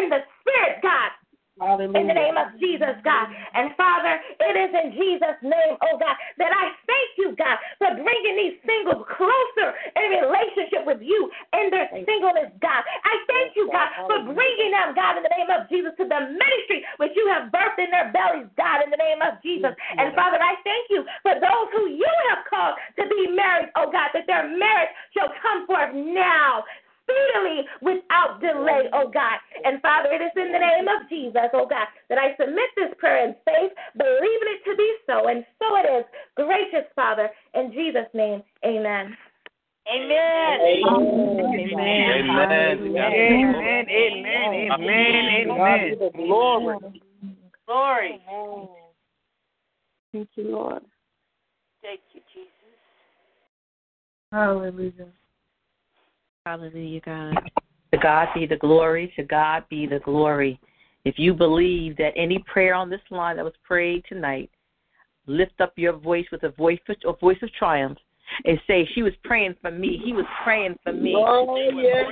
[0.00, 1.12] in the spirit, God.
[1.60, 1.91] Hallelujah.
[2.02, 3.30] In the name of Jesus, God.
[3.54, 7.94] And Father, it is in Jesus' name, oh God, that I thank you, God, for
[7.94, 12.82] bringing these singles closer in relationship with you in their thank singleness, God.
[12.82, 16.20] I thank you, God, for bringing them, God, in the name of Jesus, to the
[16.34, 19.72] ministry which you have birthed in their bellies, God, in the name of Jesus.
[19.98, 23.90] And Father, I thank you for those who you have called to be married, oh
[23.90, 26.64] God, that their marriage shall come forth now
[27.02, 29.38] speedily without delay, oh God.
[29.64, 32.94] And Father, it is in the name of Jesus, oh God, that I submit this
[32.98, 35.28] prayer in faith, believing it to be so.
[35.28, 36.04] And so it is.
[36.36, 39.16] Gracious Father, in Jesus' name, amen.
[39.82, 40.60] Amen.
[40.62, 41.02] Amen.
[41.42, 42.22] Amen.
[42.22, 43.02] Amen.
[43.10, 43.54] Amen.
[43.90, 45.50] Amen.
[45.50, 46.10] Amen.
[46.14, 46.78] Glory.
[47.66, 48.20] Glory.
[50.12, 50.82] Thank you, Lord.
[51.82, 52.52] Thank you, Jesus.
[54.30, 55.08] Hallelujah.
[56.44, 57.34] Hallelujah, God.
[57.92, 59.12] To God be the glory.
[59.16, 60.60] To God be the glory.
[61.04, 64.50] If you believe that any prayer on this line that was prayed tonight,
[65.26, 67.98] lift up your voice with a voice of, a voice of triumph
[68.44, 69.98] and say, She was praying for me.
[70.04, 71.14] He was praying for me.
[71.16, 72.04] Oh, yes.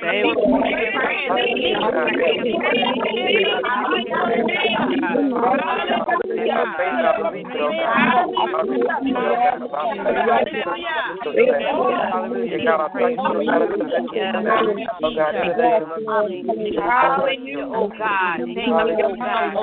[16.80, 18.38] Hallelujah, oh God.
[18.54, 19.54] Thank you, oh God.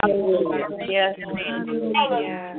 [0.00, 0.70] Hallelujah.
[0.88, 1.16] Yes.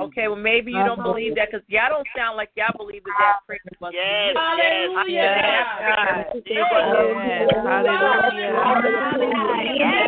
[0.02, 3.14] Okay, well maybe you don't believe that because y'all don't sound like y'all believe that
[3.20, 3.94] that prayer was.
[3.94, 5.46] Yes, yes, yes.
[5.80, 6.26] God.
[6.46, 6.68] Yes.
[9.22, 10.08] Hallelujah.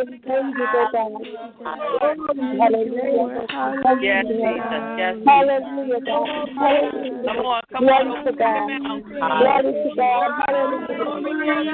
[0.00, 1.78] praises, oh God.
[2.52, 3.46] Hallelujah.
[4.02, 4.84] Yes, Jesus.
[4.98, 6.26] Yes, Hallelujah, God.
[6.58, 7.22] Hallelujah.
[7.26, 8.24] Come on, come Glory on.
[8.24, 8.68] to God.
[9.38, 10.30] Glory to God.
[10.48, 10.96] Hallelujah.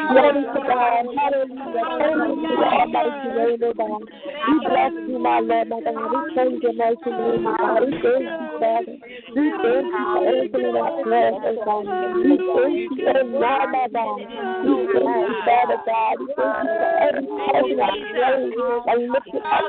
[0.09, 1.05] Glory to God.
[1.17, 1.89] Hallelujah.
[1.99, 3.21] Thank you almighty
[3.63, 4.03] oh God.
[4.49, 6.11] We bless you, my Lord, my God.
[6.11, 7.33] We praise your mighty God.
[7.81, 8.99] We thank you, Father.
[9.35, 11.85] We thank you for opening our prayers, oh God.
[12.15, 14.18] We thank you, Lord, my God.
[14.19, 16.19] We thank you, Father God.
[16.19, 18.51] We thank you every person that prays
[18.89, 19.63] and lifting up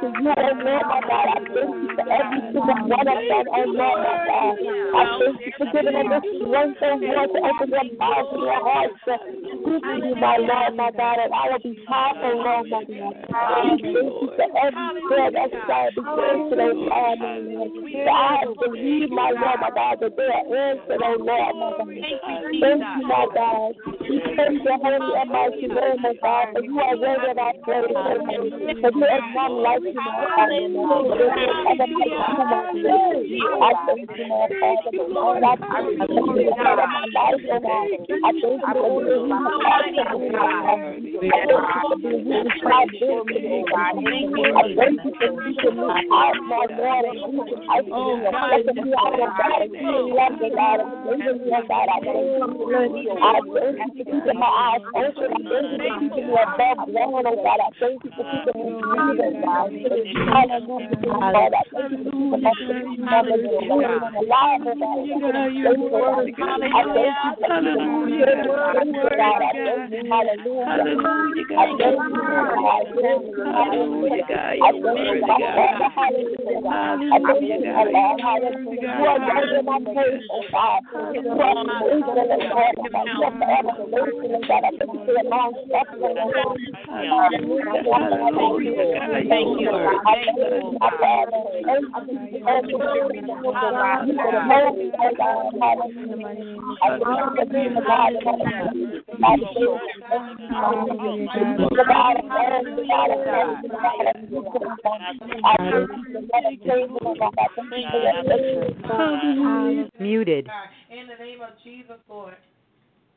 [0.00, 1.28] to you, oh Lord, my God.
[1.28, 4.56] I thank you for every single one of them, oh Lord, my God.
[4.58, 8.42] I thank you for giving them the strength, oh Lord, to open their mouths and
[8.48, 9.20] their hearts to
[9.60, 13.12] speak to you, my Lord, my God, and I will be powerful, Lord, my God.
[13.68, 16.88] We thank you for every prayer that's trying to be answered,
[18.08, 18.48] God.
[18.48, 21.84] So I believe, my Lord, my God, that they are answered, oh Lord, my God.
[22.48, 23.57] Thank you, my God.
[23.58, 27.54] We praise your holy and mighty name, oh God, for you are worthy of our
[27.64, 28.22] praise, oh God.
[28.28, 29.50] For you, my God.
[29.58, 30.38] Like you, my God.
[30.38, 31.26] I
[34.46, 37.86] thank you, my Father, for you God of my life, oh God.
[37.88, 40.78] I thank you for being who you are to me, my God.
[40.78, 43.98] I thank you for being who you to be to me, God.
[43.98, 48.78] I thank you for teaching me out, my Lord, and teaching out to and letting
[48.78, 50.78] me out of God, and oh God,
[51.68, 51.88] God.
[51.88, 53.47] I thank you.
[53.54, 55.30] Thank you for keeping my eyes open.
[55.32, 57.60] I thank you for keeping me above ground, oh God.
[57.60, 59.70] I thank you for keeping me breathing, God.
[60.28, 61.32] Hallelujah, God.
[61.34, 64.58] I thank you for keeping my faith alive, oh God.
[64.58, 67.58] I thank you for I thank you for
[70.68, 71.68] Hallelujah, God.
[71.78, 72.58] Hallelujah.
[73.38, 74.56] Hallelujah, God.
[74.58, 77.00] I thank you, my Father, hallelujah, God.
[77.00, 77.10] You,
[78.20, 78.92] hallelujah.
[78.98, 80.80] You are worthy of my praise, oh God.
[81.14, 83.37] You are faithful, oh God.
[83.38, 84.66] You are forever faithful, God.
[84.66, 86.58] I thank you for your long suffering, God.
[86.90, 88.98] Hallelujah, hallelujah.
[88.98, 89.94] Thank you, Lord.
[90.10, 91.38] Thank you, my Father.
[91.62, 92.66] Thank you, thank you, God.
[92.66, 95.38] You are holy, God.
[95.38, 98.26] I thank you for being the God of.
[99.18, 99.78] I thank you,
[100.48, 103.54] the God of the God of the God of all.
[103.54, 104.60] I thank you for
[106.26, 107.32] what is changing, God.
[107.38, 108.24] I thank you for your
[108.74, 109.90] faithfulness.
[110.00, 110.50] Muted.
[110.90, 112.34] In the name of Jesus, Lord.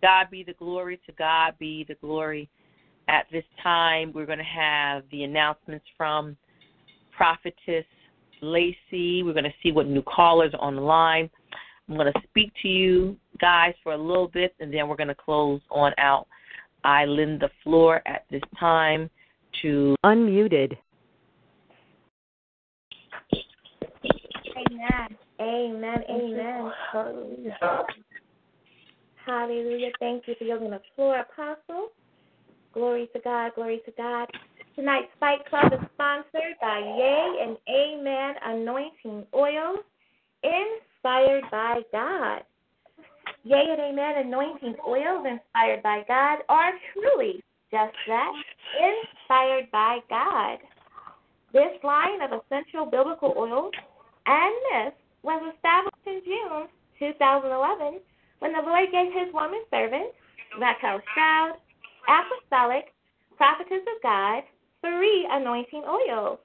[0.02, 0.99] God be the glory.
[1.06, 2.49] To God be the glory.
[3.07, 6.38] At this time, we're going to have the announcements from
[7.15, 7.86] Prophetess
[8.41, 9.23] Lacey.
[9.23, 11.30] We're going to see what new callers are on the line.
[11.90, 15.10] I'm going to speak to you guys for a little bit, and then we're going
[15.10, 16.28] to close on out.
[16.84, 19.10] I lend the floor at this time
[19.61, 20.78] to Unmuted.
[24.56, 25.18] Amen.
[25.40, 26.03] Amen.
[26.10, 26.72] Amen.
[26.91, 27.57] Hallelujah.
[29.26, 29.91] Hallelujah.
[29.99, 31.89] Thank you for yielding the floor, Apostle.
[32.73, 33.52] Glory to God.
[33.56, 34.27] Glory to God.
[34.76, 39.77] Tonight's Fight Club is sponsored by Yea and Amen Anointing Oil,
[40.43, 42.43] inspired by God.
[43.43, 48.31] Yea and Amen Anointing Oils, inspired by God, are truly just that,
[48.80, 50.60] inspired by God.
[51.53, 53.73] This line of essential biblical oils
[54.26, 56.68] and myths was established in June
[56.99, 57.99] 2011
[58.41, 60.11] when the Lord gave his woman servant,
[60.59, 61.53] Raquel Stroud,
[62.09, 62.93] apostolic,
[63.38, 64.43] prophetess of God,
[64.81, 66.39] three anointing oils.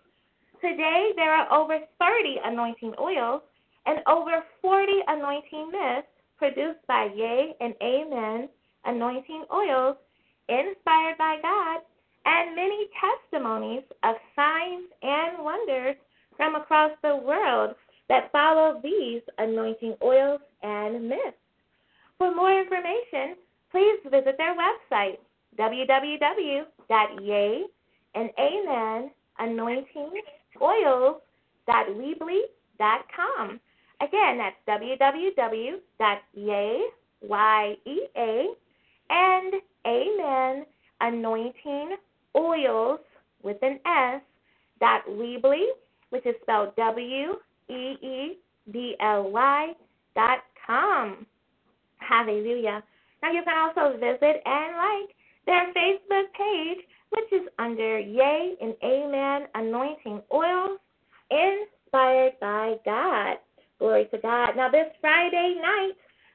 [0.61, 3.41] Today, there are over 30 anointing oils
[3.87, 8.49] and over 40 anointing myths produced by Yea and Amen
[8.85, 9.97] anointing oils
[10.49, 11.81] inspired by God,
[12.27, 15.97] and many testimonies of signs and wonders
[16.37, 17.75] from across the world
[18.09, 21.37] that follow these anointing oils and myths.
[22.19, 23.37] For more information,
[23.71, 25.19] please visit their website,
[25.59, 26.65] www.yea
[28.15, 30.23] and amen anointing
[30.61, 33.61] oils.weebly.com.
[34.01, 35.81] Again, that's www.yea,
[37.23, 38.49] Y-E-A,
[39.11, 39.55] and
[39.87, 40.67] amen
[41.01, 41.97] anointing
[42.37, 43.01] oils
[43.43, 44.21] with an S
[44.81, 45.67] dot Weebly,
[46.11, 47.37] which is spelled W
[47.69, 48.39] E E
[48.71, 49.73] B L Y
[50.15, 51.27] dot com.
[52.09, 52.83] Hallelujah.
[53.23, 55.15] Now you can also visit and like
[55.47, 60.77] their Facebook page, which is under Yea and Amen Anointing Oil,
[61.31, 63.39] inspired by God.
[63.79, 64.57] Glory to God.
[64.57, 65.93] Now this Friday night,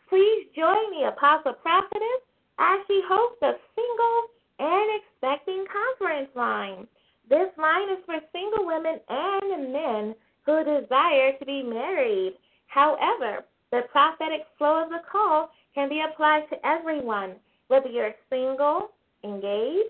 [0.10, 2.22] please join the Apostle Prophetess
[2.60, 4.22] as she hosts a single
[4.60, 6.88] and expecting conference line.
[7.30, 10.15] This line is for single women and men
[10.45, 12.34] who desire to be married.
[12.68, 17.35] However, the prophetic flow of the call can be applied to everyone,
[17.68, 18.89] whether you're single,
[19.23, 19.89] engaged,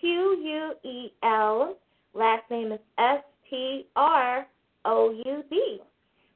[0.00, 1.76] Q U E L.
[2.14, 4.46] Last name is S T R
[4.84, 5.78] O U D.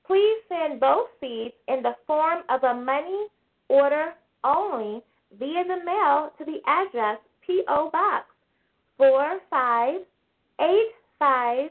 [0.06, 3.26] Please send both seeds in the form of a money
[3.68, 4.12] order
[4.44, 5.02] only
[5.38, 7.90] via the mail to the address P.O.
[7.90, 8.26] Box
[8.98, 11.70] 4585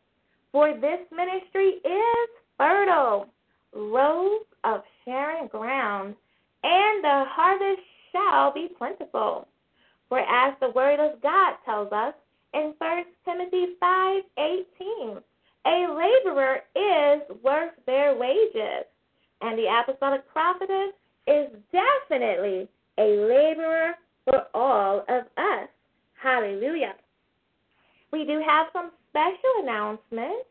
[0.53, 3.29] For this ministry is fertile,
[3.75, 6.17] rows of sharing ground,
[6.63, 9.47] and the harvest shall be plentiful.
[10.09, 12.15] For as the word of God tells us
[12.57, 15.23] in 1 Timothy 5:18,
[15.67, 18.87] a laborer is worth their wages,
[19.43, 20.95] and the apostolic prophetess
[21.27, 22.67] is definitely
[22.97, 25.69] a laborer for all of us.
[26.15, 26.95] Hallelujah.
[28.11, 30.49] We do have some special announcements.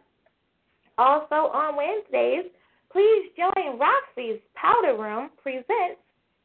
[0.98, 2.46] Also on Wednesdays,
[2.92, 6.00] please join Roxy's Powder Room presents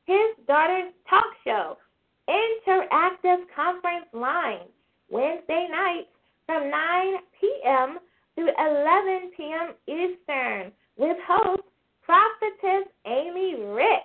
[0.04, 1.78] his daughter's talk show,
[2.28, 4.66] Interactive Conference Line,
[5.10, 6.08] Wednesday nights
[6.46, 7.98] from 9 p.m.
[8.36, 9.74] to 11 p.m.
[9.86, 11.62] Eastern with host
[12.02, 14.04] Prophetess Amy Ricks.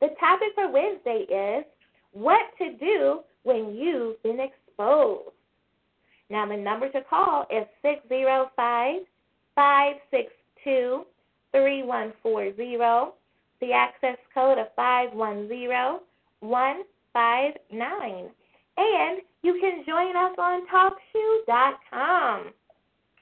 [0.00, 1.64] The topic for Wednesday is
[2.12, 5.30] what to do when you've been exposed.
[6.30, 9.02] Now, the number to call is 605
[9.54, 11.04] 562
[11.52, 13.12] 3140.
[13.60, 16.00] The access code of 510
[17.12, 18.30] 159.
[18.76, 22.52] And you can join us on TalkShoe.com.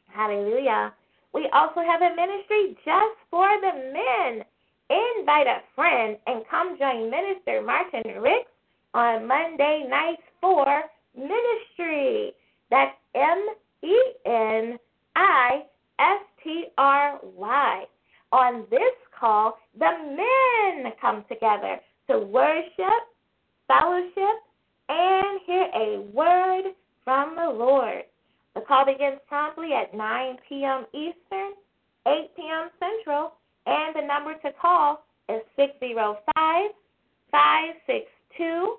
[0.09, 0.93] Hallelujah.
[1.35, 4.45] We also have a ministry just for the men.
[4.91, 8.51] Invite a friend and come join Minister Martin Ricks
[8.95, 10.83] on Monday nights for
[11.15, 12.33] ministry.
[12.71, 13.49] That's M
[13.83, 14.79] E N
[15.15, 15.63] I
[15.99, 17.85] S T R Y.
[18.33, 23.05] On this call, the men come together to worship,
[23.69, 24.43] fellowship,
[24.89, 26.75] and hear a word
[27.05, 28.03] from the Lord.
[28.55, 30.87] The call begins promptly at 9 p.m.
[30.93, 31.53] Eastern,
[32.07, 32.71] 8 p.m.
[32.81, 33.35] Central,
[33.67, 36.71] and the number to call is 605
[37.31, 38.77] 562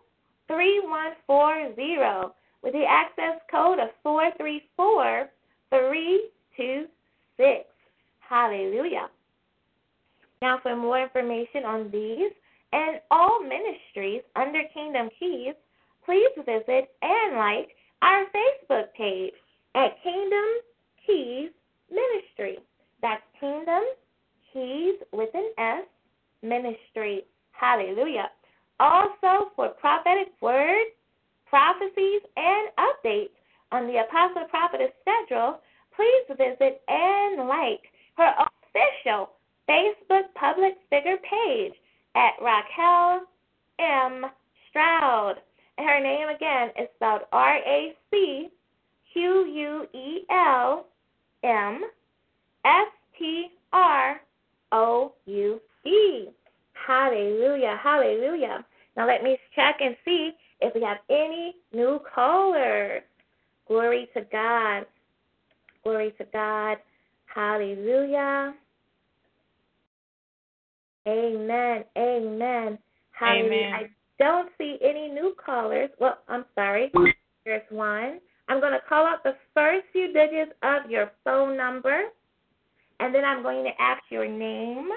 [0.48, 2.34] 3140
[2.64, 5.30] with the access code of 434
[5.70, 7.66] 326.
[8.20, 9.10] Hallelujah.
[10.42, 12.32] Now, for more information on these
[12.74, 15.54] and all ministries under Kingdom Keys,
[16.06, 17.70] please visit and like
[18.02, 19.34] our Facebook page
[19.76, 20.46] at Kingdom
[21.06, 21.50] Keys
[21.92, 22.60] Ministry.
[23.02, 23.84] That's Kingdom
[24.54, 25.86] Keys with an S
[26.42, 27.26] Ministry.
[27.52, 28.30] Hallelujah.
[28.80, 30.92] Also, for prophetic words,
[31.46, 33.36] prophecies, and updates
[33.72, 35.60] on the Apostle Prophetess schedule,
[35.96, 37.82] please visit and like
[38.16, 39.32] her official
[39.70, 41.74] Facebook public figure page
[42.16, 43.22] at Raquel
[43.80, 44.26] M.
[44.70, 45.36] Stroud.
[45.78, 48.50] And her name again is spelled R A C
[49.14, 50.86] Q U E L
[51.44, 51.82] M
[52.66, 52.88] S
[53.18, 54.22] T R
[54.72, 56.28] O U E.
[56.88, 58.66] Hallelujah, hallelujah.
[58.98, 60.32] Now let me check and see
[60.62, 63.04] if we have any new callers.
[63.68, 64.86] Glory to God.
[65.84, 66.78] Glory to God.
[67.34, 68.54] Hallelujah.
[71.08, 71.84] Amen.
[71.98, 72.78] Amen.
[73.12, 73.46] Hallelujah.
[73.46, 73.74] Amen.
[73.74, 73.90] I
[74.20, 75.90] don't see any new callers.
[76.00, 76.92] Well, I'm sorry.
[77.46, 78.20] There's one.
[78.48, 82.04] I'm going to call out the first few digits of your phone number,
[83.00, 84.90] and then I'm going to ask your name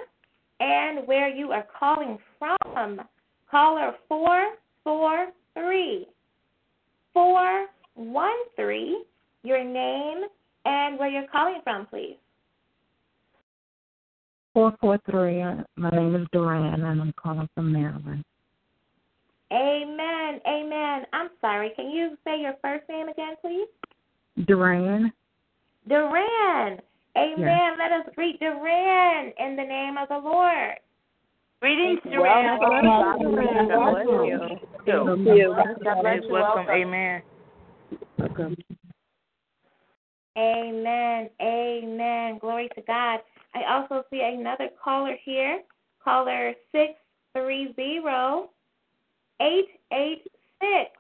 [0.61, 3.03] and where you are calling from.
[3.51, 6.07] Caller 443
[7.13, 9.05] 413,
[9.43, 10.25] your name
[10.65, 12.17] and where you're calling from, please.
[14.55, 15.43] 443.
[15.43, 18.25] uh, My name is Duran, and I'm calling from Maryland.
[19.53, 20.41] Amen.
[20.47, 21.07] Amen.
[21.13, 21.73] I'm sorry.
[21.77, 23.69] Can you say your first name again, please?
[24.47, 25.13] Duran?
[25.89, 26.81] Duran.
[27.19, 27.39] Amen.
[27.39, 27.79] Yes.
[27.79, 30.77] Let us greet Duran in the name of the Lord.
[31.61, 32.59] Greetings, Duran.
[32.59, 32.85] Duran.
[32.85, 33.59] God God bless you.
[33.77, 34.47] bless Thank you.
[35.27, 35.55] you.
[35.85, 36.23] God bless.
[36.31, 36.67] Welcome.
[36.71, 37.23] Amen.
[40.39, 41.31] Amen.
[41.41, 42.39] Amen.
[42.39, 43.21] Glory to God.
[43.55, 45.63] I also see another caller here.
[46.03, 48.49] Caller 630
[49.41, 50.91] 886.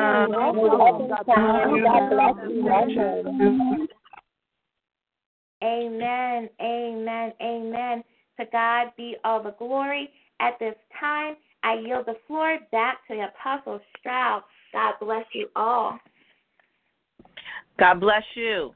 [5.62, 6.50] Amen.
[6.62, 7.34] Amen.
[7.42, 8.04] Amen.
[8.40, 10.10] To God be all the glory.
[10.40, 14.44] At this time, I yield the floor back to the Apostle Stroud.
[14.72, 16.00] God bless you all.
[17.78, 18.74] God bless you.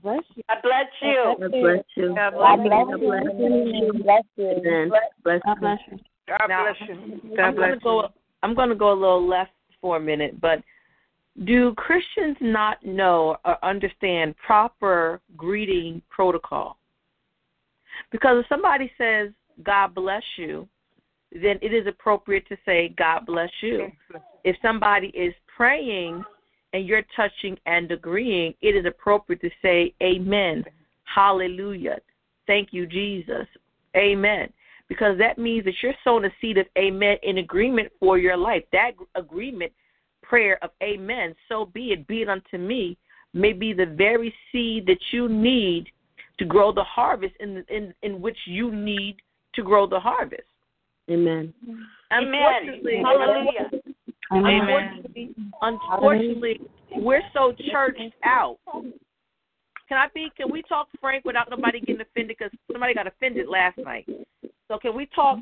[0.00, 0.42] Bless you.
[0.48, 1.34] God bless you.
[1.34, 2.14] God bless you.
[2.14, 2.96] God God bless bless you.
[2.96, 3.92] you.
[4.04, 4.50] Bless you.
[4.50, 4.92] Amen.
[5.24, 5.98] Bless God bless you.
[6.28, 7.20] God bless you.
[7.40, 8.08] I'm gonna go.
[8.44, 9.50] I'm gonna go a little left
[9.80, 10.62] for a minute, but
[11.44, 16.78] do Christians not know or understand proper greeting protocol?
[18.10, 19.30] Because if somebody says
[19.62, 20.68] God bless you,
[21.32, 23.90] then it is appropriate to say God bless you.
[24.44, 26.22] If somebody is praying
[26.72, 30.64] and you're touching and agreeing, it is appropriate to say Amen.
[31.04, 31.98] Hallelujah.
[32.46, 33.46] Thank you, Jesus.
[33.96, 34.52] Amen.
[34.88, 38.62] Because that means that you're sowing a seed of amen in agreement for your life.
[38.72, 39.72] That agreement
[40.22, 42.96] prayer of amen, so be it, be it unto me,
[43.32, 45.86] may be the very seed that you need
[46.38, 49.16] to grow the harvest in in, in which you need
[49.54, 50.42] to grow the harvest.
[51.10, 51.54] Amen.
[52.10, 53.70] Unfortunately, Hallelujah.
[54.30, 56.60] Unfortunately, unfortunately,
[56.96, 58.58] we're so churched out.
[59.88, 60.30] Can I be?
[60.36, 62.36] Can we talk frank without nobody getting offended?
[62.38, 64.08] Because somebody got offended last night.
[64.68, 65.38] So can we talk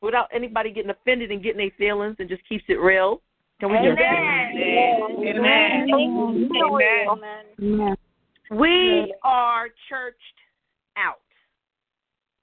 [0.00, 3.20] without anybody getting offended and getting their feelings and just keeps it real?
[3.60, 4.50] Can we do that?
[4.54, 5.86] Amen.
[5.92, 7.06] Amen.
[7.60, 7.96] Amen.
[8.50, 10.18] We are churched
[10.96, 11.20] out.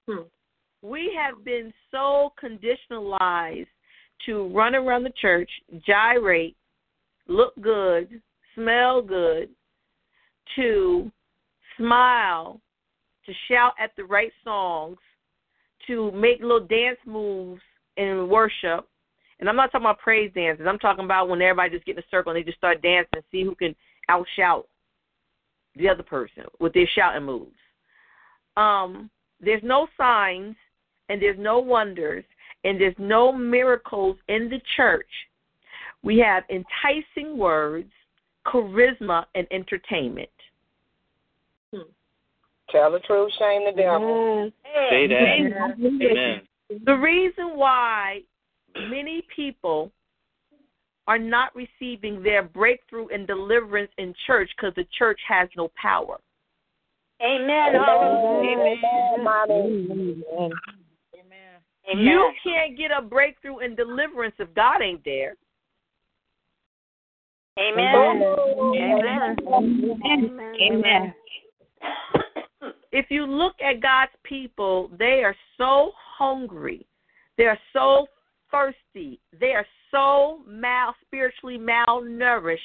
[0.08, 0.22] Hmm.
[0.82, 3.66] We have been so conditionalized
[4.26, 5.50] to run around the church,
[5.86, 6.56] gyrate,
[7.28, 8.20] look good,
[8.54, 9.50] smell good,
[10.56, 11.10] to
[11.76, 12.60] smile,
[13.26, 14.98] to shout at the right songs,
[15.86, 17.62] to make little dance moves
[17.96, 18.88] in worship.
[19.38, 20.66] And I'm not talking about praise dances.
[20.68, 23.08] I'm talking about when everybody just get in a circle and they just start dancing
[23.14, 23.74] and see who can
[24.10, 24.64] outshout
[25.76, 27.56] the other person with their shouting moves.
[28.56, 29.10] Um,
[29.40, 30.56] there's no signs
[31.08, 32.24] and there's no wonders
[32.64, 35.08] and there's no miracles in the church.
[36.02, 37.90] We have enticing words,
[38.46, 40.28] charisma, and entertainment.
[42.70, 44.50] Tell the truth, shame the devil.
[44.90, 45.74] Say that.
[45.78, 46.42] Amen.
[46.84, 48.20] The reason why
[48.88, 49.90] many people
[51.10, 56.20] are not receiving their breakthrough and deliverance in church because the church has no power.
[57.20, 57.74] Amen.
[61.90, 61.98] Amen.
[61.98, 65.34] You can't get a breakthrough and deliverance if God ain't there.
[67.58, 68.22] Amen.
[70.06, 70.54] Amen.
[70.62, 71.14] Amen.
[72.92, 76.86] If you look at God's people, they are so hungry.
[77.36, 78.06] They are so
[78.52, 79.18] thirsty.
[79.40, 82.58] They are so mal spiritually malnourished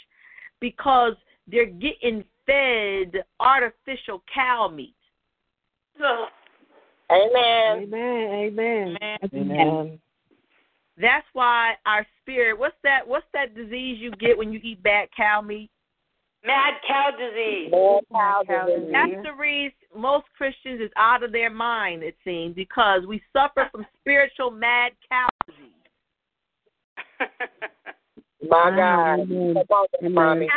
[0.59, 1.13] because
[1.47, 4.95] they're getting fed artificial cow meat.
[7.11, 7.83] Amen.
[7.83, 8.33] Amen.
[8.33, 8.97] Amen.
[9.33, 9.99] Amen.
[10.97, 12.57] That's why our spirit.
[12.57, 13.07] What's that?
[13.07, 15.69] What's that disease you get when you eat bad cow meat?
[16.45, 17.71] Mad cow disease.
[18.91, 22.03] That's the reason most Christians is out of their mind.
[22.03, 25.74] It seems because we suffer from spiritual mad cow disease.
[28.47, 29.21] My God.
[29.21, 30.47] Amen.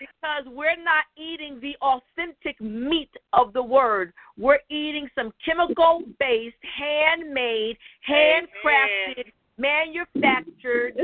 [0.00, 4.12] Because we're not eating the authentic meat of the word.
[4.36, 7.76] We're eating some chemical based, handmade,
[8.08, 10.96] handcrafted, manufactured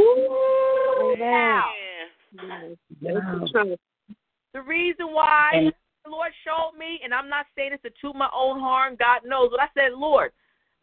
[1.18, 1.72] cow.
[4.52, 5.70] The reason why
[6.04, 9.20] the Lord showed me, and I'm not saying this to toot my own harm, God
[9.24, 10.32] knows, but I said, Lord,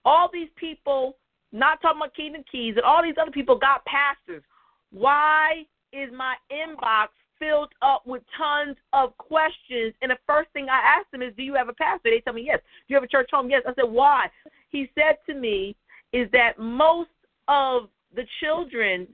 [0.05, 1.17] all these people,
[1.53, 4.43] not talking about Kingdom Keys, and all these other people got pastors.
[4.91, 7.07] Why is my inbox
[7.39, 9.93] filled up with tons of questions?
[10.01, 12.09] And the first thing I asked them is, Do you have a pastor?
[12.09, 12.59] They tell me yes.
[12.59, 13.49] Do you have a church home?
[13.49, 13.61] Yes.
[13.67, 14.27] I said, Why?
[14.69, 15.75] He said to me,
[16.11, 17.09] Is that most
[17.47, 19.07] of the children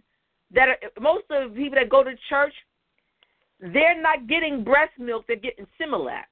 [0.54, 2.54] that are most of the people that go to church,
[3.60, 6.24] they're not getting breast milk, they're getting Similac.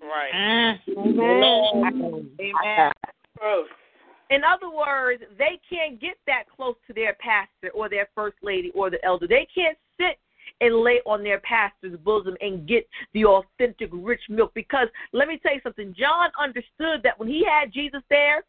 [0.00, 0.32] Right.
[0.34, 1.20] Mm-hmm.
[1.20, 2.30] Amen.
[2.40, 2.92] Amen.
[3.38, 3.68] Gross.
[4.30, 8.70] In other words, they can't get that close to their pastor or their first lady
[8.74, 9.26] or the elder.
[9.26, 10.18] They can't sit
[10.60, 14.52] and lay on their pastor's bosom and get the authentic rich milk.
[14.54, 18.44] Because let me tell you something, John understood that when he had Jesus there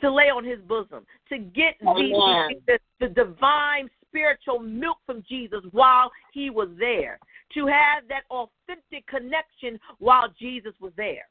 [0.00, 5.60] to lay on his bosom, to get the, the, the divine spiritual milk from Jesus
[5.72, 7.18] while he was there,
[7.54, 11.28] to have that authentic connection while Jesus was there.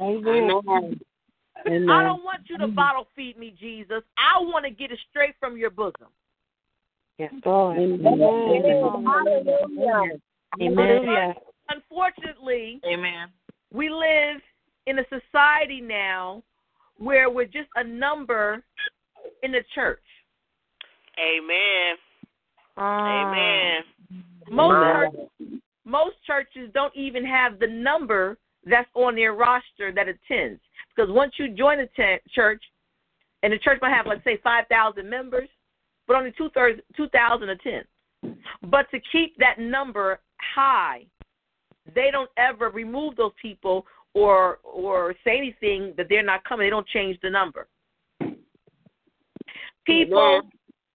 [0.00, 1.00] Amen.
[1.66, 4.02] I don't want you to bottle feed me, Jesus.
[4.16, 6.08] I want to get it straight from your bosom.
[7.18, 7.78] Yes, Lord.
[7.78, 8.06] Amen.
[10.60, 11.34] Amen.
[11.68, 13.28] Unfortunately, Amen.
[13.72, 14.40] we live
[14.86, 16.42] in a society now
[16.98, 18.62] where we're just a number
[19.42, 20.02] in the church.
[21.18, 21.96] Amen.
[22.76, 23.28] Ah.
[23.28, 23.82] Amen.
[24.50, 30.60] Most churches, most churches don't even have the number that's on their roster that attends.
[30.98, 31.86] Because once you join a
[32.34, 32.62] church,
[33.44, 35.48] and the church might have, let's say, 5,000 members,
[36.08, 37.84] but only two thirds, 2,000 attend.
[38.64, 40.18] But to keep that number
[40.56, 41.06] high,
[41.94, 46.66] they don't ever remove those people or or say anything that they're not coming.
[46.66, 47.68] They don't change the number.
[49.86, 50.42] People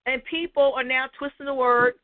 [0.04, 1.94] and people are now twisting the word,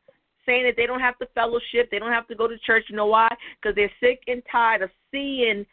[0.45, 2.85] saying that they don't have to fellowship, they don't have to go to church.
[2.89, 3.29] You know why?
[3.61, 5.65] Because they're sick and tired of seeing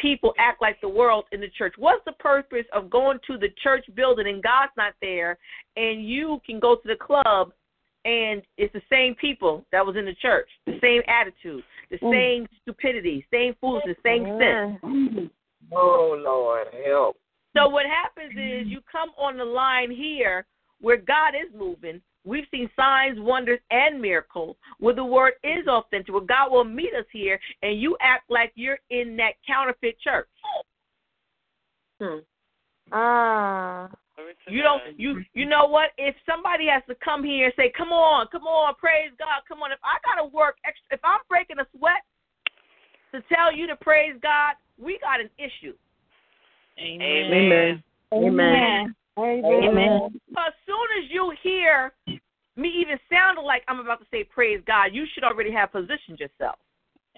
[0.00, 1.74] people act like the world in the church.
[1.76, 5.38] What's the purpose of going to the church building and God's not there,
[5.76, 7.52] and you can go to the club
[8.06, 12.10] and it's the same people that was in the church, the same attitude, the Mm.
[12.10, 15.30] same stupidity, same foolishness, same sin.
[15.72, 17.18] Oh Lord, help.
[17.54, 20.46] So what happens is you come on the line here
[20.80, 22.00] where God is moving.
[22.24, 26.92] We've seen signs, wonders, and miracles where the word is authentic, where God will meet
[26.98, 30.28] us here, and you act like you're in that counterfeit church.
[32.92, 33.88] Ah.
[34.48, 35.90] You don't you you know what?
[35.96, 39.62] If somebody has to come here and say, "Come on, come on, praise God, come
[39.62, 42.02] on." If I gotta work extra, if I'm breaking a sweat
[43.12, 45.74] to tell you to praise God, we got an issue.
[46.78, 47.32] Amen.
[47.32, 47.82] Amen.
[48.12, 48.96] Amen.
[50.38, 51.92] As soon as you hear
[52.56, 56.18] me even sounding like I'm about to say praise God, you should already have positioned
[56.18, 56.56] yourself.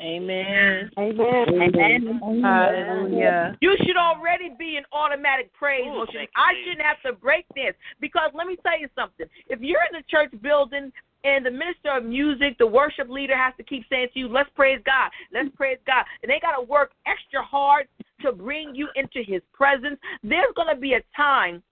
[0.00, 0.90] Amen.
[0.98, 1.44] Amen.
[1.48, 2.42] Amen.
[2.42, 3.56] Hallelujah.
[3.60, 6.26] You should already be in automatic praise motion.
[6.34, 9.26] I shouldn't have to break this because let me tell you something.
[9.48, 10.90] If you're in the church building
[11.24, 14.50] and the minister of music, the worship leader has to keep saying to you, "Let's
[14.56, 17.86] praise God, let's praise God," and they got to work extra hard
[18.22, 21.62] to bring you into His presence, there's going to be a time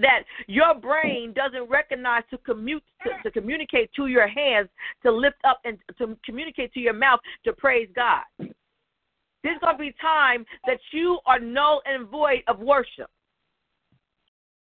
[0.00, 4.68] that your brain doesn't recognize to commute to, to communicate to your hands
[5.02, 8.22] to lift up and to communicate to your mouth to praise God.
[9.42, 13.10] There's going to be time that you are null and void of worship.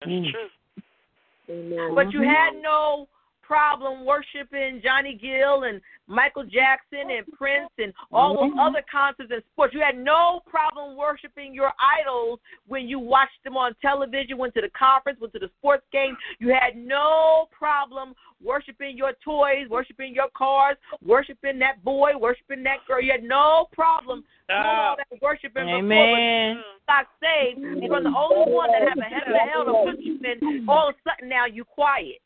[0.00, 1.94] That's true.
[1.94, 2.62] But you had mm-hmm.
[2.62, 3.08] no
[3.42, 9.42] problem worshiping Johnny Gill and Michael Jackson and Prince and all those other concerts and
[9.52, 9.74] sports.
[9.74, 14.60] You had no problem worshiping your idols when you watched them on television, went to
[14.60, 16.16] the conference, went to the sports game.
[16.38, 22.78] You had no problem worshiping your toys, worshiping your cars, worshiping that boy, worshiping that
[22.86, 23.00] girl.
[23.00, 26.56] You had no problem doing all that worshiping before Amen.
[26.56, 27.60] you got saved.
[27.60, 30.68] You're the only one that have a head of hell to put you in.
[30.68, 32.21] All of a sudden now you quiet.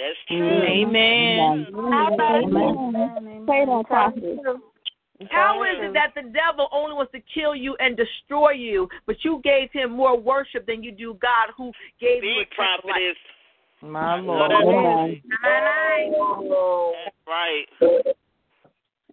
[0.00, 0.38] That's mm.
[0.38, 0.62] true.
[0.64, 1.66] Amen.
[3.46, 4.40] Say that, prophet.
[5.30, 9.16] How is it that the devil only wants to kill you and destroy you, but
[9.22, 13.18] you gave him more worship than you do God, who gave you a eternal life?
[13.82, 14.50] My Lord.
[14.50, 15.20] Lord.
[17.04, 17.66] That's right.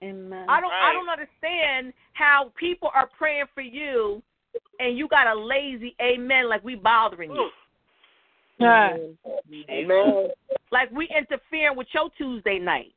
[0.04, 0.46] Amen.
[0.48, 4.22] I don't I don't understand how people are praying for you
[4.80, 7.50] and you got a lazy amen like we bothering you.
[8.62, 9.18] Amen.
[10.72, 12.94] Like we interfering with your Tuesday night.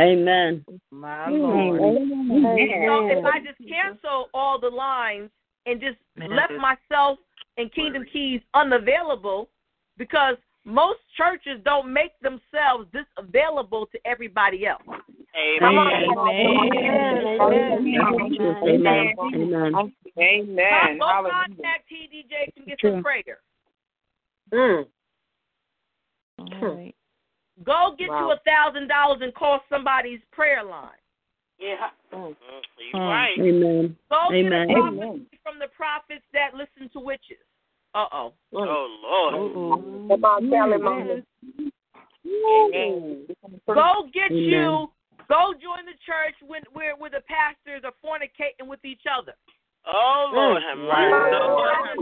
[0.00, 0.64] Amen.
[0.90, 1.80] My Lord.
[1.80, 5.30] So if I just cancel all the lines
[5.66, 5.96] and just
[6.30, 7.18] left myself
[7.56, 9.48] and Kingdom Keys unavailable
[9.96, 14.82] because most churches don't make themselves this available to everybody else.
[15.36, 15.68] Amen.
[18.62, 19.74] Amen.
[20.18, 20.98] Amen.
[20.98, 21.32] Go Hallelujah.
[21.32, 23.38] contact TDJ and get some prayer.
[24.52, 24.86] Mm.
[27.64, 28.20] Go get Wow.
[28.20, 30.90] you a thousand dollars and call somebody's prayer line.
[31.58, 31.90] Yeah.
[32.12, 32.36] Mm.
[32.92, 33.38] You're right.
[33.38, 33.96] Amen.
[34.08, 34.68] Go Amen.
[34.68, 37.42] get a prophecy from the prophets that listen to witches.
[37.94, 38.32] Uh oh.
[38.52, 40.08] Oh Lord.
[40.08, 41.24] Come on, tell him, Amen.
[43.66, 44.48] Go get Amen.
[44.48, 44.90] you.
[45.28, 49.34] Go join the church when where where the pastors are fornicating with each other.
[49.86, 51.98] Oh Lord, have mercy.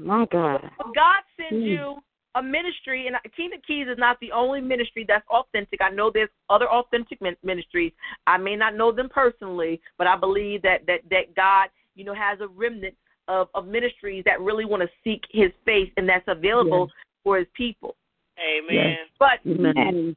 [0.00, 0.62] My God.
[0.78, 1.68] God sends hmm.
[1.68, 1.96] you
[2.36, 5.80] a ministry, and Kingdom Keys is not the only ministry that's authentic.
[5.82, 7.92] I know there's other authentic ministries.
[8.26, 12.14] I may not know them personally, but I believe that that that God, you know,
[12.14, 12.94] has a remnant
[13.28, 16.88] of of ministries that really want to seek His face, and that's available
[17.24, 17.96] for His people.
[18.38, 18.96] Amen.
[19.18, 20.16] But Amen.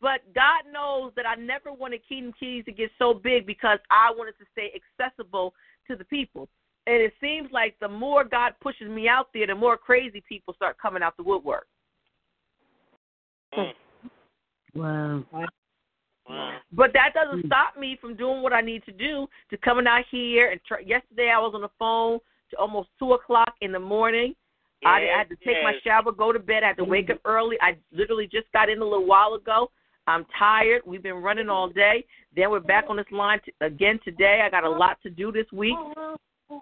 [0.00, 4.10] but God knows that I never wanted Kingdom Keys to get so big because I
[4.16, 5.52] wanted to stay accessible
[5.88, 6.48] to the people.
[6.86, 10.54] And it seems like the more God pushes me out there, the more crazy people
[10.54, 11.66] start coming out the woodwork.
[13.56, 13.72] Mm.
[14.74, 15.24] Wow.
[16.30, 16.56] Mm.
[16.72, 17.46] But that doesn't hmm.
[17.46, 20.50] stop me from doing what I need to do to coming out here.
[20.50, 22.20] And try, yesterday I was on the phone
[22.50, 24.34] to almost two o'clock in the morning.
[24.84, 26.62] I, I had to take my shower, go to bed.
[26.62, 27.30] I had to wake up mm.
[27.30, 27.56] early.
[27.60, 29.70] I literally just got in a little while ago.
[30.06, 30.82] I'm tired.
[30.86, 32.04] We've been running all day.
[32.34, 34.42] Then we're back on this line t- again today.
[34.44, 35.76] I got a lot to do this week,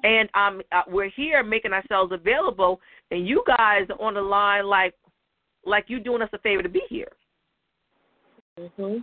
[0.02, 2.80] and um, uh, we're here making ourselves available.
[3.10, 4.94] And you guys are on the line like,
[5.64, 7.12] like you doing us a favor to be here.
[8.58, 8.98] Mm-hmm.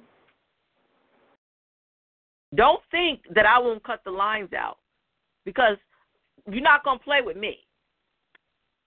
[2.56, 4.78] Don't think that I won't cut the lines out
[5.44, 5.78] because
[6.50, 7.58] you're not going to play with me.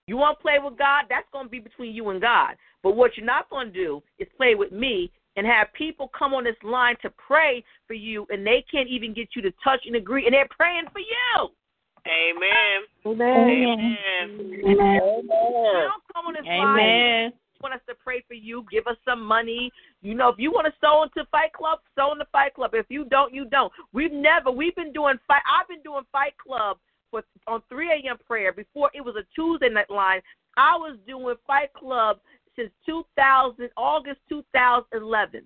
[0.07, 1.05] You want to play with God?
[1.09, 2.55] That's going to be between you and God.
[2.81, 6.33] But what you're not going to do is play with me and have people come
[6.33, 9.81] on this line to pray for you, and they can't even get you to touch
[9.85, 11.49] and agree, and they're praying for you.
[12.07, 12.79] Amen.
[13.05, 13.35] Amen.
[13.35, 14.59] Amen.
[14.65, 14.99] Amen.
[15.23, 16.79] You don't come on this line.
[16.79, 17.33] Amen.
[17.33, 19.71] You want us to pray for you, give us some money.
[20.01, 22.71] You know, if you want to sow into Fight Club, sow in the Fight Club.
[22.73, 23.71] If you don't, you don't.
[23.91, 24.49] We've never.
[24.49, 25.41] We've been doing fight.
[25.45, 26.77] I've been doing Fight Club
[27.11, 28.17] for on 3 a.m.
[28.25, 30.21] prayer before it was a Tuesday night line.
[30.55, 32.19] I was doing Fight Club
[32.55, 35.43] since 2000 August 2011.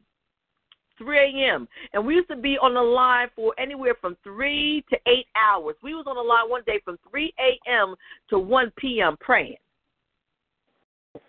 [0.98, 1.68] 3 a.m.
[1.94, 5.76] And we used to be on the line for anywhere from three to eight hours.
[5.84, 7.96] We was on the line one day from 3 a.m.
[8.30, 9.18] to 1 p.m.
[9.20, 9.58] praying.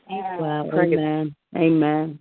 [0.08, 0.70] Wow.
[0.72, 1.34] Amen.
[1.56, 2.18] Amen.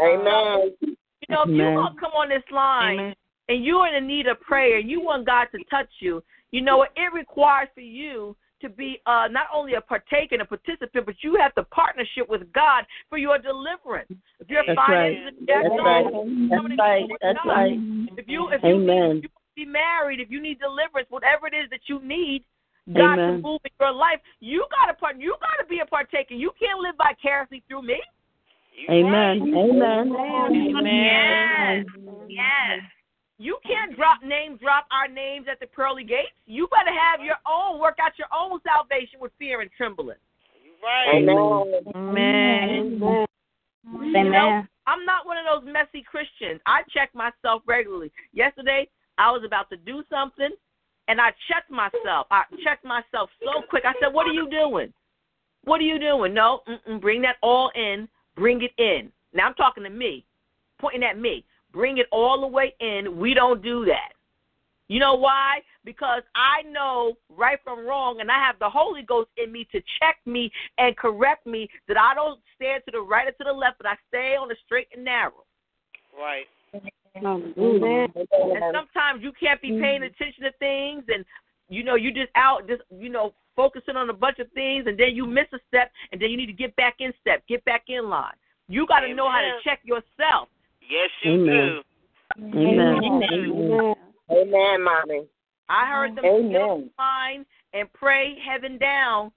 [0.00, 0.74] Amen.
[0.80, 1.74] You know, if you Amen.
[1.74, 3.14] want to come on this line
[3.48, 6.78] and you're in need of prayer, and you want God to touch you, you know
[6.78, 6.90] what?
[6.96, 11.14] It requires for you to be uh, not only a partaker and a participant, but
[11.22, 14.08] you have to partnership with God for your deliverance.
[14.40, 15.18] If your That's right.
[15.18, 16.04] finances are That's jacked right.
[16.50, 17.10] That's right.
[17.20, 17.78] That's right.
[18.16, 18.86] If you if you Amen.
[18.86, 21.80] need if you want to be married, if you need deliverance, whatever it is that
[21.86, 22.44] you need,
[22.94, 23.36] God Amen.
[23.36, 26.34] to move in your life, you gotta part you gotta be a partaker.
[26.34, 28.00] You can't live vicariously through me.
[28.90, 29.40] Amen.
[29.54, 30.12] Amen.
[30.84, 31.84] Yes.
[32.28, 32.80] Yes.
[33.38, 36.32] You can't drop name drop our names at the pearly gates.
[36.46, 40.16] You better have your own, work out your own salvation with fear and trembling.
[40.82, 41.16] Right.
[41.16, 43.00] Amen.
[43.92, 46.60] You know, I'm not one of those messy Christians.
[46.66, 48.12] I check myself regularly.
[48.32, 48.88] Yesterday,
[49.18, 50.50] I was about to do something,
[51.08, 52.26] and I checked myself.
[52.30, 53.84] I checked myself so quick.
[53.84, 54.92] I said, "What are you doing?
[55.64, 56.34] What are you doing?
[56.34, 58.08] No, mm-mm, bring that all in.
[58.36, 60.24] Bring it in." Now I'm talking to me,
[60.78, 61.44] pointing at me.
[61.74, 63.18] Bring it all the way in.
[63.18, 64.12] We don't do that.
[64.88, 65.60] You know why?
[65.84, 69.80] Because I know right from wrong, and I have the Holy Ghost in me to
[69.98, 73.52] check me and correct me that I don't stand to the right or to the
[73.52, 75.44] left, but I stay on the straight and narrow.
[76.16, 76.46] Right.
[77.16, 78.12] Amen.
[78.14, 80.14] And sometimes you can't be paying mm-hmm.
[80.14, 81.24] attention to things, and
[81.68, 84.98] you know you just out just you know focusing on a bunch of things, and
[84.98, 87.64] then you miss a step, and then you need to get back in step, get
[87.64, 88.34] back in line.
[88.68, 90.48] You got to know how to check yourself.
[90.88, 91.46] Yes, you Amen.
[91.46, 91.82] do.
[92.42, 93.94] Amen.
[94.30, 95.26] Amen, mommy.
[95.68, 96.50] I heard them Amen.
[96.50, 99.32] get line and pray heaven down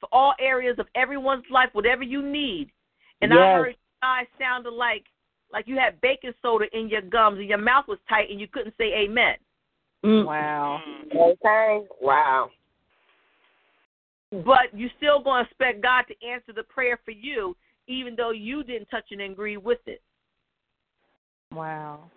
[0.00, 2.70] for all areas of everyone's life, whatever you need.
[3.20, 5.04] And I heard you guys sounded like
[5.52, 8.48] like you had baking soda in your gums and your mouth was tight and you
[8.48, 9.36] couldn't say amen.
[10.04, 10.24] Mm.
[10.24, 10.80] Wow.
[11.14, 11.82] Okay.
[12.00, 12.50] Wow.
[14.32, 17.54] But you still gonna expect God to answer the prayer for you,
[17.86, 20.02] even though you didn't touch and agree with it.
[21.54, 22.10] Wow.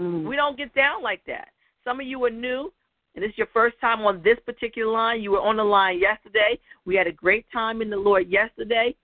[0.00, 0.26] Mm.
[0.26, 1.48] We don't get down like that.
[1.84, 2.72] Some of you are new,
[3.14, 5.22] and this is your first time on this particular line.
[5.22, 6.58] You were on the line yesterday.
[6.84, 8.94] We had a great time in the Lord yesterday.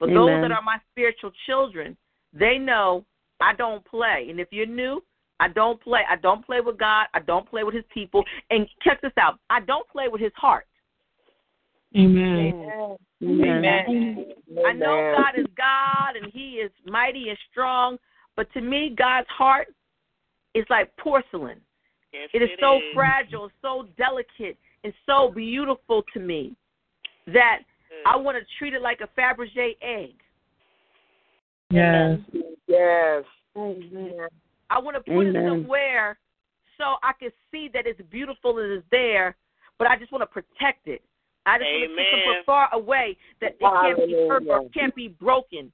[0.00, 1.96] But those that are my spiritual children,
[2.32, 3.04] they know
[3.40, 4.26] I don't play.
[4.28, 5.02] And if you're new,
[5.40, 6.02] I don't play.
[6.08, 7.06] I don't play with God.
[7.14, 8.24] I don't play with His people.
[8.50, 10.66] And check this out: I don't play with His heart.
[11.96, 12.96] Amen.
[13.22, 14.26] Amen.
[14.66, 17.98] I know God is God and He is mighty and strong,
[18.36, 19.68] but to me, God's heart
[20.54, 21.60] is like porcelain.
[22.12, 22.82] Yes, It is it so is.
[22.94, 26.54] fragile, so delicate, and so beautiful to me
[27.26, 27.60] that
[28.06, 30.14] I want to treat it like a Fabergé egg.
[31.70, 32.18] Yes.
[32.68, 33.24] Yes.
[33.56, 36.18] I want to put it somewhere
[36.78, 39.36] so I can see that it's beautiful and it's there,
[39.78, 41.02] but I just want to protect it.
[41.46, 42.40] I just want to keep Amen.
[42.40, 45.72] it far away that it can't be hurt or can't be broken,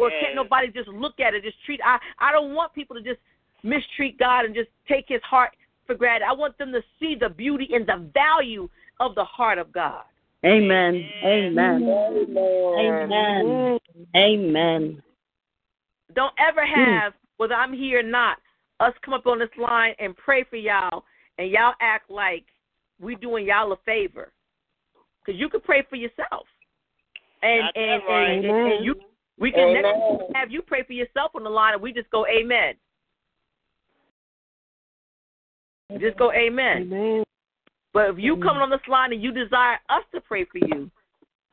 [0.00, 0.20] or Yes.
[0.22, 1.80] can't nobody just look at it, just treat.
[1.84, 3.20] I I don't want people to just
[3.62, 5.50] mistreat God and just take His heart
[5.86, 6.26] for granted.
[6.26, 8.68] I want them to see the beauty and the value
[8.98, 10.04] of the heart of God.
[10.44, 11.12] Amen.
[11.22, 11.82] Amen.
[11.82, 13.12] Amen.
[13.12, 13.78] Amen.
[14.16, 15.02] Amen.
[16.14, 16.80] Don't ever Hmm.
[16.80, 18.38] have, whether I'm here or not,
[18.80, 21.04] us come up on this line and pray for y'all,
[21.38, 22.46] and y'all act like
[22.98, 24.32] we doing y'all a favor,
[25.20, 26.46] because you can pray for yourself,
[27.42, 28.30] and and, right.
[28.30, 28.94] and, and, and you
[29.40, 30.18] we can next Amen.
[30.18, 32.74] week have you pray for yourself on the line, and we just go Amen.
[35.98, 36.82] Just go Amen.
[36.82, 37.24] Amen.
[37.92, 40.90] But if you come on this line and you desire us to pray for you,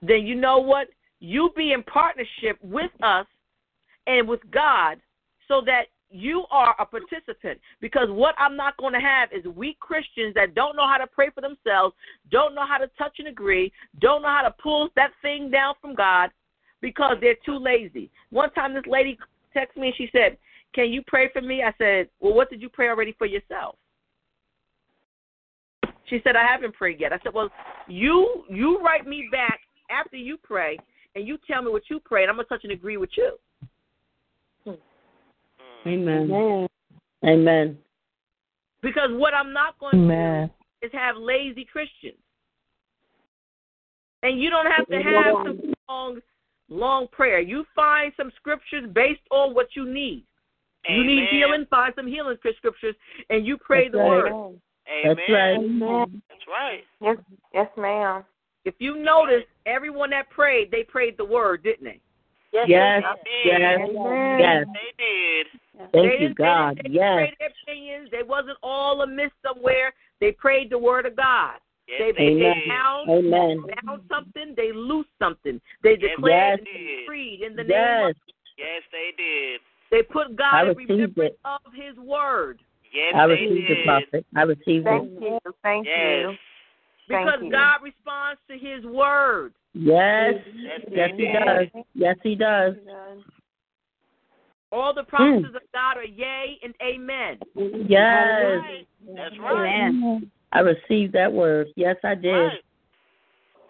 [0.02, 0.88] then you know what?
[1.20, 3.26] You be in partnership with us
[4.06, 5.00] and with God
[5.48, 9.80] so that you are a participant because what I'm not going to have is weak
[9.80, 11.96] Christians that don't know how to pray for themselves,
[12.32, 15.74] don't know how to touch and agree, don't know how to pull that thing down
[15.82, 16.30] from God
[16.88, 18.10] because they're too lazy.
[18.30, 19.18] One time this lady
[19.54, 20.38] texted me and she said,
[20.74, 23.76] "Can you pray for me?" I said, "Well, what did you pray already for yourself?"
[26.06, 27.52] She said, "I haven't prayed yet." I said, "Well,
[27.90, 29.60] you you write me back
[29.90, 30.80] after you pray
[31.16, 33.38] and you tell me what you pray, and I'm gonna touch and agree with you."
[34.64, 35.90] Hmm.
[35.90, 36.32] Amen.
[36.32, 36.68] Amen.
[37.26, 37.78] Amen.
[38.82, 40.48] Because what I'm not going Amen.
[40.48, 42.24] to do is have lazy Christians.
[44.24, 46.22] And you don't have to have some long,
[46.69, 47.39] long prayer.
[47.39, 50.26] You find some scriptures based on what you need.
[50.89, 52.95] You need healing, find some healing scriptures,
[53.30, 54.07] and you pray That's the right.
[54.07, 54.60] word.
[54.89, 55.18] Amen.
[55.18, 56.14] That's right.
[56.30, 56.84] That's right.
[57.02, 57.18] Yes,
[57.53, 58.23] yes, ma'am.
[58.64, 61.99] If you notice, everyone that prayed, they prayed the word, didn't they?
[62.53, 62.68] Yes.
[62.69, 63.03] Yes.
[63.45, 63.80] Yes.
[64.39, 64.65] Yes.
[64.73, 65.48] They did.
[65.77, 66.77] Thank they you, didn't, God.
[66.77, 67.15] They didn't Yes.
[67.15, 68.10] pray their opinions.
[68.11, 69.94] They wasn't all amiss somewhere.
[70.19, 71.60] They prayed the word of God.
[71.88, 72.68] Yes, They, they they did.
[72.68, 73.64] found, Amen.
[73.86, 74.54] found something.
[74.56, 75.62] They loosed something.
[75.84, 77.00] They Yes, declared they and did.
[77.02, 78.10] decreed in the name Yes.
[78.10, 78.16] of.
[78.58, 79.62] Yes, they did.
[79.92, 81.40] They put God in received remembrance it.
[81.46, 82.60] of His word
[82.92, 83.78] Yes, I they received did.
[83.78, 84.26] it, prophet.
[84.36, 85.22] I received Thank it.
[85.22, 85.54] you.
[85.64, 85.96] Thank Yes.
[85.96, 86.38] you.
[87.08, 87.52] Thank because you.
[87.52, 89.54] God responds to His word.
[89.74, 90.36] Yes.
[90.56, 91.34] Yes, Yes, he did.
[91.34, 91.68] does.
[91.94, 92.76] Yes, he does.
[94.72, 95.08] All the hmm.
[95.16, 97.40] promises of God are yea and amen.
[97.88, 98.86] Yes.
[99.16, 99.94] That's right.
[99.94, 100.32] Amen.
[100.52, 101.68] I received that word.
[101.76, 102.32] Yes, I did.
[102.32, 102.60] Right.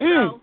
[0.00, 0.30] Mm.
[0.30, 0.40] So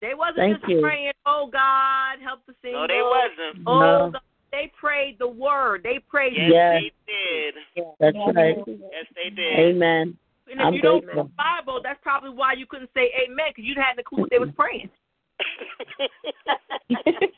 [0.00, 0.80] they wasn't Thank just you.
[0.80, 3.66] praying, "Oh God, help the single." No, they wasn't.
[3.66, 4.10] Oh No.
[4.12, 4.22] God.
[4.52, 5.82] They prayed the word.
[5.82, 6.34] They prayed.
[6.36, 6.82] Yes, Yes.
[6.82, 7.54] they did.
[7.98, 8.56] That's right.
[8.66, 9.58] Yes, they did.
[9.58, 10.16] Amen.
[10.50, 13.46] And if I'm you don't read the Bible, that's probably why you couldn't say amen
[13.48, 14.90] because you hadn't a clue what they was praying.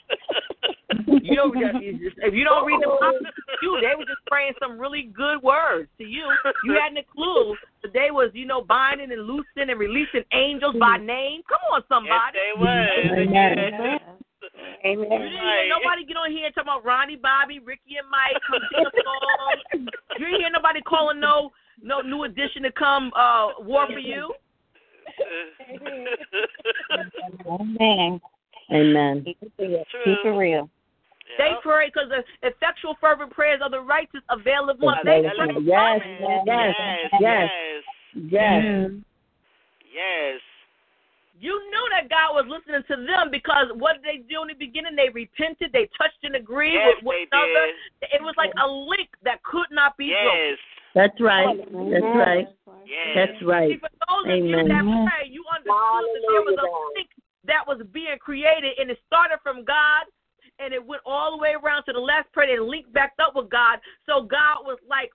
[1.24, 3.18] You know, if you don't read the Bible,
[3.62, 6.24] you they were just praying some really good words to you.
[6.64, 10.76] You hadn't a clue that they was, you know, binding and loosing and releasing angels
[10.78, 11.42] by name.
[11.48, 12.38] Come on, yes, somebody.
[12.38, 12.88] they was.
[14.84, 15.08] Amen.
[15.10, 18.60] You didn't hear nobody get on here talking about Ronnie, Bobby, Ricky, and Mike come
[18.68, 19.88] sing a song.
[20.18, 21.50] You didn't hear nobody calling no
[21.82, 24.34] no new edition to come uh war for you.
[27.46, 28.20] Amen.
[28.72, 29.24] Amen.
[29.24, 30.70] Keep it real.
[31.38, 34.98] They pray because the effectual fervent prayers of the righteous availeth much.
[35.04, 35.22] Yes.
[35.24, 35.54] They pray.
[35.62, 36.00] Yes.
[36.20, 36.74] Yes, Yes.
[36.76, 37.50] yes, Yes.
[38.14, 38.90] Yes.
[39.92, 40.40] yes.
[41.40, 44.54] You knew that God was listening to them because what did they do in the
[44.54, 44.94] beginning?
[44.94, 47.66] They repented, they touched and agreed Yes, with one another.
[48.00, 48.14] did.
[48.14, 50.56] It was like a link that could not be broken.
[50.94, 51.58] Yes, That's right.
[51.58, 52.46] That's right.
[52.86, 53.08] yes.
[53.14, 53.70] That's right.
[53.70, 54.68] See, for those of you Amen.
[54.68, 57.10] that pray, you understood that there was a link
[57.46, 60.06] that was being created, and it started from God,
[60.58, 63.34] and it went all the way around to the last prayer and linked back up
[63.34, 63.80] with God.
[64.06, 65.10] So God was like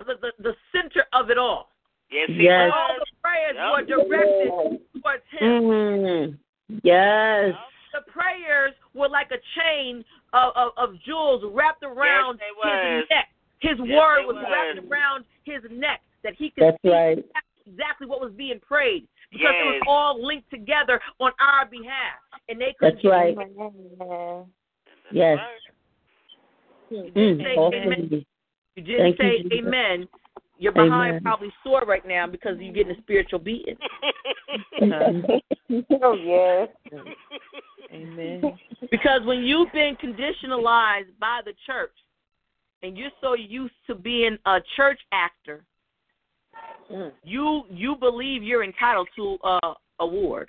[0.00, 1.70] the, the, the center of it all.
[2.10, 2.70] Yes, he Yes.
[2.74, 3.70] All the prayers Yep.
[3.72, 5.62] were directed towards Him.
[5.62, 6.38] Mm.
[6.82, 7.54] Yes.
[7.92, 13.28] The prayers were like a chain of, of, of jewels wrapped around Yes, his neck.
[13.60, 14.46] His Yes, word was was.
[14.50, 17.24] wrapped around his neck that he could That's see right.
[17.66, 22.18] exactly what was being prayed because it was all linked together on our behalf,
[22.48, 23.36] and they could That's right.
[25.10, 25.38] Yes.
[26.90, 27.42] You didn't Mm.
[27.42, 27.92] say Awesome.
[27.92, 28.24] amen.
[28.76, 29.58] You didn't Thank you, say Jesus.
[29.66, 30.08] amen.
[30.58, 31.22] Your behind Amen.
[31.22, 33.76] probably sore right now because you're getting a spiritual beating.
[36.02, 36.68] oh yes.
[37.92, 38.58] Amen.
[38.90, 41.94] Because when you've been conditionalized by the church
[42.82, 45.64] and you're so used to being a church actor,
[46.90, 47.12] mm.
[47.24, 50.48] you you believe you're entitled to a award.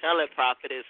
[0.00, 0.84] Tell it, prophetess.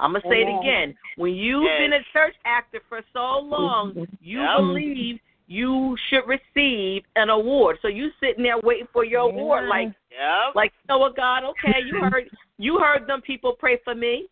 [0.00, 0.96] I'm gonna say it again.
[1.16, 1.78] When you've Yes.
[1.78, 4.14] been a church actor for so long, mm-hmm.
[4.20, 4.56] you Yep.
[4.56, 7.78] believe you should receive an award.
[7.82, 10.54] So you sitting there waiting for your award, like, Yep.
[10.54, 11.44] like, you know what, God?
[11.44, 14.28] Okay, you heard, you heard them people pray for me.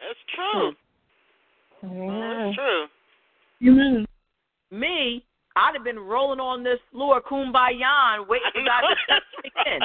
[0.00, 0.76] That's true.
[1.82, 2.88] That's true.
[3.62, 4.06] Amen.
[4.70, 5.24] Me,
[5.56, 9.22] I'd have been rolling on this floor, kumbaya, waiting for God to step
[9.66, 9.82] in.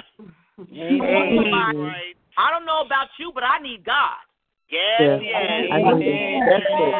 [0.77, 2.03] Amen.
[2.38, 4.18] I don't know about you, but I need God.
[4.69, 5.19] Yes, Yeah.
[5.22, 5.69] yes.
[5.72, 5.97] I know.
[6.49, 6.93] That's it.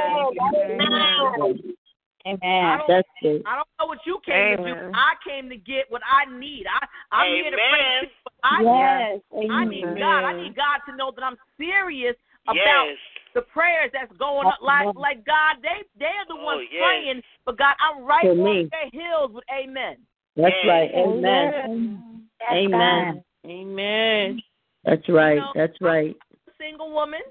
[2.26, 2.80] Amen.
[2.88, 3.42] That's it.
[3.46, 4.92] I don't know what you came to do.
[4.94, 6.66] I came to get what I need.
[6.68, 8.10] I I'm here to pray.
[8.44, 9.20] I Yes.
[9.34, 9.52] need.
[9.52, 10.24] I need God.
[10.24, 12.16] I need God to know that I'm serious
[12.48, 12.98] about Yes.
[13.34, 14.60] The prayers that's going up.
[14.62, 16.82] Like like God, they they're the ones oh, yes.
[16.82, 19.98] praying, but God, I'm right For on their heels with Amen.
[20.36, 20.68] That's Yes.
[20.68, 20.92] right.
[20.96, 22.04] Amen.
[22.52, 23.24] Amen.
[23.46, 24.42] Amen.
[24.84, 25.36] That's right.
[25.36, 26.16] You know, That's right.
[26.60, 27.22] single woman.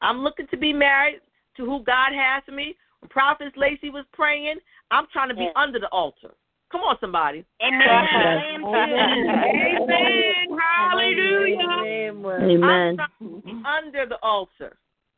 [0.00, 1.20] I'm looking to be married
[1.56, 2.76] to who God has for me.
[3.00, 4.56] When Prophet Lacey was praying,
[4.90, 6.34] I'm trying to be under the altar.
[6.70, 7.44] Come on, somebody.
[7.62, 8.64] Amen.
[8.66, 10.58] Amen.
[10.58, 11.58] Hallelujah.
[11.84, 12.64] Amen.
[12.64, 14.76] I'm trying to be under the altar.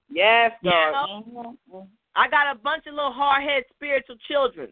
[0.09, 1.89] Yes, You know?
[2.15, 4.69] I got a bunch of little hard headed spiritual children.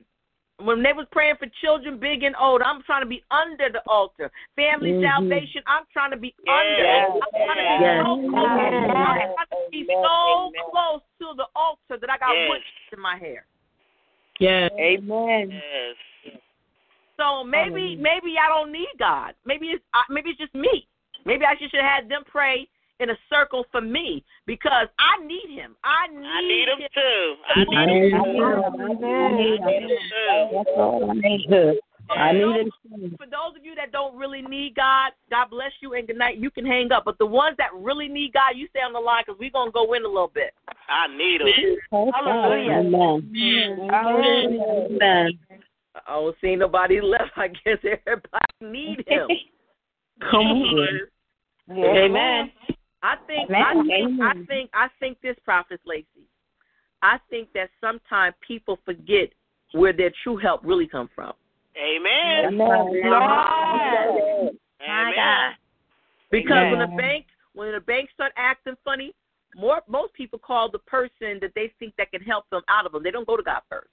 [0.62, 3.82] When they was praying for children, big and old, I'm trying to be under the
[3.88, 4.30] altar.
[4.54, 5.02] Family Mhm.
[5.02, 6.82] salvation, I'm trying to be under.
[6.82, 7.10] Yes.
[7.10, 8.04] I'm trying to be Yes.
[8.04, 8.46] so close.
[8.46, 12.48] I'm trying to be so close to the altar that I got Yes.
[12.48, 13.46] wood in my hair.
[14.38, 14.70] Yes.
[14.78, 15.50] Amen.
[15.50, 15.96] Yes.
[17.16, 19.34] So maybe maybe I don't need God.
[19.44, 20.86] Maybe it's uh, maybe it's just me.
[21.24, 22.68] Maybe I should have had them pray
[23.00, 25.74] in a circle for me because I need Him.
[25.84, 26.88] I need, I need him Him.
[26.94, 27.34] too.
[27.48, 28.34] I I need need him him.
[28.34, 29.06] too.
[29.06, 30.48] I need him too.
[30.52, 31.46] That's all I need.
[31.48, 31.76] Good.
[32.10, 33.16] I For need those- him.
[33.18, 36.36] For those of you that don't really need God, God bless you and good night.
[36.38, 37.04] You can hang up.
[37.06, 39.68] But the ones that really need God, you stay on the line because we're going
[39.68, 40.52] to go in a little bit.
[40.88, 41.76] I need him.
[42.12, 42.72] Hallelujah.
[43.90, 43.90] Amen.
[43.90, 45.38] Amen.
[46.08, 47.30] Oh, see nobody left.
[47.36, 49.28] I guess everybody need Him.
[50.30, 51.00] Come on.
[51.70, 52.52] Amen.
[53.04, 53.86] I think I Amen.
[53.86, 56.26] think I think I think this prophet Lacey.
[57.02, 59.28] I think that sometimes people forget
[59.72, 61.34] where their true help really come from.
[61.76, 62.56] Amen.
[62.56, 62.78] My
[64.88, 65.52] Amen.
[66.30, 66.96] Because when a Amen.
[66.96, 69.14] bank when a bank start acting funny,
[69.54, 72.92] more most people call the person that they think that can help them out of
[72.92, 73.02] them.
[73.02, 73.88] They don't go to God first.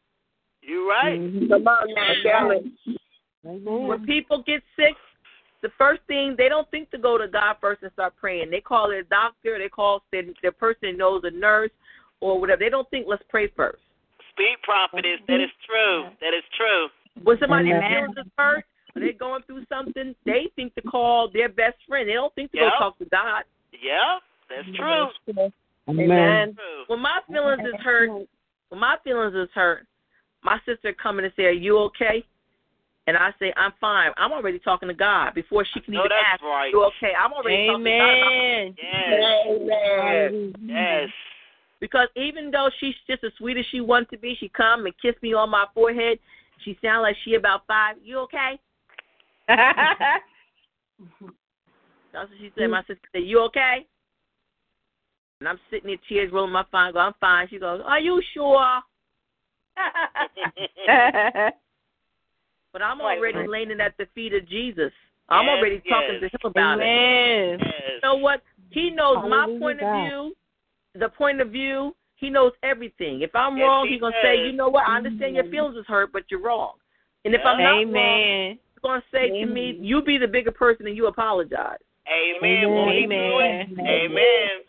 [0.62, 1.20] You're right.
[1.20, 1.50] Mm-hmm.
[1.50, 1.94] Come on
[3.44, 4.96] now, When people get sick,
[5.62, 8.50] the first thing they don't think to go to God first and start praying.
[8.50, 11.72] They call their doctor, they call their, their person knows a nurse
[12.20, 12.60] or whatever.
[12.60, 13.82] They don't think let's pray first.
[14.32, 15.20] Speak prophetess.
[15.28, 16.10] That is true.
[16.22, 16.88] That is true.
[17.24, 17.84] When somebody Amen.
[17.90, 18.66] feels is hurt
[18.96, 22.08] or they're going through something, they think to call their best friend.
[22.08, 22.72] They don't think to Yep.
[22.74, 23.44] go talk to God.
[23.72, 25.10] Yeah, that's true.
[25.88, 26.56] Amen.
[26.56, 26.84] True.
[26.88, 28.10] When my feelings is hurt,
[28.70, 29.86] when my feelings is hurt,
[30.44, 32.24] my sister come in and say, "Are you okay?"
[33.08, 36.10] And I say, "I'm fine." I'm already talking to God before she can No, even
[36.10, 36.72] that's ask, right.
[36.72, 38.10] "You okay?" I'm already talking to God.
[38.32, 38.76] Amen.
[38.78, 40.32] Yes.
[40.32, 40.56] Amen.
[40.62, 41.10] Yes.
[41.80, 44.94] Because even though she's just as sweet as she wants to be, she come and
[45.02, 46.20] kiss me on my forehead.
[46.64, 47.98] She sound like she about five.
[48.04, 48.60] You okay?
[49.48, 50.22] That's
[52.14, 52.70] what she said.
[52.70, 53.88] My sister said, "You okay?"
[55.40, 56.94] And I'm sitting there, tears rolling my fine.
[56.94, 57.48] Go, I'm fine.
[57.50, 58.80] She goes, "Are you sure?"
[62.74, 64.92] but I'm already laying it at the feet of Jesus.
[65.30, 66.32] I'm Yes, already talking yes.
[66.32, 66.84] to him about it.
[66.84, 67.60] Amen.
[67.60, 67.82] yes.
[67.88, 68.42] You know what?
[68.70, 70.36] He knows my Hallelujah, point of view,
[70.96, 71.96] the point of view.
[72.16, 73.22] He knows everything.
[73.22, 74.24] If I'm Yes, wrong, he he's gonna does.
[74.24, 74.88] say, you know what?
[74.88, 76.74] I understand your feelings is hurt, but you're wrong.
[77.26, 80.86] And if I'm not wrong, he's gonna say to me, you be the bigger person
[80.88, 81.80] and you apologize.
[82.08, 82.70] Amen.
[82.70, 83.68] Won't he do it?
[83.80, 84.64] Amen.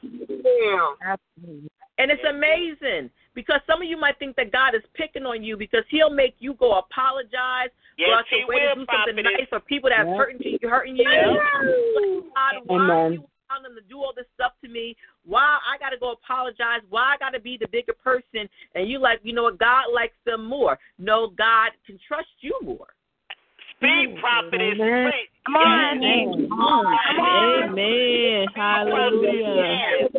[1.15, 1.69] Amen.
[1.99, 5.57] And it's amazing because some of you might think that God is picking on you
[5.57, 9.49] because He'll make you go apologize, Yes, go out your way to do something nice
[9.49, 10.17] for people that's Yeah.
[10.17, 11.05] hurting you, hurting you.
[11.05, 14.97] God, why are you allowing them to do all this stuff to me?
[15.25, 16.81] Why I got to go apologize?
[16.91, 18.49] Why I got to be the bigger person?
[18.75, 19.59] And you like, you know what?
[19.59, 20.79] God likes them more.
[20.99, 22.89] No, God can trust you more.
[23.77, 24.79] Speak, prophetess.
[24.79, 25.11] Amen.
[25.11, 25.31] Speak.
[25.45, 26.03] Come on.
[26.03, 26.49] Yes.
[26.49, 27.71] Come on.
[27.71, 28.47] Amen.
[28.55, 30.09] Hallelujah.
[30.09, 30.11] Yes.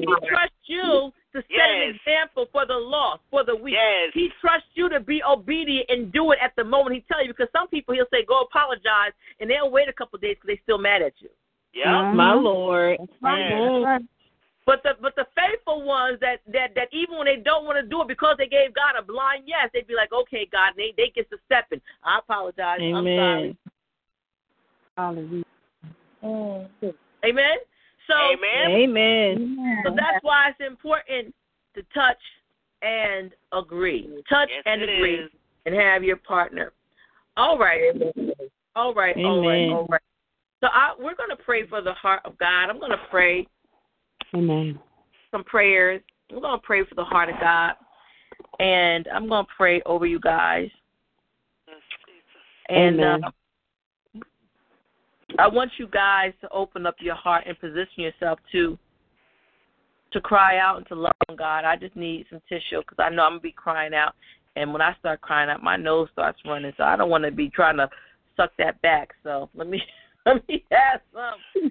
[0.00, 3.74] He trusts you to set an example for the lost, for the weak.
[3.74, 4.12] Yes.
[4.14, 7.32] He trusts you to be obedient and do it at the moment he tell you.
[7.32, 10.56] Because some people he'll say, "Go apologize," and they'll wait a couple of days because
[10.56, 11.28] they still mad at you.
[11.74, 12.12] Yeah.
[12.12, 12.98] My Lord.
[13.22, 14.02] Yes.
[14.66, 17.86] But the but the faithful ones that that that even when they don't want to
[17.86, 20.78] do it because they gave God a blind yes, they'd be like, "Okay, God," and
[20.78, 21.80] they they get to stepping.
[22.02, 22.80] I apologize.
[22.82, 23.14] I'm sorry.
[23.14, 23.56] Amen.
[24.96, 25.44] Hallelujah.
[27.24, 27.58] Amen.
[28.36, 29.58] So Amen.
[29.58, 29.82] Amen.
[29.84, 31.34] So that's why it's important
[31.74, 32.18] to touch
[32.82, 34.08] and agree.
[34.28, 35.30] Touch Yes, and agree is.
[35.66, 36.72] and have your partner.
[37.36, 37.92] All right.
[38.74, 39.16] All right.
[39.16, 39.66] All right.
[39.66, 39.70] Amen.
[39.70, 40.00] All right.
[40.60, 42.70] So I, we're going to pray for the heart of God.
[42.70, 43.46] I'm going to pray
[44.34, 44.78] Amen.
[45.30, 46.00] some prayers.
[46.32, 47.74] We're going to pray for the heart of God.
[48.58, 50.70] And I'm going to pray over you guys.
[52.68, 53.24] And Amen.
[53.24, 53.30] uh,
[55.38, 58.78] I want you guys to open up your heart and position yourself to
[60.12, 61.64] to cry out and to love on God.
[61.64, 64.14] I just need some tissue because I know I'm gonna be crying out,
[64.54, 66.72] and when I start crying out, my nose starts running.
[66.76, 67.88] So I don't want to be trying to
[68.36, 69.10] suck that back.
[69.24, 69.82] So let me
[70.26, 71.40] let me have some.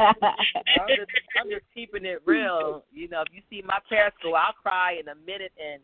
[0.00, 2.84] Oh, I'm just, I'm just keeping it real.
[2.92, 5.82] You know, if you see my parents go, I'll cry in a minute and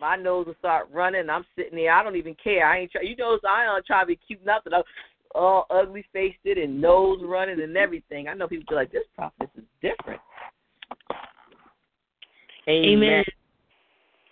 [0.00, 1.30] my nose will start running.
[1.30, 1.92] I'm sitting there.
[1.92, 2.66] I don't even care.
[2.66, 3.02] I ain't try.
[3.02, 4.72] You know, I don't try to be cute nothing.
[4.72, 4.82] I'm
[5.34, 8.28] all ugly faced it and nose running and everything.
[8.28, 10.20] I know people be like, this prophet is different.
[12.68, 13.24] Amen.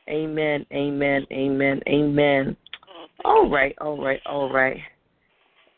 [0.08, 0.66] Amen.
[0.72, 1.26] Amen.
[1.32, 1.80] Amen.
[1.88, 2.56] Amen.
[3.24, 3.74] All right.
[3.80, 4.20] All right.
[4.26, 4.78] All right.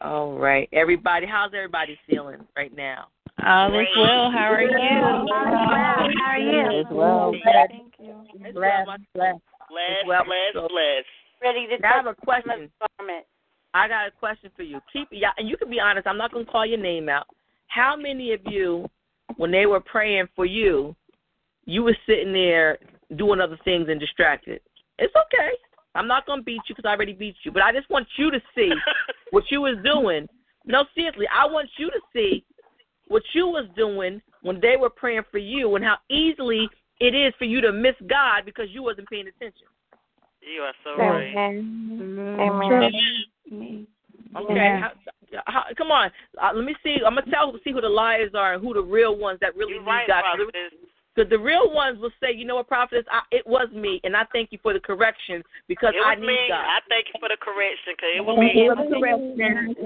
[0.01, 0.69] All right.
[0.73, 3.09] Everybody, how's everybody feeling right now?
[3.44, 4.31] All is well.
[4.31, 4.78] How are you?
[4.78, 6.81] How are you?
[6.81, 7.35] As well.
[7.44, 8.15] Thank you.
[8.53, 9.39] Blessed, blessed,
[9.69, 11.05] Bless, well, bless, so- bless.
[11.43, 12.70] Ready to Now I have a touch question.
[12.81, 13.27] the garment.
[13.75, 14.81] I got a question for you.
[14.93, 16.07] Keep yeah, and you can be honest.
[16.07, 17.27] I'm not gonna call your name out.
[17.67, 18.89] How many of you,
[19.36, 20.94] when they were praying for you,
[21.67, 22.78] you were sitting there
[23.17, 24.61] doing other things and distracted?
[24.99, 25.51] It's okay.
[25.97, 28.31] I'm not gonna beat you because I already beat you, but I just want you
[28.31, 28.70] to see
[29.33, 30.28] what you was doing.
[30.65, 32.44] No, seriously, I want you to see
[33.09, 36.69] what you was doing when they were praying for you and how easily
[37.01, 39.67] it is for you to miss God because you wasn't paying attention.
[40.44, 41.34] You are so right.
[41.34, 42.40] Amen.
[42.40, 42.92] Amen.
[44.36, 44.55] Okay.
[44.55, 44.81] Yeah.
[44.81, 44.92] How,
[45.47, 46.10] how, come on.
[46.42, 46.98] Uh, let me see.
[47.06, 49.74] I'm gonna tell see who the liars are and who the real ones that really
[49.74, 50.23] You're need right, God.
[50.36, 50.73] prophetess.
[51.14, 54.16] Because the real ones will say, you know what, prophetess, I, it was me, and
[54.16, 56.50] I thank you for the correction because It I need me.
[56.50, 56.66] God.
[56.66, 58.50] I thank you for the correction, cause it was me.
[58.50, 59.78] you for the correction.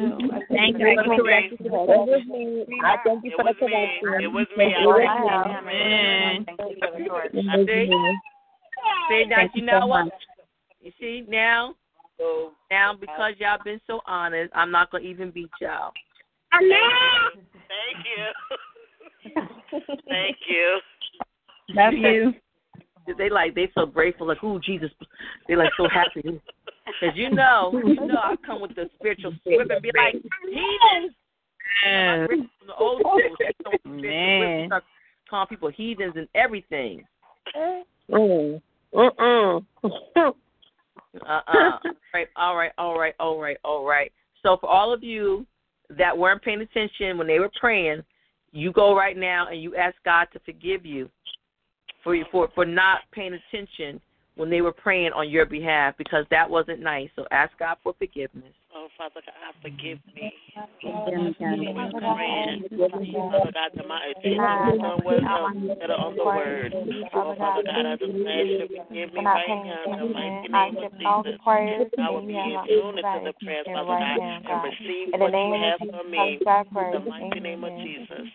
[0.48, 1.58] Thank you for the correction.
[1.60, 2.64] It was me.
[2.80, 4.24] I thank you for the correction.
[4.24, 4.72] It was me.
[4.72, 5.28] It was me.
[5.52, 6.48] Amen.
[6.48, 7.44] Thank you for the correction.
[7.44, 7.92] It was See?
[7.92, 8.16] me.
[9.12, 10.08] See, now, you you know what?
[10.82, 10.92] Much.
[11.00, 11.74] You see, now,
[12.70, 15.92] now because y'all been so honest, I'm not going to even beat y'all.
[16.50, 19.40] Thank you.
[20.08, 20.80] Thank you.
[21.70, 22.34] Love you.
[23.16, 24.90] They like they so grateful, like, oh Jesus.
[25.48, 26.40] They like so happy.
[27.00, 31.14] Because you know, you know, I come with the spiritual whip and be like, heathens.
[31.84, 32.28] Yes.
[32.66, 34.80] The old school, so I come with the spiritual whip and Man.
[35.28, 37.04] calling people heathens and everything.
[38.10, 38.62] Mm.
[38.94, 39.64] Mm-mm.
[41.26, 41.78] Uh-uh.
[42.14, 44.12] right, all right, all right, all right, all right.
[44.42, 45.46] So for all of you
[45.96, 48.02] that weren't paying attention when they were praying,
[48.52, 51.08] you go right now and you ask God to forgive you
[52.04, 54.00] for for for not paying attention
[54.36, 57.08] when they were praying on your behalf because that wasn't nice.
[57.16, 58.54] So ask God for forgiveness.
[58.74, 60.32] Oh, Father God, forgive me.
[60.82, 62.16] Forgive me, God.
[62.16, 62.68] Praying.
[63.30, 66.74] Father God, to my attention somewhere else instead of on the word.
[67.14, 70.48] Oh, Father God, I just ask you to forgive me right now in the mighty
[70.48, 71.40] name of Jesus.
[71.98, 75.80] I will be in tune to the prayers, Father God, and receive what you have
[75.80, 78.28] for me in the mighty name of Jesus.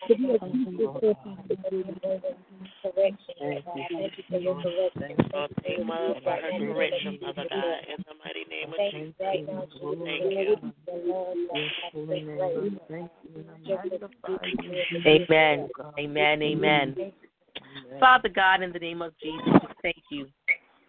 [5.63, 9.13] Thank Mother for her correction, Father God, in the mighty name of Jesus.
[9.19, 9.47] Thank
[9.81, 10.22] you.
[15.05, 15.69] Amen.
[15.99, 16.43] Amen.
[16.43, 16.95] Amen.
[17.99, 20.27] Father God, in the name of Jesus, thank you.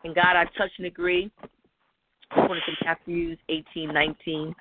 [0.05, 1.31] And God, I touch and agree
[2.31, 4.55] according to Matthew 18, 19.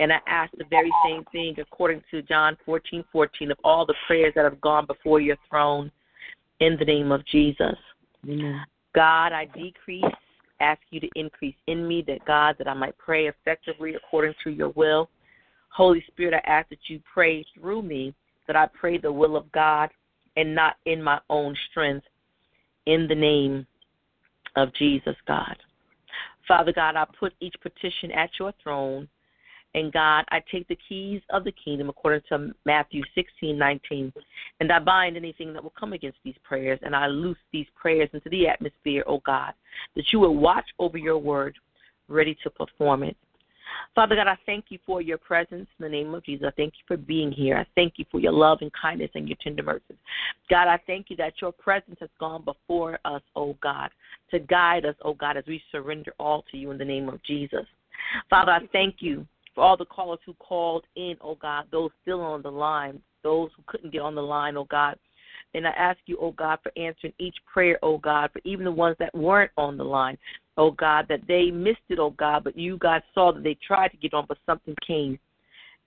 [0.00, 3.94] And I ask the very same thing according to John 14, 14 of all the
[4.06, 5.90] prayers that have gone before your throne
[6.60, 7.76] in the name of Jesus.
[8.24, 8.62] Amen.
[8.94, 10.04] God, I decrease,
[10.62, 14.50] ask you to increase in me, that God, that I might pray effectively according to
[14.50, 15.08] your will.
[15.70, 18.14] Holy Spirit, I ask that you pray through me,
[18.46, 19.90] that I pray the will of God
[20.36, 22.06] and not in my own strength.
[22.86, 23.66] In the name
[24.56, 25.56] of Jesus, God.
[26.48, 29.08] Father God, I put each petition at your throne.
[29.74, 34.12] And God, I take the keys of the kingdom according to Matthew 16, 19,
[34.60, 38.10] and I bind anything that will come against these prayers, and I loose these prayers
[38.12, 39.54] into the atmosphere, O God,
[39.96, 41.56] that you will watch over your word,
[42.08, 43.16] ready to perform it.
[43.94, 46.46] Father God, I thank you for your presence in the name of Jesus.
[46.46, 47.56] I thank you for being here.
[47.56, 49.96] I thank you for your love and kindness and your tender mercies.
[50.50, 53.90] God, I thank you that your presence has gone before us, O God,
[54.30, 57.22] to guide us, O God, as we surrender all to you in the name of
[57.22, 57.64] Jesus.
[58.28, 62.20] Father, I thank you for all the callers who called in, oh God, those still
[62.20, 64.96] on the line, those who couldn't get on the line, oh God.
[65.54, 68.72] And I ask you, oh God, for answering each prayer, oh God, for even the
[68.72, 70.16] ones that weren't on the line,
[70.56, 73.88] oh God, that they missed it, oh God, but you, God, saw that they tried
[73.88, 75.18] to get on, but something came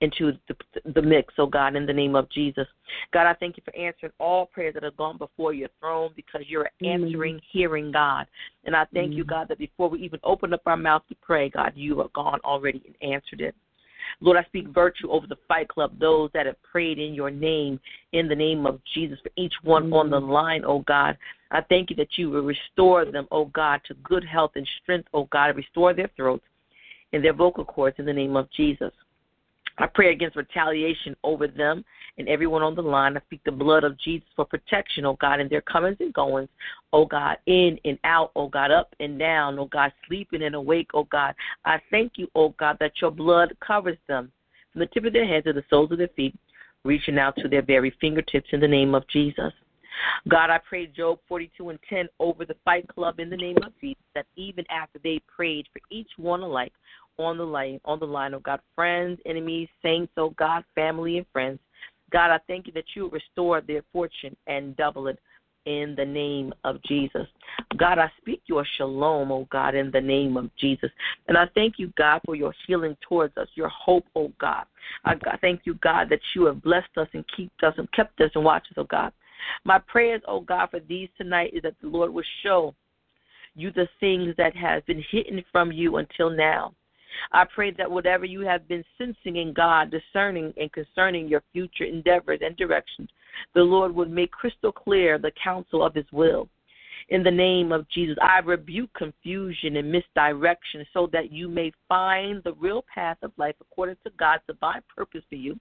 [0.02, 0.56] into the,
[0.94, 2.68] the mix, oh God, in the name of Jesus.
[3.14, 6.42] God, I thank you for answering all prayers that have gone before your throne because
[6.48, 8.28] you're answering, hearing God.
[8.66, 11.50] And I thank you, God, that before we even open up our mouth to pray,
[11.50, 13.56] God, you are gone already and answered it.
[14.22, 17.80] Lord, I speak virtue over the Fight Club, those that have prayed in your name,
[18.14, 21.18] in the name of Jesus, for each one on the line, oh God.
[21.52, 25.08] I thank you that you will restore them, oh God, to good health and strength,
[25.14, 26.46] oh God, restore their throats
[27.14, 28.92] and their vocal cords in the name of Jesus.
[29.78, 31.84] I pray against retaliation over them
[32.18, 33.18] and everyone on the line.
[33.18, 36.50] I speak the blood of Jesus for protection, oh God, in their comings and goings,
[36.94, 40.90] oh God, in and out, oh God, up and down, oh God, sleeping and awake,
[40.94, 41.36] oh God.
[41.66, 44.32] I thank you, oh God, that your blood covers them
[44.72, 46.36] from the tip of their heads to the soles of their feet,
[46.86, 49.52] reaching out to their very fingertips in the name of Jesus.
[50.28, 53.72] God, I pray Job 42 and 10 over the Fight Club in the name of
[53.80, 56.74] Jesus, that even after they prayed for each one alike
[57.18, 61.26] on the line, on the line, oh God, friends, enemies, saints, oh God, family and
[61.32, 61.60] friends,
[62.12, 65.20] God, I thank you that you restore their fortune and double it
[65.66, 67.26] in the name of Jesus.
[67.78, 70.92] God, I speak your shalom, oh God, in the name of Jesus.
[71.28, 74.66] And I thank you, God, for your healing towards us, your hope, oh God.
[75.04, 78.30] I thank you, God, that you have blessed us and kept us and kept us
[78.36, 79.12] and watched us, oh God.
[79.64, 82.76] My prayers, oh God, for these tonight is that the Lord will show
[83.56, 86.74] you the things that have been hidden from you until now.
[87.32, 91.86] I pray that whatever you have been sensing in God, discerning and concerning your future
[91.86, 93.10] endeavors and directions,
[93.54, 96.50] the Lord would make crystal clear the counsel of his will.
[97.10, 102.42] In the name of Jesus, I rebuke confusion and misdirection so that you may find
[102.44, 105.60] the real path of life according to God's divine purpose for you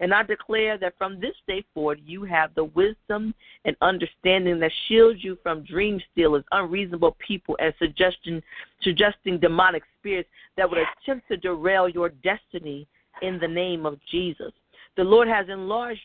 [0.00, 4.72] and I declare that from this day forward, you have the wisdom and understanding that
[4.88, 8.42] shields you from dream stealers, unreasonable people, and suggestion,
[8.82, 12.86] suggesting demonic spirits that would attempt to derail your destiny
[13.22, 14.52] in the name of Jesus.
[14.96, 16.04] The Lord has enlarged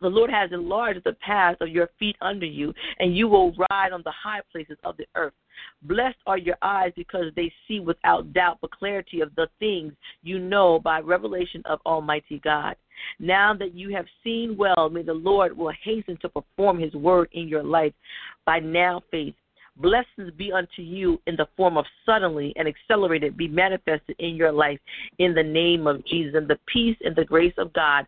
[0.00, 3.92] the Lord has enlarged the path of your feet under you, and you will ride
[3.92, 5.34] on the high places of the earth.
[5.82, 10.38] Blessed are your eyes because they see without doubt the clarity of the things you
[10.38, 12.76] know by revelation of Almighty God.
[13.18, 17.28] Now that you have seen well, may the Lord will hasten to perform his word
[17.32, 17.92] in your life
[18.46, 19.34] by now faith.
[19.76, 24.52] Blessings be unto you in the form of suddenly and accelerated be manifested in your
[24.52, 24.78] life
[25.18, 26.34] in the name of Jesus.
[26.34, 28.06] And the peace and the grace of God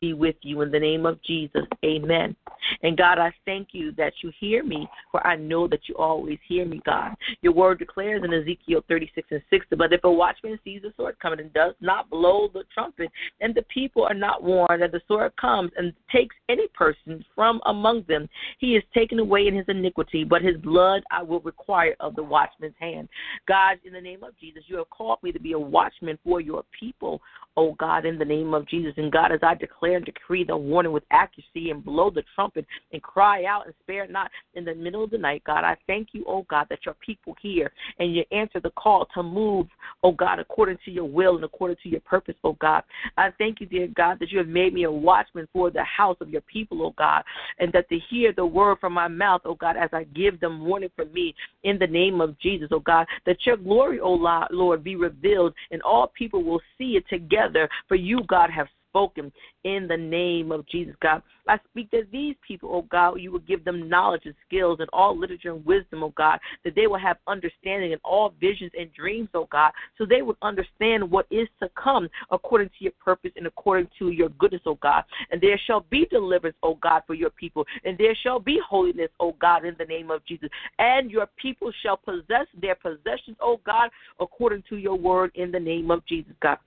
[0.00, 1.64] be with you in the name of Jesus.
[1.84, 2.36] Amen.
[2.82, 6.38] And God, I thank you that you hear me, for I know that you always
[6.46, 7.14] hear me, God.
[7.42, 11.16] Your word declares in Ezekiel 36 and 60, but if a watchman sees the sword
[11.20, 13.10] coming and does not blow the trumpet,
[13.40, 17.60] and the people are not warned, and the sword comes and takes any person from
[17.66, 18.28] among them,
[18.58, 22.22] he is taken away in his iniquity, but his blood I will require of the
[22.22, 23.08] watchman's hand.
[23.48, 26.40] God, in the name of Jesus, you have called me to be a watchman for
[26.40, 27.20] your people,
[27.56, 28.92] oh God, in the name of Jesus.
[28.96, 32.66] And God, as I declare and decree the warning with accuracy and blow the trumpet
[32.92, 36.08] and cry out and spare not in the middle of the night, God, I thank
[36.12, 39.66] you, oh God, that your people hear and you answer the call to move,
[40.02, 42.82] oh God, according to your will and according to your purpose, oh God.
[43.16, 46.16] I thank you, dear God, that you have made me a watchman for the house
[46.20, 47.22] of your people, oh God,
[47.58, 50.64] and that to hear the word from my mouth, oh God, as I give them
[50.64, 51.34] warning from me
[51.64, 55.82] in the name of Jesus, oh God, that your glory, oh Lord, be revealed and
[55.82, 57.68] all people will see it together.
[57.88, 59.32] For you, God, have spoken
[59.64, 61.22] in the name of Jesus, God.
[61.48, 64.88] I speak that these people, oh God, you will give them knowledge and skills and
[64.92, 68.92] all literature and wisdom, oh God, that they will have understanding and all visions and
[68.92, 73.32] dreams, oh God, so they would understand what is to come according to your purpose
[73.36, 75.04] and according to your goodness, oh God.
[75.30, 79.10] And there shall be deliverance, oh God, for your people, and there shall be holiness,
[79.20, 80.48] oh God, in the name of Jesus.
[80.78, 85.60] And your people shall possess their possessions, oh God, according to your word in the
[85.60, 86.58] name of Jesus, God.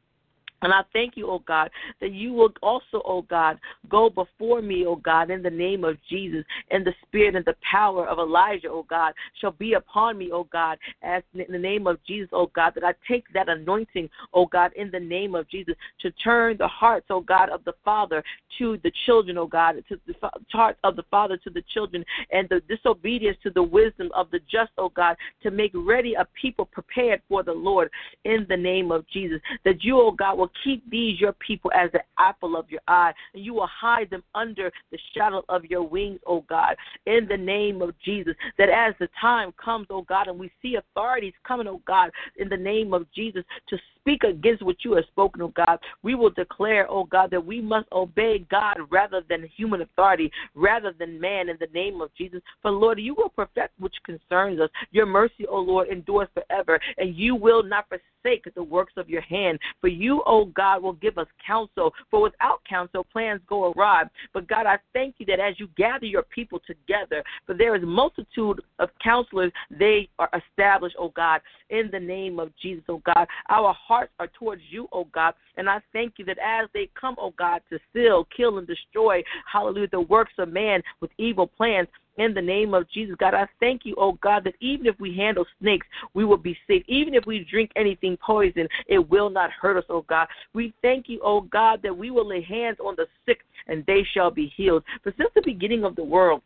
[0.63, 1.69] And I thank you, oh God,
[1.99, 3.59] that you will also, oh God,
[3.89, 7.55] go before me, oh God, in the name of Jesus, and the spirit and the
[7.69, 11.85] power of Elijah, oh God, shall be upon me, oh God, as in the name
[11.85, 15.49] of Jesus, oh God, that I take that anointing, oh God, in the name of
[15.49, 18.23] Jesus, to turn the hearts, oh God, of the Father
[18.57, 20.15] to the children, oh God, to the
[20.51, 24.39] hearts of the Father to the children, and the disobedience to the wisdom of the
[24.49, 27.89] just, oh God, to make ready a people prepared for the Lord
[28.23, 29.41] in the name of Jesus.
[29.65, 33.13] That you, oh God, will keep these your people as the apple of your eye,
[33.33, 36.75] and you will hide them under the shadow of your wings, O God,
[37.05, 38.35] in the name of Jesus.
[38.57, 42.49] That as the time comes, O God, and we see authorities coming, O God, in
[42.49, 46.29] the name of Jesus, to speak against what you have spoken, O God, we will
[46.29, 51.47] declare, O God, that we must obey God rather than human authority, rather than man,
[51.47, 52.41] in the name of Jesus.
[52.61, 54.69] For Lord, you will perfect which concerns us.
[54.91, 59.21] Your mercy, O Lord, endures forever, and you will not forsake the works of your
[59.21, 59.57] hand.
[59.79, 61.93] For you, O God, will give us counsel.
[62.11, 64.03] For without counsel, plans go awry.
[64.33, 67.83] But God, I thank you that as you gather your people together, for there is
[67.85, 73.27] multitude of counselors, they are established, O God, in the name of Jesus, O God.
[73.49, 75.35] Our hearts are towards you, O God.
[75.57, 79.23] And I thank you that as they come, O God, to steal, kill, and destroy,
[79.51, 83.15] hallelujah, the works of man with evil plans, in the name of Jesus.
[83.19, 86.55] God, I thank you, oh God, that even if we handle snakes, we will be
[86.67, 86.83] safe.
[86.87, 90.27] Even if we drink anything poison, it will not hurt us, oh God.
[90.53, 94.05] We thank you, oh God, that we will lay hands on the sick and they
[94.13, 94.83] shall be healed.
[95.01, 96.43] For since the beginning of the world,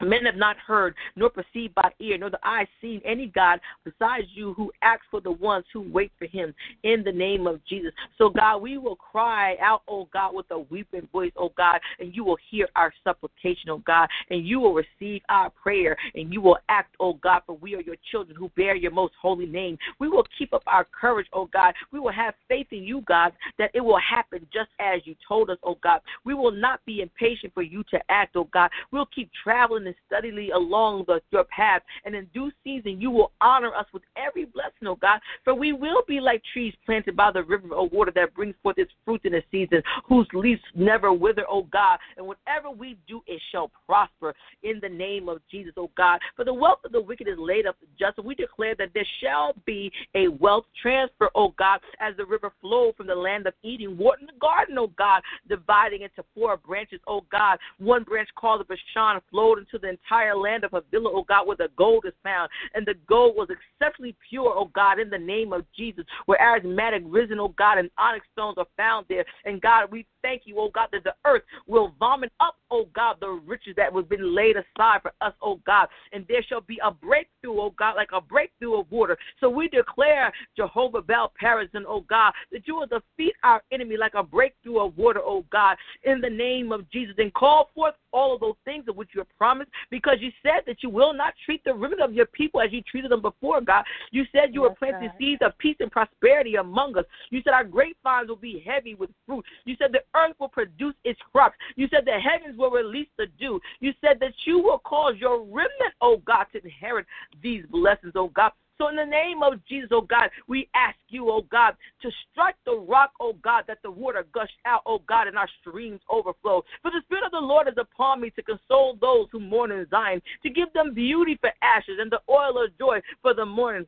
[0.00, 4.26] Men have not heard, nor perceived by ear, nor the eye seen any God besides
[4.34, 7.92] you who acts for the ones who wait for him in the name of Jesus.
[8.16, 12.14] So, God, we will cry out, oh God, with a weeping voice, oh God, and
[12.14, 16.40] you will hear our supplication, oh God, and you will receive our prayer, and you
[16.40, 19.76] will act, oh God, for we are your children who bear your most holy name.
[19.98, 21.74] We will keep up our courage, oh God.
[21.92, 25.50] We will have faith in you, God, that it will happen just as you told
[25.50, 26.00] us, oh God.
[26.24, 28.70] We will not be impatient for you to act, oh God.
[28.92, 31.82] We'll keep traveling and steadily along the, your path.
[32.04, 35.20] And in due season, you will honor us with every blessing, oh God.
[35.44, 38.78] For we will be like trees planted by the river of water that brings forth
[38.78, 41.98] its fruit in the season, whose leaves never wither, oh God.
[42.16, 46.20] And whatever we do, it shall prosper in the name of Jesus, oh God.
[46.36, 48.18] For the wealth of the wicked is laid up just.
[48.18, 52.52] And we declare that there shall be a wealth transfer, oh God, as the river
[52.60, 57.00] flowed from the land of Eden, watering the garden, oh God, dividing into four branches,
[57.06, 57.58] oh God.
[57.78, 61.56] One branch called the Pishon flowed into the entire land of Havilah, oh God, where
[61.56, 62.50] the gold is found.
[62.74, 67.02] And the gold was exceptionally pure, oh God, in the name of Jesus, where aromatic
[67.06, 69.24] risen, oh God, and onyx stones are found there.
[69.44, 73.16] And God, we thank you, oh God, that the earth will vomit up, oh God,
[73.20, 75.88] the riches that was been laid aside for us, oh God.
[76.12, 79.16] And there shall be a breakthrough, oh God, like a breakthrough of water.
[79.40, 84.14] So we declare, Jehovah Baal Perazim, oh God, that you will defeat our enemy like
[84.14, 87.14] a breakthrough of water, oh God, in the name of Jesus.
[87.18, 90.62] And call forth all of those things of which you have promised because you said
[90.66, 93.60] that you will not treat the remnant of your people as you treated them before,
[93.60, 93.84] God.
[94.10, 95.16] You said you yes, were planting God.
[95.18, 97.04] seeds of peace and prosperity among us.
[97.30, 99.44] You said our grapevines will be heavy with fruit.
[99.64, 101.56] You said the earth will produce its crops.
[101.76, 103.60] You said the heavens will release the dew.
[103.80, 107.06] You said that you will cause your remnant, oh God, to inherit
[107.42, 108.52] these blessings, oh God.
[108.80, 112.54] So, in the name of Jesus, oh God, we ask you, oh God, to strike
[112.64, 116.64] the rock, oh God, that the water gush out, oh God, and our streams overflow.
[116.80, 119.86] For the Spirit of the Lord is upon me to console those who mourn in
[119.90, 123.86] Zion, to give them beauty for ashes and the oil of joy for the mourning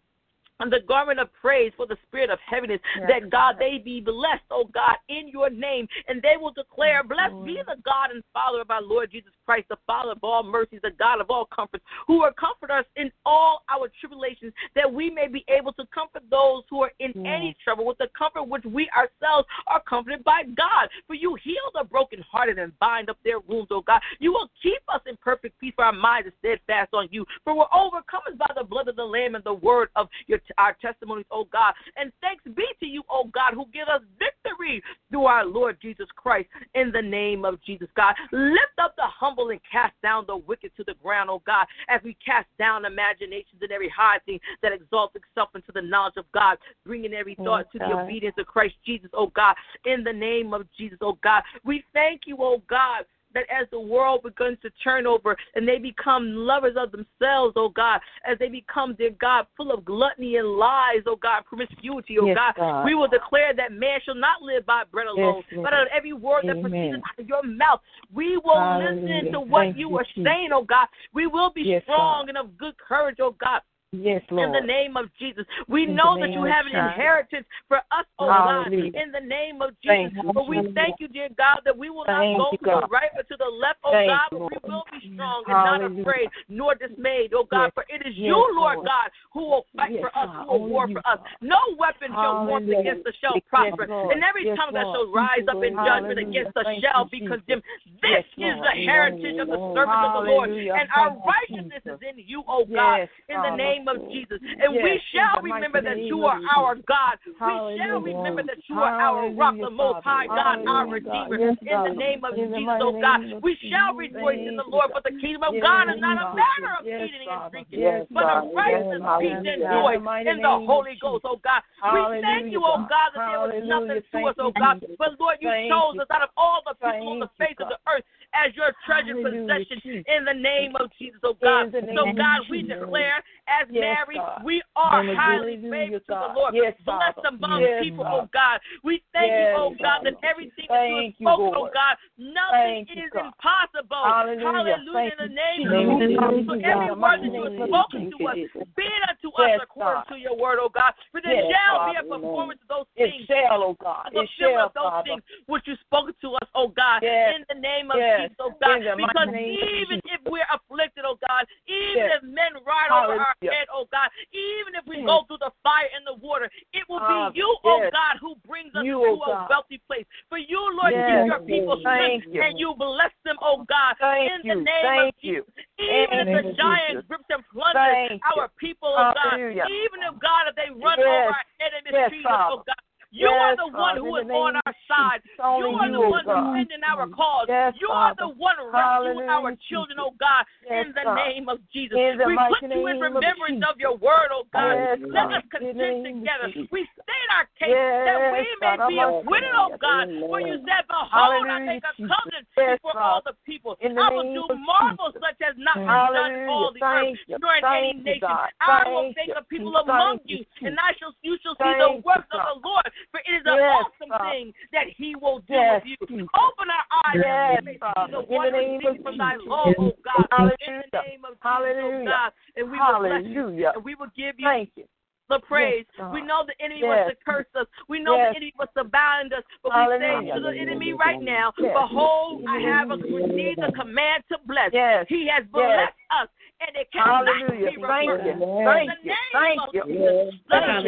[0.61, 4.01] and the garment of praise for the spirit of heaviness, yes, that God, they be
[4.01, 8.23] blessed, oh God, in your name, and they will declare, Blessed be the God and
[8.33, 11.47] Father of our Lord Jesus Christ, the Father of all mercies, the God of all
[11.47, 15.85] comforts, who will comfort us in all our tribulations, that we may be able to
[15.95, 20.25] comfort those who are in any trouble with the comfort which we ourselves are comforted
[20.25, 20.89] by God.
[21.07, 24.01] For you heal the brokenhearted and bind up their wounds, O God.
[24.19, 27.25] You will keep us in perfect peace, for our minds are steadfast on you.
[27.45, 30.77] For we're overcome by the blood of the Lamb and the word of your our
[30.81, 31.75] testimonies, O God.
[31.97, 36.07] And thanks be to you, O God, who give us victory through our Lord Jesus
[36.17, 38.15] Christ in the name of Jesus, God.
[38.33, 42.01] Lift up the humble and cast down the wicked to the ground, oh God, as
[42.03, 46.25] we cast down imaginations and every high thing that exalts itself into the knowledge of
[46.33, 49.55] God, bringing every thought to the obedience of Christ Jesus, oh God,
[49.85, 51.43] in the name of Jesus, oh God.
[51.65, 53.05] We thank you, oh God
[53.35, 57.71] that as the world begins to turn over and they become lovers of themselves, oh
[57.75, 62.27] God, as they become, dear God, full of gluttony and lies, oh God, promiscuity, oh
[62.27, 65.61] yes, God, God, we will declare that man shall not live by bread alone, yes,
[65.63, 66.63] but out of every word Amen.
[66.63, 67.81] that proceeds out of your mouth.
[68.13, 69.01] We will Hallelujah.
[69.01, 70.87] listen to what Thank you are saying, oh God.
[71.15, 72.29] We will be yes, strong God.
[72.31, 73.63] and of good courage, oh God.
[73.93, 74.49] Yes, Lord.
[74.49, 75.45] In the name of Jesus.
[75.69, 78.91] We in know that you have an inheritance for us, oh Hallelujah.
[78.93, 80.17] God, in the name of Jesus.
[80.17, 82.89] Thank but we thank you, dear God, that we will thank not go to the
[82.89, 85.93] right but to the left, oh thank God, but we will be strong and Hallelujah.
[85.93, 87.69] not afraid nor dismayed, oh God.
[87.69, 87.77] Yes.
[87.77, 90.73] For it is yes, you, Lord God, who will fight yes, for us, who will
[90.73, 91.21] war for us.
[91.45, 93.85] No weapon shall form against us shall prosper.
[93.85, 97.61] and every tongue that shall rise up in judgment against us shall be condemned.
[98.01, 100.49] This is the heritage of the servants of the Lord.
[100.49, 104.39] And our righteousness is in you, oh God, in the name name of Jesus.
[104.41, 107.19] And yes, we shall remember that you are our God.
[107.27, 111.39] We shall remember that you are our rock, the most high God, our Redeemer.
[111.63, 113.21] in the name of Jesus, oh God.
[113.43, 116.71] We shall rejoice in the Lord, for the kingdom of God is not a matter
[116.79, 117.81] of eating and drinking,
[118.11, 119.95] but of righteousness, peace, and joy
[120.27, 121.63] in the Holy Ghost, oh God.
[121.93, 124.79] We thank you, oh God, that there was nothing to us, oh God.
[124.99, 127.79] But Lord, you chose us out of all the people on the face of the
[127.91, 128.05] earth
[128.35, 131.73] as your treasured possession in the name of Jesus, oh God.
[131.73, 134.43] So, God, we declare as yes, Mary, God.
[134.45, 136.55] we are highly favored to the Lord.
[136.55, 138.25] Yes, Blessed among yes, people, God.
[138.25, 138.61] oh God.
[138.83, 142.89] We thank yes, you, oh God, that everything that you have spoken, oh God, nothing
[142.89, 144.03] thank is you, impossible.
[144.03, 144.81] Hallelujah.
[144.81, 145.13] Hallelujah.
[145.13, 146.49] In the name of Jesus.
[146.49, 148.37] So every word that you have spoken to us,
[148.77, 150.97] be it unto us according to your word, oh God.
[151.13, 153.29] For there shall be a performance of those things.
[153.29, 154.11] It shall, oh God.
[154.13, 157.03] It shall, of those things which you spoken to us, oh God.
[157.03, 157.99] In the name of
[158.39, 158.83] oh God.
[158.83, 162.19] Because even if we're afflicted, oh God, even yes.
[162.19, 165.09] if men ride over our head, oh God, even if we yes.
[165.09, 167.91] go through the fire and the water, it will be you, oh yes.
[167.91, 170.07] oh God, who brings us you, to oh a wealthy place.
[170.29, 172.41] For you, Lord, give your people strength you.
[172.43, 175.49] and you bless them, oh God, Thank in the name of Jesus.
[175.49, 175.83] You.
[175.83, 180.55] Even if the giants grips them, plunder our people, oh God, even if God, if
[180.57, 182.83] they run over our head and mistreat us, oh God.
[183.13, 185.21] You yes, are the one who is on our side.
[185.37, 187.45] You are the one defending our cause.
[187.77, 192.01] You are the one rescuing our children, oh God, yes, in the name of Jesus.
[192.25, 194.97] We put you in remembrance of, your word, oh God.
[195.13, 196.49] Let us contend together.
[196.73, 200.09] We state our case that we may be acquitted, oh God.
[200.33, 203.77] For you said, Behold, I make a covenant before all the people.
[203.85, 207.93] I will do marvels such as not done in all the earth, nor in any
[208.01, 208.25] nation.
[208.65, 212.33] I will make a people among you, and I shall you shall see the works
[212.33, 212.89] of the Lord.
[213.11, 216.29] For it is an yes, awesome thing that He will do yes, with you.
[216.35, 218.13] Open our eyes yes, Father.
[218.13, 220.27] the wonderful from Thy oh God.
[220.31, 220.57] Hallelujah.
[220.67, 222.05] In the name of Jesus, oh Hallelujah.
[222.05, 222.33] God.
[222.57, 223.49] And we will bless you.
[223.75, 224.47] And we will give you.
[224.47, 224.85] Thank you
[225.33, 225.87] the praise.
[225.99, 226.89] Yes, we know the enemy yes.
[226.89, 227.67] wants to curse us.
[227.89, 228.33] We know yes.
[228.33, 229.43] the enemy wants to bind us.
[229.63, 234.25] But we say to the enemy right now, Behold, I have a, received a command
[234.31, 234.71] to bless.
[235.09, 236.29] He has blessed us
[236.69, 237.71] and it cannot Hallelujah.
[237.71, 238.23] be reversed.
[238.23, 239.15] Thank you.
[239.33, 239.83] Thank you.
[239.83, 240.31] Thank you.
[240.51, 240.85] Let us.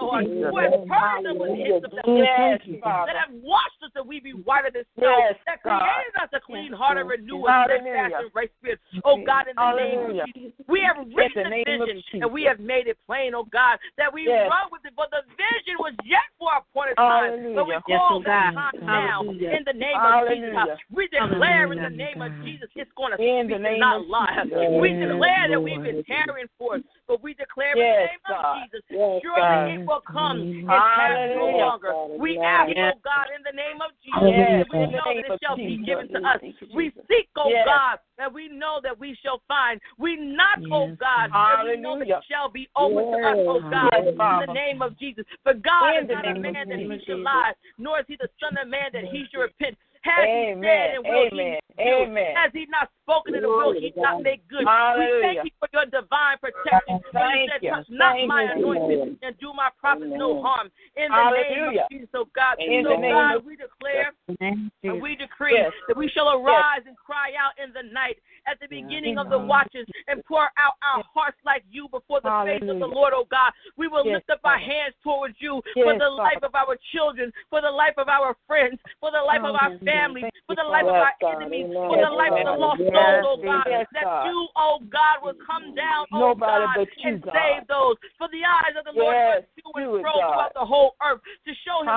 [0.00, 4.32] Lord, who have pardoned us with his yes, that have washed us that we be
[4.32, 8.12] whiter than snow, yes, that created us a clean heart and renew us in and
[8.34, 8.80] right spirit.
[9.04, 10.12] Oh God, in the Hallelujah.
[10.12, 13.44] name of Jesus, we have written the vision and we have made it plain, oh
[13.52, 14.48] God, that we yes.
[14.50, 17.54] run with it, but the vision was yet for our of time.
[17.54, 20.78] So we call yes, that time now in the name of Jesus.
[20.90, 24.44] We declare in the name of Jesus, it's going to speak not lie
[24.86, 28.46] we declare that we've been tearing for, but we declare yes, in the name God.
[28.46, 29.70] of Jesus, yes, surely God.
[29.70, 31.90] it will come and pass no longer.
[32.18, 32.94] We ask, yes.
[32.94, 34.66] oh God, in the name of Jesus, yes.
[34.72, 36.40] we know that it shall be given to us.
[36.74, 37.66] We seek, oh yes.
[37.66, 39.80] God, that we know that we shall find.
[39.98, 40.94] We knock, oh yes.
[40.94, 41.76] oh God, Hallelujah.
[41.76, 44.98] we know that it shall be open to us, oh God, in the name of
[44.98, 45.24] Jesus.
[45.42, 48.28] For God in is not a man that he should lie, nor is he the
[48.40, 49.76] son of man that he should repent.
[50.06, 50.62] Has Amen.
[50.62, 51.58] he said and will Amen.
[51.76, 51.90] he do?
[52.06, 52.32] Amen.
[52.38, 54.64] Has he not spoken and will he not make good?
[54.64, 55.10] Hallelujah.
[55.10, 57.02] We thank you for your divine protection.
[57.12, 57.70] Thank said, you.
[57.70, 60.70] Touch not thank my anointing and do my prophets no harm.
[60.96, 61.50] In the Hallelujah.
[61.50, 62.56] name of Jesus, oh God.
[62.62, 65.72] In so God, we declare and we decree yes.
[65.88, 66.88] that we shall arise yes.
[66.88, 69.26] and cry out in the night at the beginning Amen.
[69.26, 72.60] of the watches and pour out our hearts like you before the Hallelujah.
[72.60, 73.52] face of the Lord, O God.
[73.76, 77.32] We will yes, lift up our hands towards you for the life of our children,
[77.50, 80.68] for the life of our friends, for the life of our family families, for the
[80.68, 83.64] life of our enemies, for the life of the lost souls, oh God.
[83.96, 87.96] That you, oh God, will come down, oh God, and save those.
[88.20, 91.52] For the eyes of the Lord are to and fro throughout the whole earth to
[91.64, 91.88] show him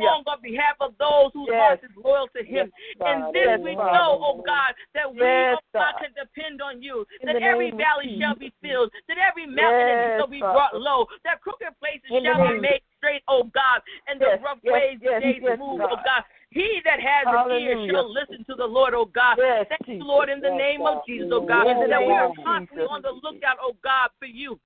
[0.00, 2.70] strong on behalf of those whose heart is loyal to him.
[3.00, 7.36] And this we know, oh God, that we, oh God, can depend on you, that
[7.36, 12.08] every valley shall be filled, that every mountain shall be brought low, that crooked places
[12.08, 15.42] shall be made straight, oh God, and the yes, rough yes, ways yes, the days
[15.42, 15.92] yes, move, oh, God.
[15.92, 16.22] oh God.
[16.50, 17.76] He that has Hallelujah.
[17.76, 19.36] an ear shall listen to the Lord, oh God.
[19.38, 20.98] Yes, Thank Jesus, you, Lord, in the name God.
[20.98, 24.26] of Jesus, oh God, yes, that we are constantly on the lookout, oh God, for
[24.26, 24.58] you.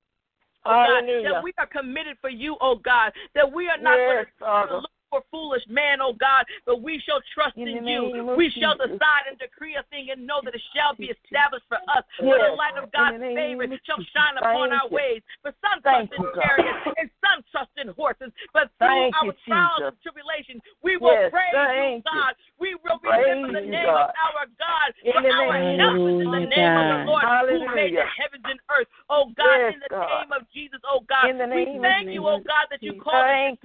[0.67, 4.26] Oh God, that we are committed for you, oh God, that we are not yes,
[4.39, 7.86] going to look for foolish man, O oh God, but we shall trust in, in
[7.86, 8.34] you.
[8.39, 11.82] We shall decide and decree a thing and know that it shall be established for
[11.90, 12.06] us.
[12.22, 12.30] Yes.
[12.30, 14.97] For the light of God's favor shall shine upon Thank our you.
[14.97, 15.20] ways.
[15.42, 19.34] For some Thank trust in chariots and some trust in horses, but through Thank our
[19.44, 21.34] trials and tribulations, we will yes.
[21.34, 22.32] praise Thank you, God.
[22.62, 24.14] We will remember the name God.
[24.14, 24.89] of our God.
[25.02, 26.78] In for our help is in the name God.
[26.78, 27.66] of the Lord Hallelujah.
[27.66, 28.89] who made the heavens and earth.
[29.08, 30.06] O God, yes, in the God.
[30.06, 33.58] name of Jesus, oh God, we thank you, oh God, that you called us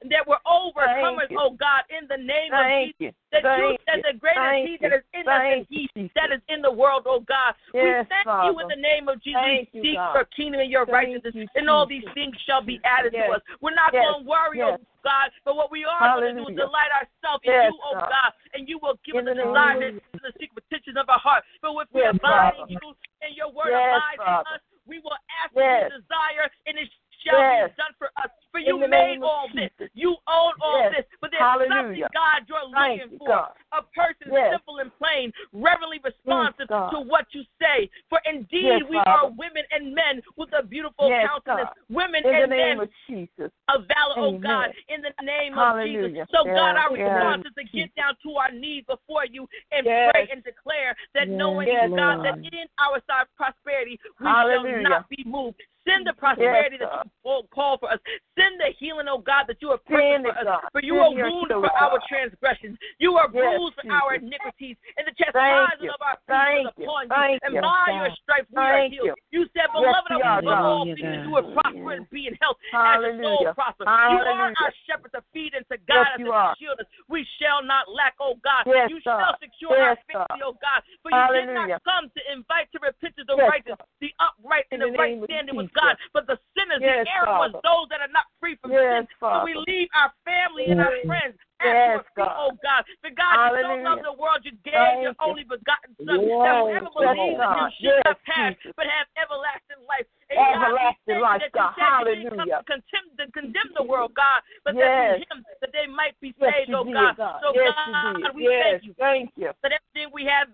[0.00, 3.18] and that we're over overcomers, oh God, in the name Thank of Jesus.
[3.18, 3.28] You.
[3.28, 5.84] That you said the greatest Thank he that is in us he
[6.14, 7.58] that is in the world, oh God.
[7.74, 8.48] Yes, we thank Father.
[8.48, 9.42] you in the name of Jesus.
[9.42, 12.32] Thank we seek you, your kingdom and your thank righteousness, you, and all these things
[12.46, 13.28] shall be added yes.
[13.28, 13.42] to us.
[13.60, 14.00] We're not yes.
[14.00, 14.80] going to worry, oh yes.
[14.80, 17.98] oh God, but what we are going to do is delight ourselves in you, oh
[17.98, 18.30] God.
[18.54, 21.44] And you will give in us the desire and the secret petitions of our heart.
[21.60, 25.52] But if we abide in you and your word abides in us, we will ask
[25.52, 25.92] yes.
[25.92, 26.88] and desire, and it's
[27.24, 27.70] shall yes.
[27.70, 28.30] be done for us.
[28.50, 29.70] For you made all this.
[29.92, 30.92] You own all yes.
[30.96, 31.06] this.
[31.20, 32.08] But there's Hallelujah.
[32.08, 33.28] something, God, you're Thank looking you, for.
[33.28, 33.52] God.
[33.76, 34.56] A person yes.
[34.56, 37.92] simple and plain, reverently responsive yes, to what you say.
[38.08, 41.68] For indeed, we are women and men with a beautiful countenance.
[41.68, 41.92] God.
[41.92, 43.52] Women in and men of Jesus.
[43.68, 44.40] A valor, oh Amen.
[44.40, 46.24] oh God, in the name Hallelujah.
[46.24, 46.32] of Jesus.
[46.32, 50.28] So, God, our response is to get down to our knees before you and pray
[50.32, 54.88] and declare that knowing, God, that in our side prosperity, we Hallelujah.
[54.88, 55.60] shall not be moved.
[55.86, 57.98] Send the prosperity yes, that you call for us.
[58.36, 60.60] Send the healing, oh God, that you have purchased for us.
[60.72, 61.80] For you are wounded for God.
[61.80, 62.76] our transgressions.
[62.98, 64.76] You are yes, bruised for our iniquities.
[64.98, 67.38] And the chastisement of our sins is upon you.
[67.40, 67.96] And by God.
[67.96, 69.18] your stripes we Thank are healed.
[69.32, 70.64] You, said, Beloved, yes, above God.
[70.64, 73.08] all things, you will prosper and be in health Hallelujah.
[73.08, 73.84] as your soul prosper.
[73.88, 76.88] You are our shepherd to feed and to guide us and to shield us.
[77.08, 78.68] We shall not lack, oh God.
[78.68, 80.84] you shall secure our safety, oh God.
[81.00, 84.92] For you did not come to invite to repentance the righteous, the upright, and the
[84.92, 85.96] right standing with God.
[86.12, 89.08] But the sinners, yes, the error was those that are not free from yes, sin.
[89.20, 89.42] Father.
[89.42, 92.34] So we leave our family and our friends yes, God.
[92.38, 92.82] oh God.
[93.02, 93.66] For God, Hallelujah.
[93.66, 96.90] you so loved the world, you gave Thank your only begotten Son, yes, that whoever
[96.94, 100.06] believes in him should yes, not perish, but have everlasting life.
[100.30, 101.72] And everlasting God, life, God.
[101.74, 102.62] Hallelujah.
[102.68, 105.18] Condemn, condemn the world, God, but yes.
[105.18, 107.16] that him, that they might be yes, saved, oh God.
[107.16, 107.40] God.
[107.42, 108.62] So yes, God, we yes.
[108.62, 108.94] thank you.
[108.98, 109.50] Thank you.
[109.62, 110.48] That everything we have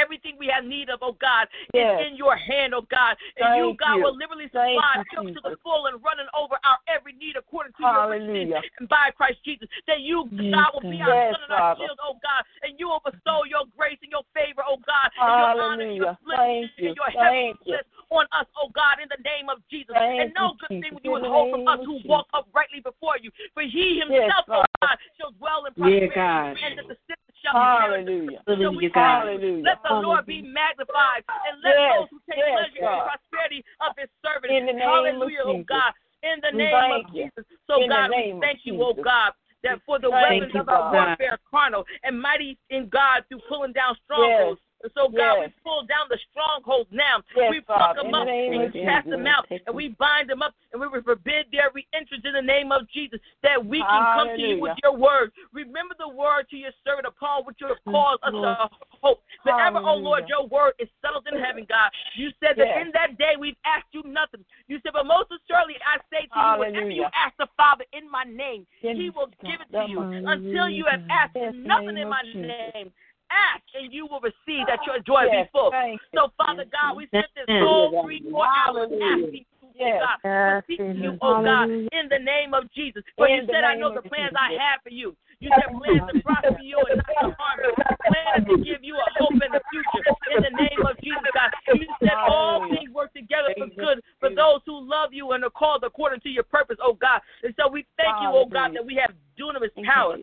[0.00, 1.46] Everything we have need of, oh God,
[1.76, 2.00] yes.
[2.00, 3.20] is in your hand, oh God.
[3.36, 4.02] And Thank you, God, you.
[4.08, 7.82] will literally supply, us to the full and running over our every need according to
[7.84, 8.32] Hallelujah.
[8.32, 9.68] your riches and by Christ Jesus.
[9.86, 10.24] That you.
[10.30, 11.84] God, will be our yes, son and our Father.
[11.84, 12.42] shield, oh God.
[12.64, 15.08] And you will bestow your grace and your favor, oh God.
[15.20, 19.06] And your honor and your blessing and your heavenly blessing on us, oh God, in
[19.06, 19.94] the name of Jesus.
[19.94, 20.98] Thank and no good Jesus.
[20.98, 23.30] thing you withhold from us who walk uprightly before you.
[23.54, 26.98] For he himself, yes, oh God, shall dwell in prosperity yeah, and the
[27.42, 28.40] shall Hallelujah.
[28.46, 29.64] be we Hallelujah.
[29.64, 32.92] Let the Lord be magnified and let yes, those who take yes, pleasure oh God.
[32.92, 34.52] in the prosperity of his servant.
[34.52, 35.92] In the name Hallelujah, of oh God.
[36.22, 37.44] In the name thank of Jesus.
[37.64, 41.84] So, God, we thank you, oh God that for the weapons of our warfare carnal
[42.02, 44.60] and mighty in God through pulling down strongholds.
[44.60, 44.69] Yes.
[44.82, 45.52] And so, God, yes.
[45.52, 47.20] we pull down the stronghold now.
[47.36, 48.02] Yes, we fuck Father.
[48.02, 50.88] them up the and we cast them out and we bind them up and we
[51.04, 54.16] forbid their re-entrance in the name of Jesus that we can Hallelujah.
[54.16, 55.32] come to you with your word.
[55.52, 58.68] Remember the word to your servant upon which you have called us to
[59.04, 59.20] hope.
[59.44, 61.92] Forever, oh Lord, your word is settled in heaven, God.
[62.16, 62.78] You said that yes.
[62.80, 64.44] in that day we've asked you nothing.
[64.68, 66.56] You said, but most assuredly I say to Hallelujah.
[66.56, 70.00] you, whatever you ask the Father in my name, he will give it to you
[70.00, 72.92] until you have asked nothing in my name
[73.30, 75.72] ask and you will receive that your joy yes, be full.
[76.14, 80.02] So, Father God, we spent this whole three, four hours asking oh yes.
[80.02, 80.62] Oh God.
[80.68, 83.02] We you, oh God, in the name of Jesus.
[83.16, 85.16] For in you said, I know the plans I have for you.
[85.40, 87.72] You said plans to prosper you and not to harm you.
[88.04, 90.04] Plans to give you a hope in the future.
[90.36, 91.50] In the name of Jesus, God.
[91.72, 95.50] You said all things work together for good for those who love you and are
[95.50, 97.20] called according to your purpose, oh God.
[97.42, 100.18] And so we thank you, oh God, that we have dunamis power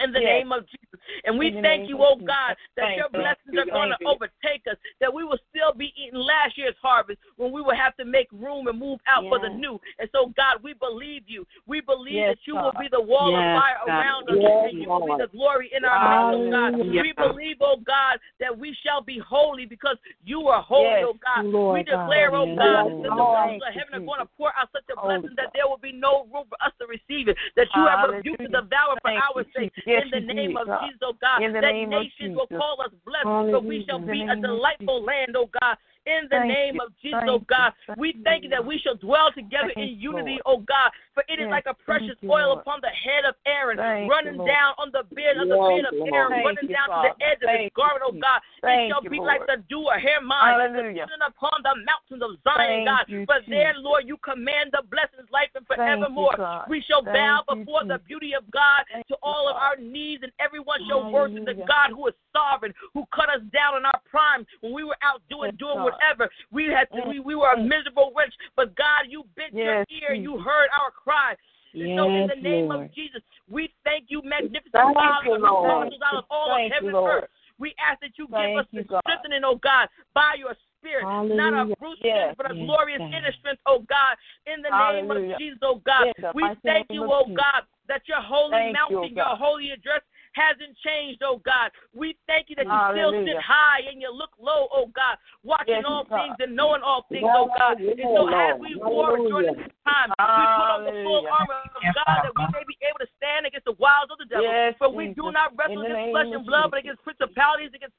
[0.00, 0.40] in the yes.
[0.40, 1.00] name of Jesus.
[1.24, 5.12] And we thank you, oh God, that your blessings are going to overtake us, that
[5.12, 8.66] we will still be eating last year's harvest when we will have to make room
[8.68, 9.30] and move out yes.
[9.30, 9.80] for the new.
[9.98, 11.46] And so, God, we believe you.
[11.66, 12.64] We believe yes, that you God.
[12.64, 13.92] will be the wall of fire God.
[13.92, 14.36] around us
[14.70, 15.02] and you Lord.
[15.02, 16.78] will be the glory in our mouth, oh God.
[16.78, 21.46] We believe, oh God, that we shall be holy because you are holy, oh God.
[21.46, 22.48] Lord, we declare, God.
[22.48, 25.30] oh God, that the walls of heaven are going to pour out such a blessing
[25.32, 28.08] oh, that there will be no room for us to receive it, that you have
[28.08, 30.80] rebuked the devourer for our sake yes, in the name did, of God.
[30.86, 31.40] Jesus, oh God.
[31.40, 33.60] that nations will call us blessed, Hallelujah.
[33.60, 36.82] so we shall be a delightful land, oh God in the thank name you.
[36.82, 37.72] of Jesus, oh thank oh God.
[37.88, 37.94] You.
[37.98, 40.60] we thank you that we shall dwell together thank in unity, Lord.
[40.62, 40.90] oh God.
[41.14, 41.52] For it is yes.
[41.52, 43.76] like a precious oil upon the head of Aaron,
[44.08, 47.40] running down on the beard of the beard of Aaron, running down to the edge
[47.44, 48.40] of his garment, oh God.
[48.64, 53.04] It shall be like the dew of Hermon, upon the mountains of Zion, God.
[53.28, 56.64] For there, Lord, you command the blessings, life, and forevermore.
[56.68, 60.80] We shall bow before the beauty of God to all of our needs, and everyone
[60.88, 64.72] shall worship the God who is sovereign, who cut us down in our prime when
[64.72, 66.30] we were out doing, doing what whatever.
[66.50, 69.86] We had to, we, we were a miserable wretch, but God, you bent yes.
[69.88, 71.34] your ear, you heard our cry.
[71.72, 72.86] Yes, so in the name Lord.
[72.86, 75.70] of Jesus, we thank you, magnificent thank Father, you, Lord.
[75.70, 77.30] out of all thank of heaven and earth.
[77.58, 79.00] We ask that you thank give us you, the God.
[79.06, 81.36] strengthening, oh God, by your spirit, Hallelujah.
[81.36, 83.14] not our brute yes, but our yes, glorious God.
[83.14, 84.14] inner strength, oh God,
[84.44, 85.00] in the Hallelujah.
[85.00, 86.12] name of Jesus, oh God.
[86.12, 90.02] Yes, we thank you, oh God, that your holy thank mountain, you, your holy address
[90.32, 91.70] hasn't changed, oh God.
[91.94, 93.24] We thank you that you Hallelujah.
[93.24, 96.16] still sit high and you look low, oh God, watching yes, all God.
[96.16, 97.80] things and knowing all things, oh God.
[97.80, 101.82] And so as we war during this time, we put on the full armor of
[101.82, 104.44] God that we may be able to stand against the wiles of the devil.
[104.44, 107.94] Yes, For we do not wrestle against flesh and blood, but against principalities, against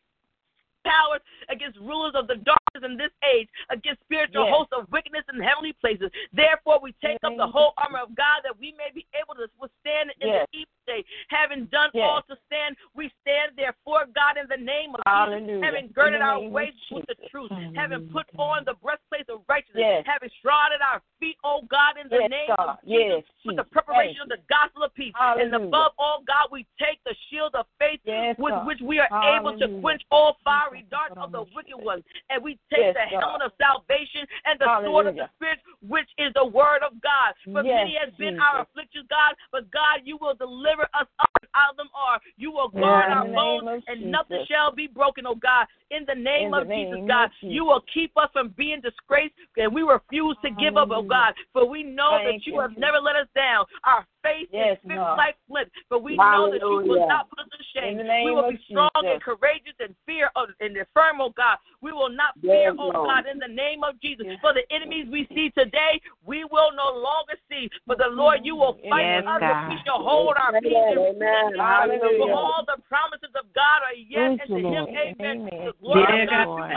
[0.84, 4.54] powers, against rulers of the darkness in this age, against spiritual yes.
[4.54, 6.12] hosts of wickedness in heavenly places.
[6.36, 7.32] Therefore, we take yes.
[7.32, 10.48] up the whole armor of God that we may be able to withstand in yes.
[10.52, 11.04] the evil day.
[11.30, 12.04] Having done Yes.
[12.10, 15.48] all to stand, we stand therefore, God, in the name of Hallelujah.
[15.48, 20.04] Jesus, having girded our waist with the truth, having put on the breastplate of righteousness,
[20.04, 20.06] Yes.
[20.06, 22.70] having shrouded our feet, oh God, in the Yes, name God.
[22.70, 25.14] of Jesus, Yes, with the preparation of the gospel of peace.
[25.16, 28.02] And above all, God, we take the shield of faith
[28.38, 28.66] with God.
[28.66, 32.04] which we are able to quench all fiery darts of the wicked one.
[32.30, 36.34] And we take the helmet of salvation and the sword of the Spirit, which is
[36.34, 37.36] the word of God.
[37.46, 38.44] For many has been Jesus.
[38.44, 42.18] our afflictions, God, but God, you will deliver us up out of them all.
[42.38, 45.68] You will guard our in the name bones, and nothing shall be broken, oh God.
[45.92, 47.54] In the name In the of Jesus, name God, of Jesus.
[47.54, 51.34] you will keep us from being disgraced, and we refuse to give up, oh God.
[51.52, 52.62] For we know Thank that you you.
[52.62, 53.66] have never let us down.
[53.84, 57.40] Our faith Yes, is fixed like flint, but we know that you will not put
[57.40, 57.98] us to shame.
[57.98, 61.58] We will be strong and courageous and fear of, and firm, oh God.
[61.82, 63.08] We will not fear, Yes, oh Lord.
[63.08, 64.26] God, in the name of Jesus.
[64.42, 67.70] For the enemies we see today, we will no longer see.
[67.86, 69.70] For the Lord, you will fight Yes, us, God.
[69.70, 70.74] we shall hold our peace.
[70.74, 70.98] Amen.
[70.98, 71.60] Amen.
[71.60, 72.18] Hallelujah.
[72.18, 75.50] For all the promises of God are yes Thank and to Him, amen.
[75.52, 75.72] Amen.
[75.82, 76.72] Glory Yes, of God Lord.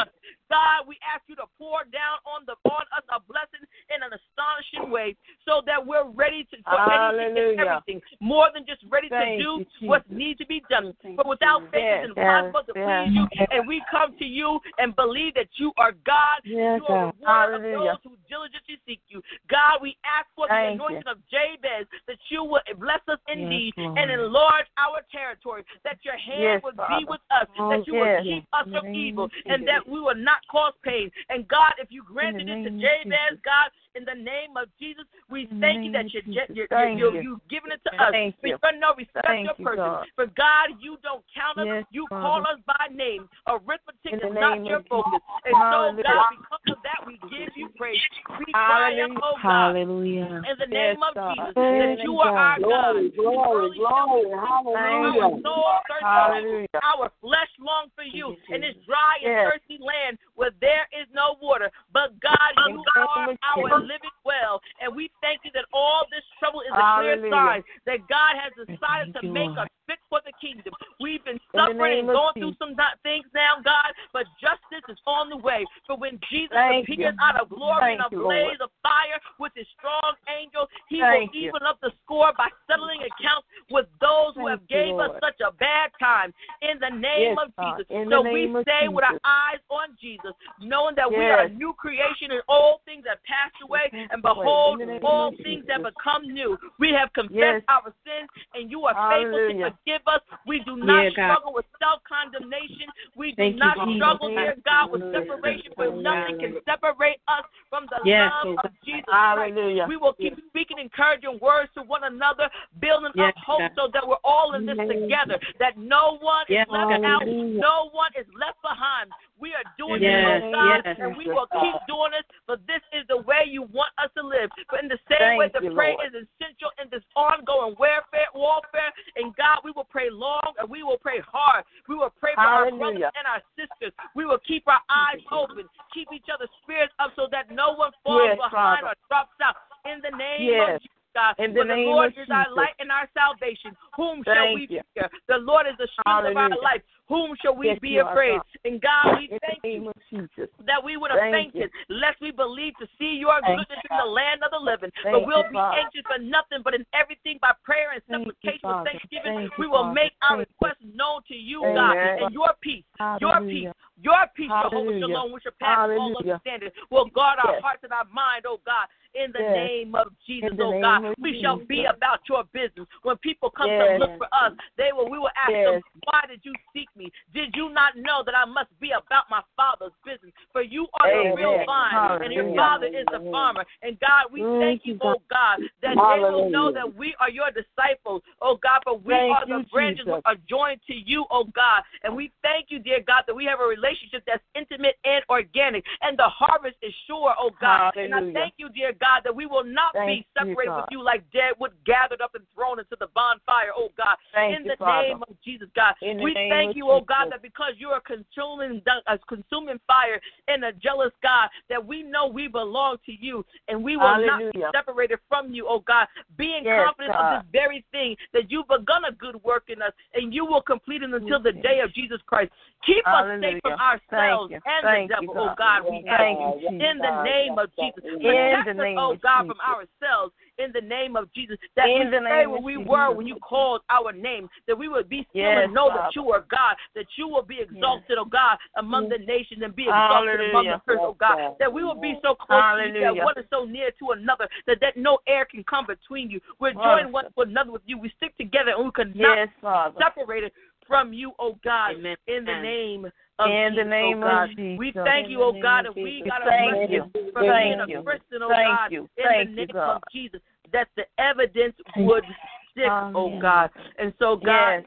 [0.50, 4.14] God, we ask you to pour down on the on us a blessing in an
[4.14, 5.16] astonishing way,
[5.46, 9.42] so that we're ready to for anything and everything, more than just ready Thank to
[9.42, 10.94] do you, what needs to be done.
[11.16, 13.24] But without faith, Yes, it's impossible to yes, please you.
[13.34, 13.48] yes.
[13.52, 16.42] And we come to you and believe that you are God.
[16.44, 17.50] Yes, you are the God.
[17.52, 19.22] one of those who diligently seek you.
[19.48, 21.12] God, we ask for the Thank anointing you.
[21.12, 25.62] of Jabez that you will bless us indeed and enlarge our territory.
[25.84, 26.98] That your hand Yes, would Father.
[26.98, 27.46] be with us.
[27.58, 28.02] Oh, that you yes.
[28.02, 31.10] will keep us from evil and that we will not cause pain.
[31.28, 35.48] And God, if you granted it to Jabez, God, in the name of Jesus, we
[35.60, 36.44] thank you that you're, Jesus.
[36.52, 37.22] you're, Thank you're, you.
[37.22, 38.12] you've given it to us.
[38.12, 38.58] Thank We you.
[38.78, 39.82] no respect Thank your person.
[39.82, 40.06] God.
[40.14, 41.66] For God, you don't count us.
[41.66, 42.22] Yes, you Father.
[42.22, 43.28] call us by name.
[43.48, 45.16] Arithmetic In is not your of focus.
[45.16, 45.46] Jesus.
[45.46, 47.96] And so, God, because of that, we give you praise.
[48.44, 49.20] We cry Hallelujah.
[49.22, 50.42] oh God, Hallelujah.
[50.44, 51.30] in the Yes, name of God.
[51.32, 52.68] Jesus, Thank that you are our God.
[52.68, 52.92] God.
[52.92, 54.28] Glory, glory, Early we glory.
[54.36, 55.22] Hallelujah.
[55.22, 56.66] Our soul thirsts for you.
[56.66, 56.80] Hallelujah.
[56.84, 59.46] Our flesh longs for you in this dry and Yes.
[59.48, 61.70] thirsty land where there is no water.
[61.92, 63.85] But God, you In the name are our Jesus.
[63.86, 64.60] Living well.
[64.82, 68.52] And we thank you that all this trouble is a clear sign that God has
[68.66, 70.74] decided to make us fit for the kingdom.
[71.00, 75.36] We've been suffering and going through some things now, God, but justice is on the
[75.36, 75.64] way.
[75.86, 77.22] For when Jesus Thank appears you.
[77.22, 78.60] out of glory in a blaze Lord.
[78.60, 81.48] of fire with his strong angel, he Thank will you.
[81.48, 85.40] even up the score by settling accounts with those who have you, gave us such
[85.40, 86.32] a bad time.
[86.62, 87.86] In the name Yes, of Jesus.
[88.10, 92.30] So we stay with our eyes on Jesus, knowing that we are a new creation
[92.30, 95.70] and all things have passed away, and behold, In the name all things Jesus.
[95.70, 96.58] have become new.
[96.78, 97.62] We have confessed Yes.
[97.68, 99.75] our sins, and you are faithful to Hallelujah.
[99.76, 100.20] Forgive us.
[100.46, 102.88] We do not Yeah, struggle with self condemnation.
[103.16, 103.96] We do Thank you, not Jesus.
[103.96, 108.70] struggle, dear God, with separation, for nothing can separate us from the Yes, love of
[108.84, 109.84] Jesus Hallelujah.
[109.84, 109.88] Christ.
[109.88, 112.48] We will keep speaking encouraging words to one another,
[112.80, 113.70] building Yes, up hope God.
[113.76, 114.88] so that we're all in this Yes.
[114.88, 117.04] together, that no one Yes, is left God.
[117.04, 119.10] out, no one is left behind.
[119.36, 122.58] We are doing Yes, this, oh God, yes, and we will keep doing this, but
[122.64, 124.48] this is the way you want us to live.
[124.72, 126.08] But in the same Thank way, the prayer Lord.
[126.08, 128.88] is essential in this ongoing warfare, warfare.
[129.20, 131.64] And God, we will pray long and we will pray hard.
[131.88, 133.92] We will pray for our brothers and our sisters.
[134.16, 137.92] We will keep our eyes open, keep each other's spirits up so that no one
[138.04, 138.96] falls Yes, behind Father.
[138.96, 139.56] or drops out.
[139.84, 140.76] In the name Yes.
[140.76, 140.95] of Jesus.
[141.16, 141.34] God.
[141.40, 143.72] In the For the Lord is our light and our salvation.
[143.96, 145.08] Whom shall we fear?
[145.28, 146.84] The Lord is the strength of our life.
[147.08, 148.36] Whom shall we Yes, be afraid?
[148.36, 148.68] God.
[148.68, 150.50] And God, we thank you name of Jesus.
[150.66, 153.90] that we would have Thank fainted, lest we believe to see your Thank goodness you,
[153.90, 154.90] in the land of the living.
[155.02, 158.68] Thank but we'll you, be anxious for nothing, but in everything by prayer and supplication
[158.68, 160.52] with thanksgiving, Thank we will make our Thank you.
[160.52, 161.78] requests known to you, Amen.
[161.78, 161.94] God.
[162.20, 162.84] And your peace,
[163.22, 163.70] your peace,
[164.02, 164.98] your peace, Jehovah.
[165.00, 167.62] Shalom, which surpasses all understanding, will guard our Yes.
[167.62, 168.90] hearts and our mind, oh God.
[169.16, 169.54] In the Yes.
[169.54, 172.86] name of Jesus, oh God, we shall be about your business.
[173.02, 175.08] When people come to look for us, they will.
[175.08, 177.10] We will ask them, "Why did you seek me?
[177.32, 180.32] Did you not know that I must be about my Father's business?
[180.52, 181.66] For you are the real Amen.
[181.66, 183.64] vine, and your Father is the farmer.
[183.82, 187.50] And God, we Thank you, oh God, that they will know that we are your
[187.50, 188.80] disciples, oh God.
[188.84, 190.12] For we Thank are the you, branches Jesus.
[190.12, 191.82] which are joined to you, oh God.
[192.02, 195.84] And we thank you, dear God, that we have a relationship that's intimate and organic,
[196.02, 197.96] and the harvest is sure, oh God.
[197.96, 200.76] And I thank you, dear God, that we will not Thank be separated God.
[200.76, 204.16] with you like dead wood gathered up and thrown into the bonfire, oh God.
[204.32, 205.08] Thank in you, the Father.
[205.08, 205.94] name of Jesus, God.
[206.02, 210.72] We thank you, oh God, that because you're consuming, a uh, consuming fire and a
[210.72, 215.18] jealous God, that we know we belong to you and we will not be separated
[215.28, 216.06] from you, oh God.
[216.36, 217.34] Being Yes, confident God.
[217.34, 220.62] of this very thing, that you've begun a good work in us and you will
[220.62, 222.50] complete it until the day of Jesus Christ.
[222.84, 225.66] Keep us safe from ourselves and Thank the you, devil, oh God.
[225.66, 225.90] God.
[225.90, 228.02] We Thank ask you, in the name of Jesus.
[228.04, 231.56] In the name oh God, from ourselves in the name of Jesus.
[231.76, 234.76] That In we the stay name where we were when you called our name, that
[234.76, 236.00] we would be still Yes, and know Father.
[236.02, 239.74] that you are God, that you will be exalted, oh God, among the nations and
[239.74, 240.82] be exalted among the Hallelujah.
[240.88, 241.56] earth, oh God.
[241.58, 244.48] That we will be so close to you that one is so near to another
[244.66, 246.40] that, that no air can come between you.
[246.60, 247.98] We're joined one with another with you.
[247.98, 249.96] We stick together and we cannot Yes, Father.
[249.98, 250.52] separated
[250.86, 252.16] from you, oh God, Amen.
[252.26, 254.42] in the name of in Jesus, the name oh God.
[254.44, 254.78] of Jesus.
[254.78, 257.10] We thank you, oh God, that we got a Thank you.
[257.32, 259.08] from being a Christian, oh Thank God, you.
[259.16, 259.96] in the you, name God.
[259.96, 260.40] of Jesus,
[260.72, 262.24] that the evidence would
[262.72, 263.70] stick, oh God.
[263.98, 264.84] And so, God,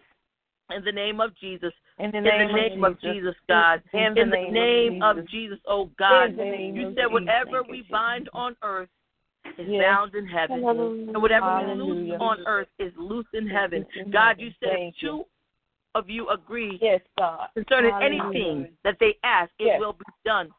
[0.69, 0.77] Yes.
[0.77, 3.15] in the name of Jesus, In the in name, the name of Jesus.
[3.15, 6.45] Jesus, God, In in the the name name of of Jesus, oh God, In the
[6.45, 7.11] name you said Jesus.
[7.11, 8.89] whatever we bind on earth
[9.57, 9.81] is Yes.
[9.81, 11.13] bound in heaven, Hallelujah.
[11.13, 13.85] and whatever we loose on earth is loose in heaven.
[13.95, 15.25] Loose God, you said if two
[15.95, 17.47] of you agree Yes, God.
[17.55, 18.29] concerning Hallelujah.
[18.29, 19.79] anything that they ask, it Yes.
[19.79, 20.53] will be done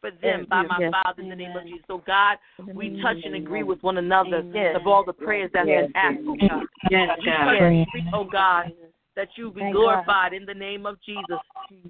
[0.00, 0.92] for them Thank by my Yes.
[0.92, 1.84] Father in the name of Jesus.
[1.86, 2.38] So God,
[2.74, 4.76] we touch and agree with one another Yes.
[4.76, 5.82] of all the prayers that Yes.
[5.82, 6.66] have been asked, oh God.
[6.90, 7.44] Yes, God.
[7.44, 8.72] touch oh God,
[9.14, 11.38] that you be Thank glorified in the name of Jesus.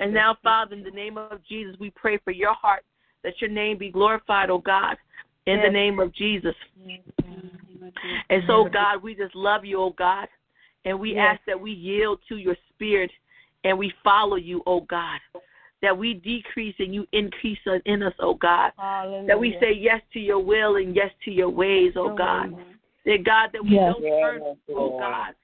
[0.00, 2.84] And now, Father, in the name of Jesus, we pray for your heart
[3.24, 4.96] that your name be glorified, oh God,
[5.46, 6.54] in the name of Jesus.
[8.30, 10.28] And so, God, we just love you, oh God.
[10.86, 11.34] And we Yes.
[11.34, 13.10] ask that we yield to your spirit
[13.64, 15.20] and we follow you, oh God.
[15.82, 18.72] That we decrease and you increase in us, oh God.
[19.26, 22.56] That we say yes to your will and yes to your ways, oh God.
[23.04, 23.92] That God, that we Yes.
[23.92, 25.34] don't turn, oh God.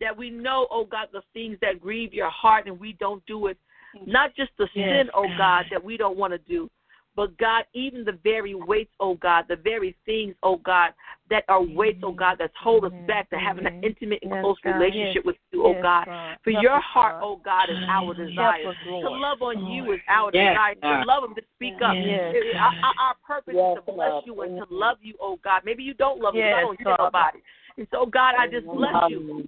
[0.00, 3.48] That we know, oh God, the things that grieve your heart and we don't do
[3.48, 3.58] it.
[4.06, 6.70] Not just the Yes, sin, oh God, that we don't want to do.
[7.14, 10.92] But God, even the very weights, oh God, the very things, oh God,
[11.28, 14.40] that are weights, oh God, that's hold us back to having an intimate and Yes,
[14.40, 14.78] close God.
[14.78, 15.24] relationship Yes.
[15.26, 16.04] with you, oh Yes, God.
[16.06, 16.38] God.
[16.42, 17.26] For Help your us, heart, God.
[17.26, 18.66] oh God, is our desire.
[18.66, 20.74] us, To love on you is our Yes, desire.
[20.74, 21.96] To love them, to speak up.
[22.00, 24.22] Yes, Our, our- our purpose Yes, is to bless God.
[24.26, 25.62] you and to love you, oh God.
[25.64, 26.40] Maybe you don't love me.
[26.40, 27.04] Yes, I don't hear Father.
[27.04, 27.38] nobody.
[27.76, 29.46] And so, God, I just bless you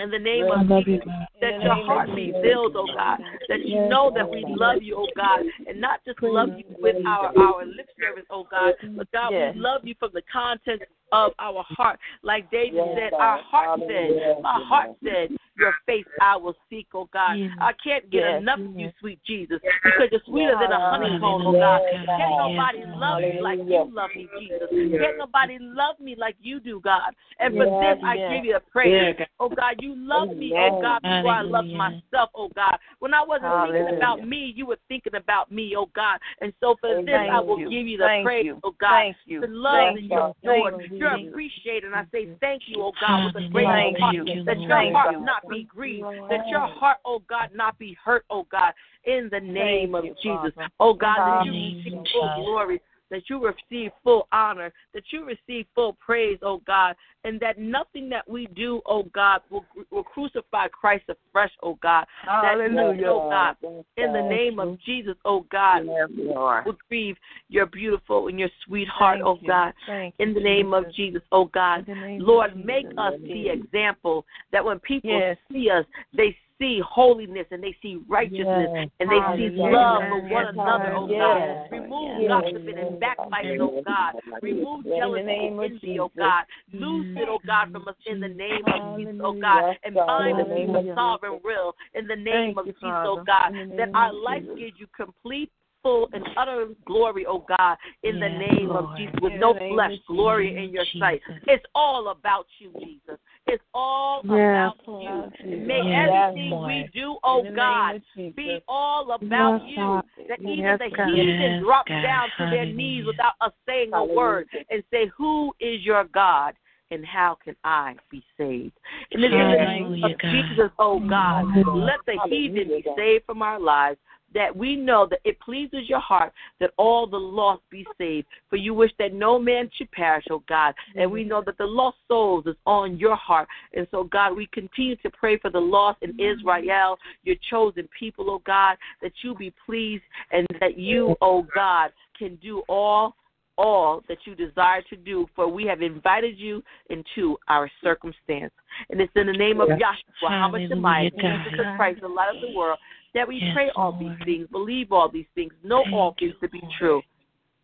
[0.00, 1.06] in the name of Jesus,
[1.40, 5.08] that your heart be filled, oh God, that you know that we love you, oh
[5.16, 9.30] God, and not just love you with our, our lip service, oh God, but God,
[9.30, 11.98] we love you from the content of our heart.
[12.22, 17.08] Like David said, our heart said, my heart said, your face I will seek, oh
[17.12, 17.36] God.
[17.60, 18.40] I can't get Yes.
[18.40, 21.82] enough of you, sweet Jesus, because you're sweeter than a honeycomb, oh God.
[22.16, 24.68] Can't nobody love me like you love me, Jesus.
[24.70, 27.14] Can't nobody love me like you do, God.
[27.38, 29.14] And for Yes, this, I give you the praise.
[29.18, 32.76] Yeah, Oh God, you love me, oh God, before I loved myself, oh God.
[32.98, 36.18] When I wasn't thinking about me, you were thinking about me, oh God.
[36.42, 37.70] And so for this, I will you.
[37.70, 38.60] give you the Thank praise, you.
[38.64, 38.90] oh God.
[38.90, 39.40] Thank you.
[39.40, 40.42] The love Thank that you.
[40.42, 40.96] you're Thank you.
[40.98, 44.14] you're appreciated, and I say thank you, oh God, with a Thank grateful heart.
[44.14, 44.44] you.
[44.44, 45.24] That your heart you.
[45.24, 48.72] not be grieved, that your heart, oh God, not be hurt, oh God,
[49.04, 50.54] in the name Thank of you, Jesus.
[50.54, 50.70] Father.
[50.80, 52.80] Oh God, that you receive full glory,
[53.10, 58.08] that you receive full honor, that you receive full praise, oh God, and that nothing
[58.08, 62.06] that we do, oh God, will, will crucify Christ afresh, oh God.
[62.24, 63.06] That Hallelujah.
[63.08, 63.56] oh God,
[63.96, 67.16] in the name of Jesus, oh God, will grieve
[67.48, 69.48] your beautiful and your sweet heart, Thank oh you.
[69.48, 69.74] God.
[69.86, 70.96] Thank In the name of Jesus.
[70.96, 71.86] Jesus, oh God.
[72.18, 72.66] Lord, Jesus.
[72.66, 75.36] make us the example that when people Yes.
[75.50, 78.88] see us, they see holiness and they see righteousness Yes.
[79.00, 79.72] and they see Hallelujah.
[79.72, 81.10] love for Yes, one another, oh God.
[81.10, 81.72] yes.
[81.72, 82.28] Remove Yes.
[82.28, 84.14] gossiping and backbiting, oh God.
[84.42, 86.44] Remove jealousy and envy, oh God.
[86.72, 89.76] Loose it, oh God, from us in the name of Jesus, oh God.
[89.82, 90.06] And God.
[90.06, 93.52] bind us to the sovereign will in the name of Jesus, oh God.
[93.76, 95.50] That our life gives you complete
[95.82, 99.92] full and utter glory, oh God, in the name of Jesus, with In no flesh,
[100.06, 101.20] glory in your sight.
[101.46, 103.18] It's all about you, Jesus.
[103.46, 104.92] It's all Yes, about you.
[104.92, 105.32] Lord.
[105.40, 106.66] And May Yes, everything Lord.
[106.66, 108.02] we do, oh In the name God,
[108.36, 109.76] be all about Yes, you.
[109.76, 110.04] God.
[110.28, 111.08] That even the God.
[111.08, 112.02] heathen Yes, drop God.
[112.02, 116.54] down to their knees without us saying a word and say, Who is your God?
[116.92, 118.72] And how can I be saved?
[119.12, 120.32] And it's in the name Hallelujah, of God.
[120.32, 123.98] Jesus, oh God, let the heathen be saved from our lives
[124.34, 128.26] that we know that it pleases your heart that all the lost be saved.
[128.48, 130.74] For you wish that no man should perish, oh God.
[130.96, 133.48] And we know that the lost souls is on your heart.
[133.74, 138.30] And so, God, we continue to pray for the lost in Israel, your chosen people,
[138.30, 143.14] oh God, that you be pleased and that you, oh God, can do all
[143.58, 148.52] all that you desire to do, for we have invited you into our circumstance.
[148.88, 152.78] And it's in the name of Yahshua, HaMashiach, Jesus Christ, the light of the world,
[153.14, 156.62] that we pray all these things, believe all these things, know all things to be
[156.78, 157.02] true.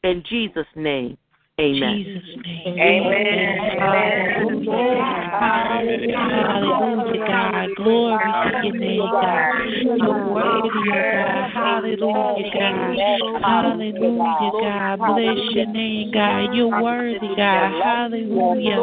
[0.02, 1.16] In Jesus' name,
[1.59, 2.07] amen.
[2.67, 3.57] Amen.
[6.36, 7.68] Hallelujah, God.
[7.76, 9.49] Glory to your name, God.
[9.97, 11.51] You're worthy, oh God.
[11.55, 12.97] Hallelujah, God.
[13.43, 14.99] Hallelujah, God.
[14.99, 16.55] Bless your name, God.
[16.55, 17.83] You're worthy, God.
[17.83, 18.76] Hallelujah.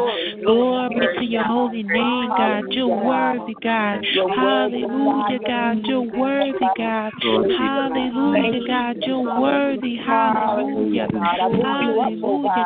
[0.44, 2.64] Glory to your holy name, God.
[2.70, 4.04] You're worthy, God.
[4.34, 5.78] Hallelujah, God.
[5.86, 7.12] You're worthy, God.
[7.22, 8.96] Hallelujah, God.
[9.06, 9.96] You're worthy.
[9.96, 11.06] Hallelujah.
[11.14, 12.16] Hallelujah,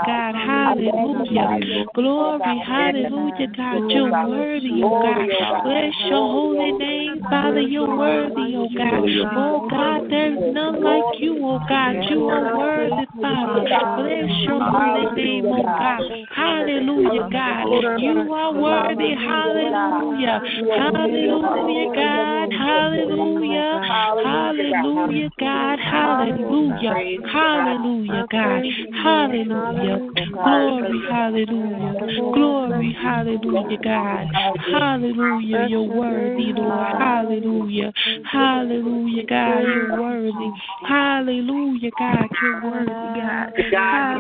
[0.06, 0.34] God.
[0.34, 1.86] Hallelujah.
[1.94, 3.90] Glory, hallelujah, God.
[3.90, 5.62] You're worthy, oh, oh God.
[5.64, 7.60] Bless your holy name, Father.
[7.60, 9.04] You're worthy, oh God.
[9.36, 11.92] Oh God, oh there's none like you, oh God.
[12.10, 13.64] You are worthy, Father.
[13.96, 16.00] Bless your holy name, oh, oh God.
[16.34, 17.66] Hallelujah, God.
[17.98, 19.14] You are worthy.
[19.14, 20.40] Hallelujah.
[20.78, 22.52] Hallelujah, God.
[22.52, 23.80] Hallelujah.
[24.24, 25.78] Hallelujah, God.
[25.78, 26.94] Hallelujah.
[27.32, 28.62] Hallelujah, God.
[29.02, 29.87] Hallelujah.
[29.90, 31.94] Oh, glory, hallelujah.
[32.34, 34.26] Glory, hallelujah, God.
[34.72, 35.66] Hallelujah.
[35.68, 36.96] You're worthy, Lord.
[37.00, 37.92] Hallelujah.
[38.30, 39.60] Hallelujah, God.
[39.60, 40.50] You're worthy.
[40.86, 42.28] Hallelujah, God.
[42.42, 43.52] You're worthy, God.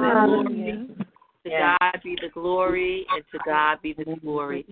[0.02, 0.86] Hallelujah.
[1.44, 4.66] To God be the glory, and to God be the glory.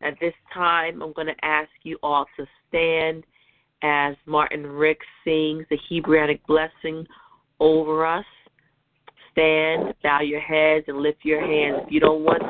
[0.00, 3.24] At this time, I'm going to ask you all to stand
[3.82, 7.06] as Martin Rick sings the Hebraic blessing
[7.60, 8.24] over us.
[9.38, 11.84] Stand, bow your heads, and lift your hands.
[11.86, 12.42] If you don't want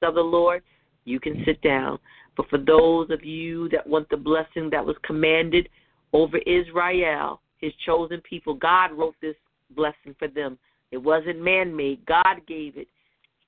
[0.00, 0.64] the of the Lord,
[1.04, 1.96] you can sit down.
[2.36, 5.68] But for those of you that want the blessing that was commanded
[6.12, 9.36] over Israel, his chosen people, God wrote this
[9.76, 10.58] blessing for them.
[10.90, 12.88] It wasn't man made, God gave it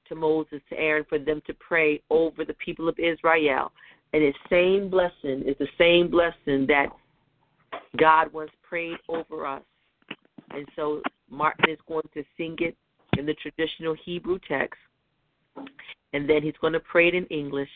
[0.09, 3.73] to Moses, to Aaron, for them to pray over the people of Israel.
[4.13, 6.87] And his same blessing is the same blessing that
[7.99, 9.63] God once prayed over us.
[10.51, 12.77] And so Martin is going to sing it
[13.19, 14.79] in the traditional Hebrew text,
[16.13, 17.69] and then he's going to pray it in English.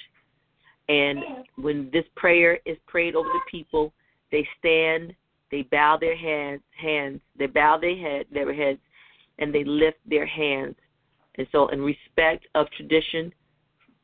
[0.89, 1.21] And
[1.57, 3.93] when this prayer is prayed over the people,
[4.33, 5.15] they stand,
[5.51, 8.81] they bow their hands, hands, they bow their head, their heads,
[9.39, 10.77] and they lift their hands.
[11.37, 13.33] And so, in respect of tradition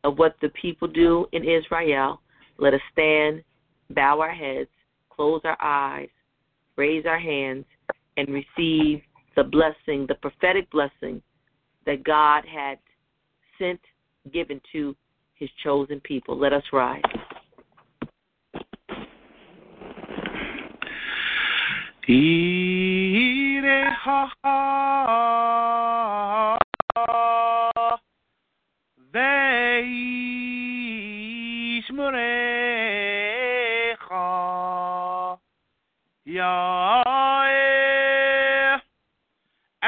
[0.04, 2.20] of what the people do in Israel,
[2.58, 3.42] let us stand,
[3.90, 4.70] bow our heads,
[5.10, 6.08] close our eyes,
[6.76, 7.64] raise our hands,
[8.16, 9.02] and receive
[9.36, 11.22] the blessing, the prophetic blessing
[11.84, 12.78] that God had
[13.58, 13.80] sent,
[14.32, 14.96] given to
[15.34, 16.36] his chosen people.
[16.36, 17.02] Let us rise.
[32.06, 32.45] Yahweh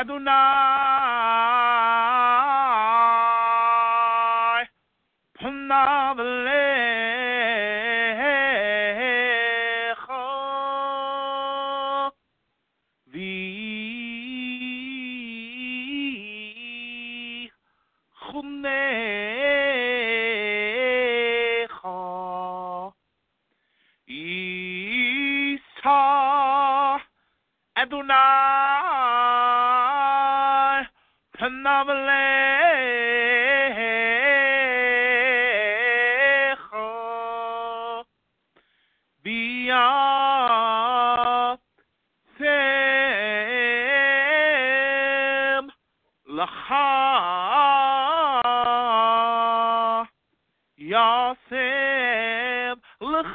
[0.01, 0.31] أدنى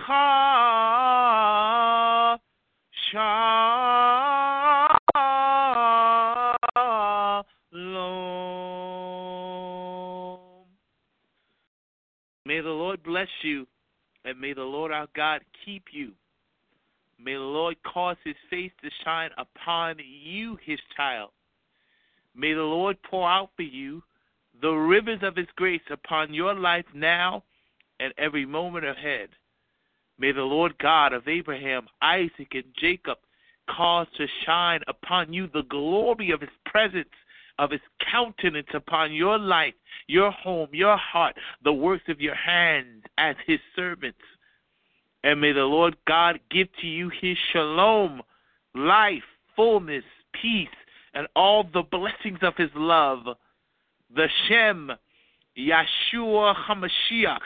[0.04, 1.24] L'cha
[3.12, 3.38] Shalom.
[12.46, 13.66] May the Lord bless you,
[14.26, 16.12] and may the Lord our God keep you.
[17.24, 21.30] May the Lord cause his face to shine upon you, his child.
[22.36, 24.04] May the Lord pour out for you
[24.62, 27.44] the rivers of his grace upon your life now
[28.00, 29.30] and every moment ahead.
[30.24, 33.18] May the Lord God of Abraham, Isaac, and Jacob
[33.70, 37.10] cause to shine upon you the glory of his presence,
[37.60, 39.74] of his countenance upon your life,
[40.08, 41.36] your home, your heart,
[41.66, 44.22] the works of your hands as his servants.
[45.26, 48.22] And may the Lord God give to you his shalom,
[48.74, 49.24] life,
[49.58, 50.06] fullness,
[50.42, 50.70] peace,
[51.14, 53.26] and all the blessings of his love.
[54.16, 54.90] The Shem,
[55.58, 57.42] Yeshua HaMashiach,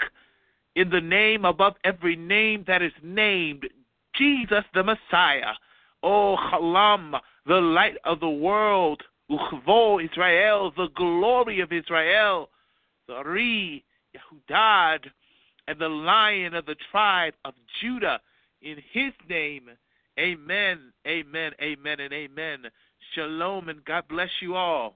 [0.77, 3.67] in the name above every name that is named,
[4.15, 5.55] Jesus the Messiah.
[6.03, 9.01] Oh, o Chalam, the light of the world.
[9.29, 12.49] Uchvo Israel, the glory of Israel.
[13.07, 13.83] The Ri
[14.15, 14.99] Yehudad,
[15.67, 18.19] and the lion of the tribe of Judah.
[18.61, 19.69] In his name,
[20.19, 22.59] amen, amen, amen, and amen.
[23.15, 24.95] Shalom, and God bless you all.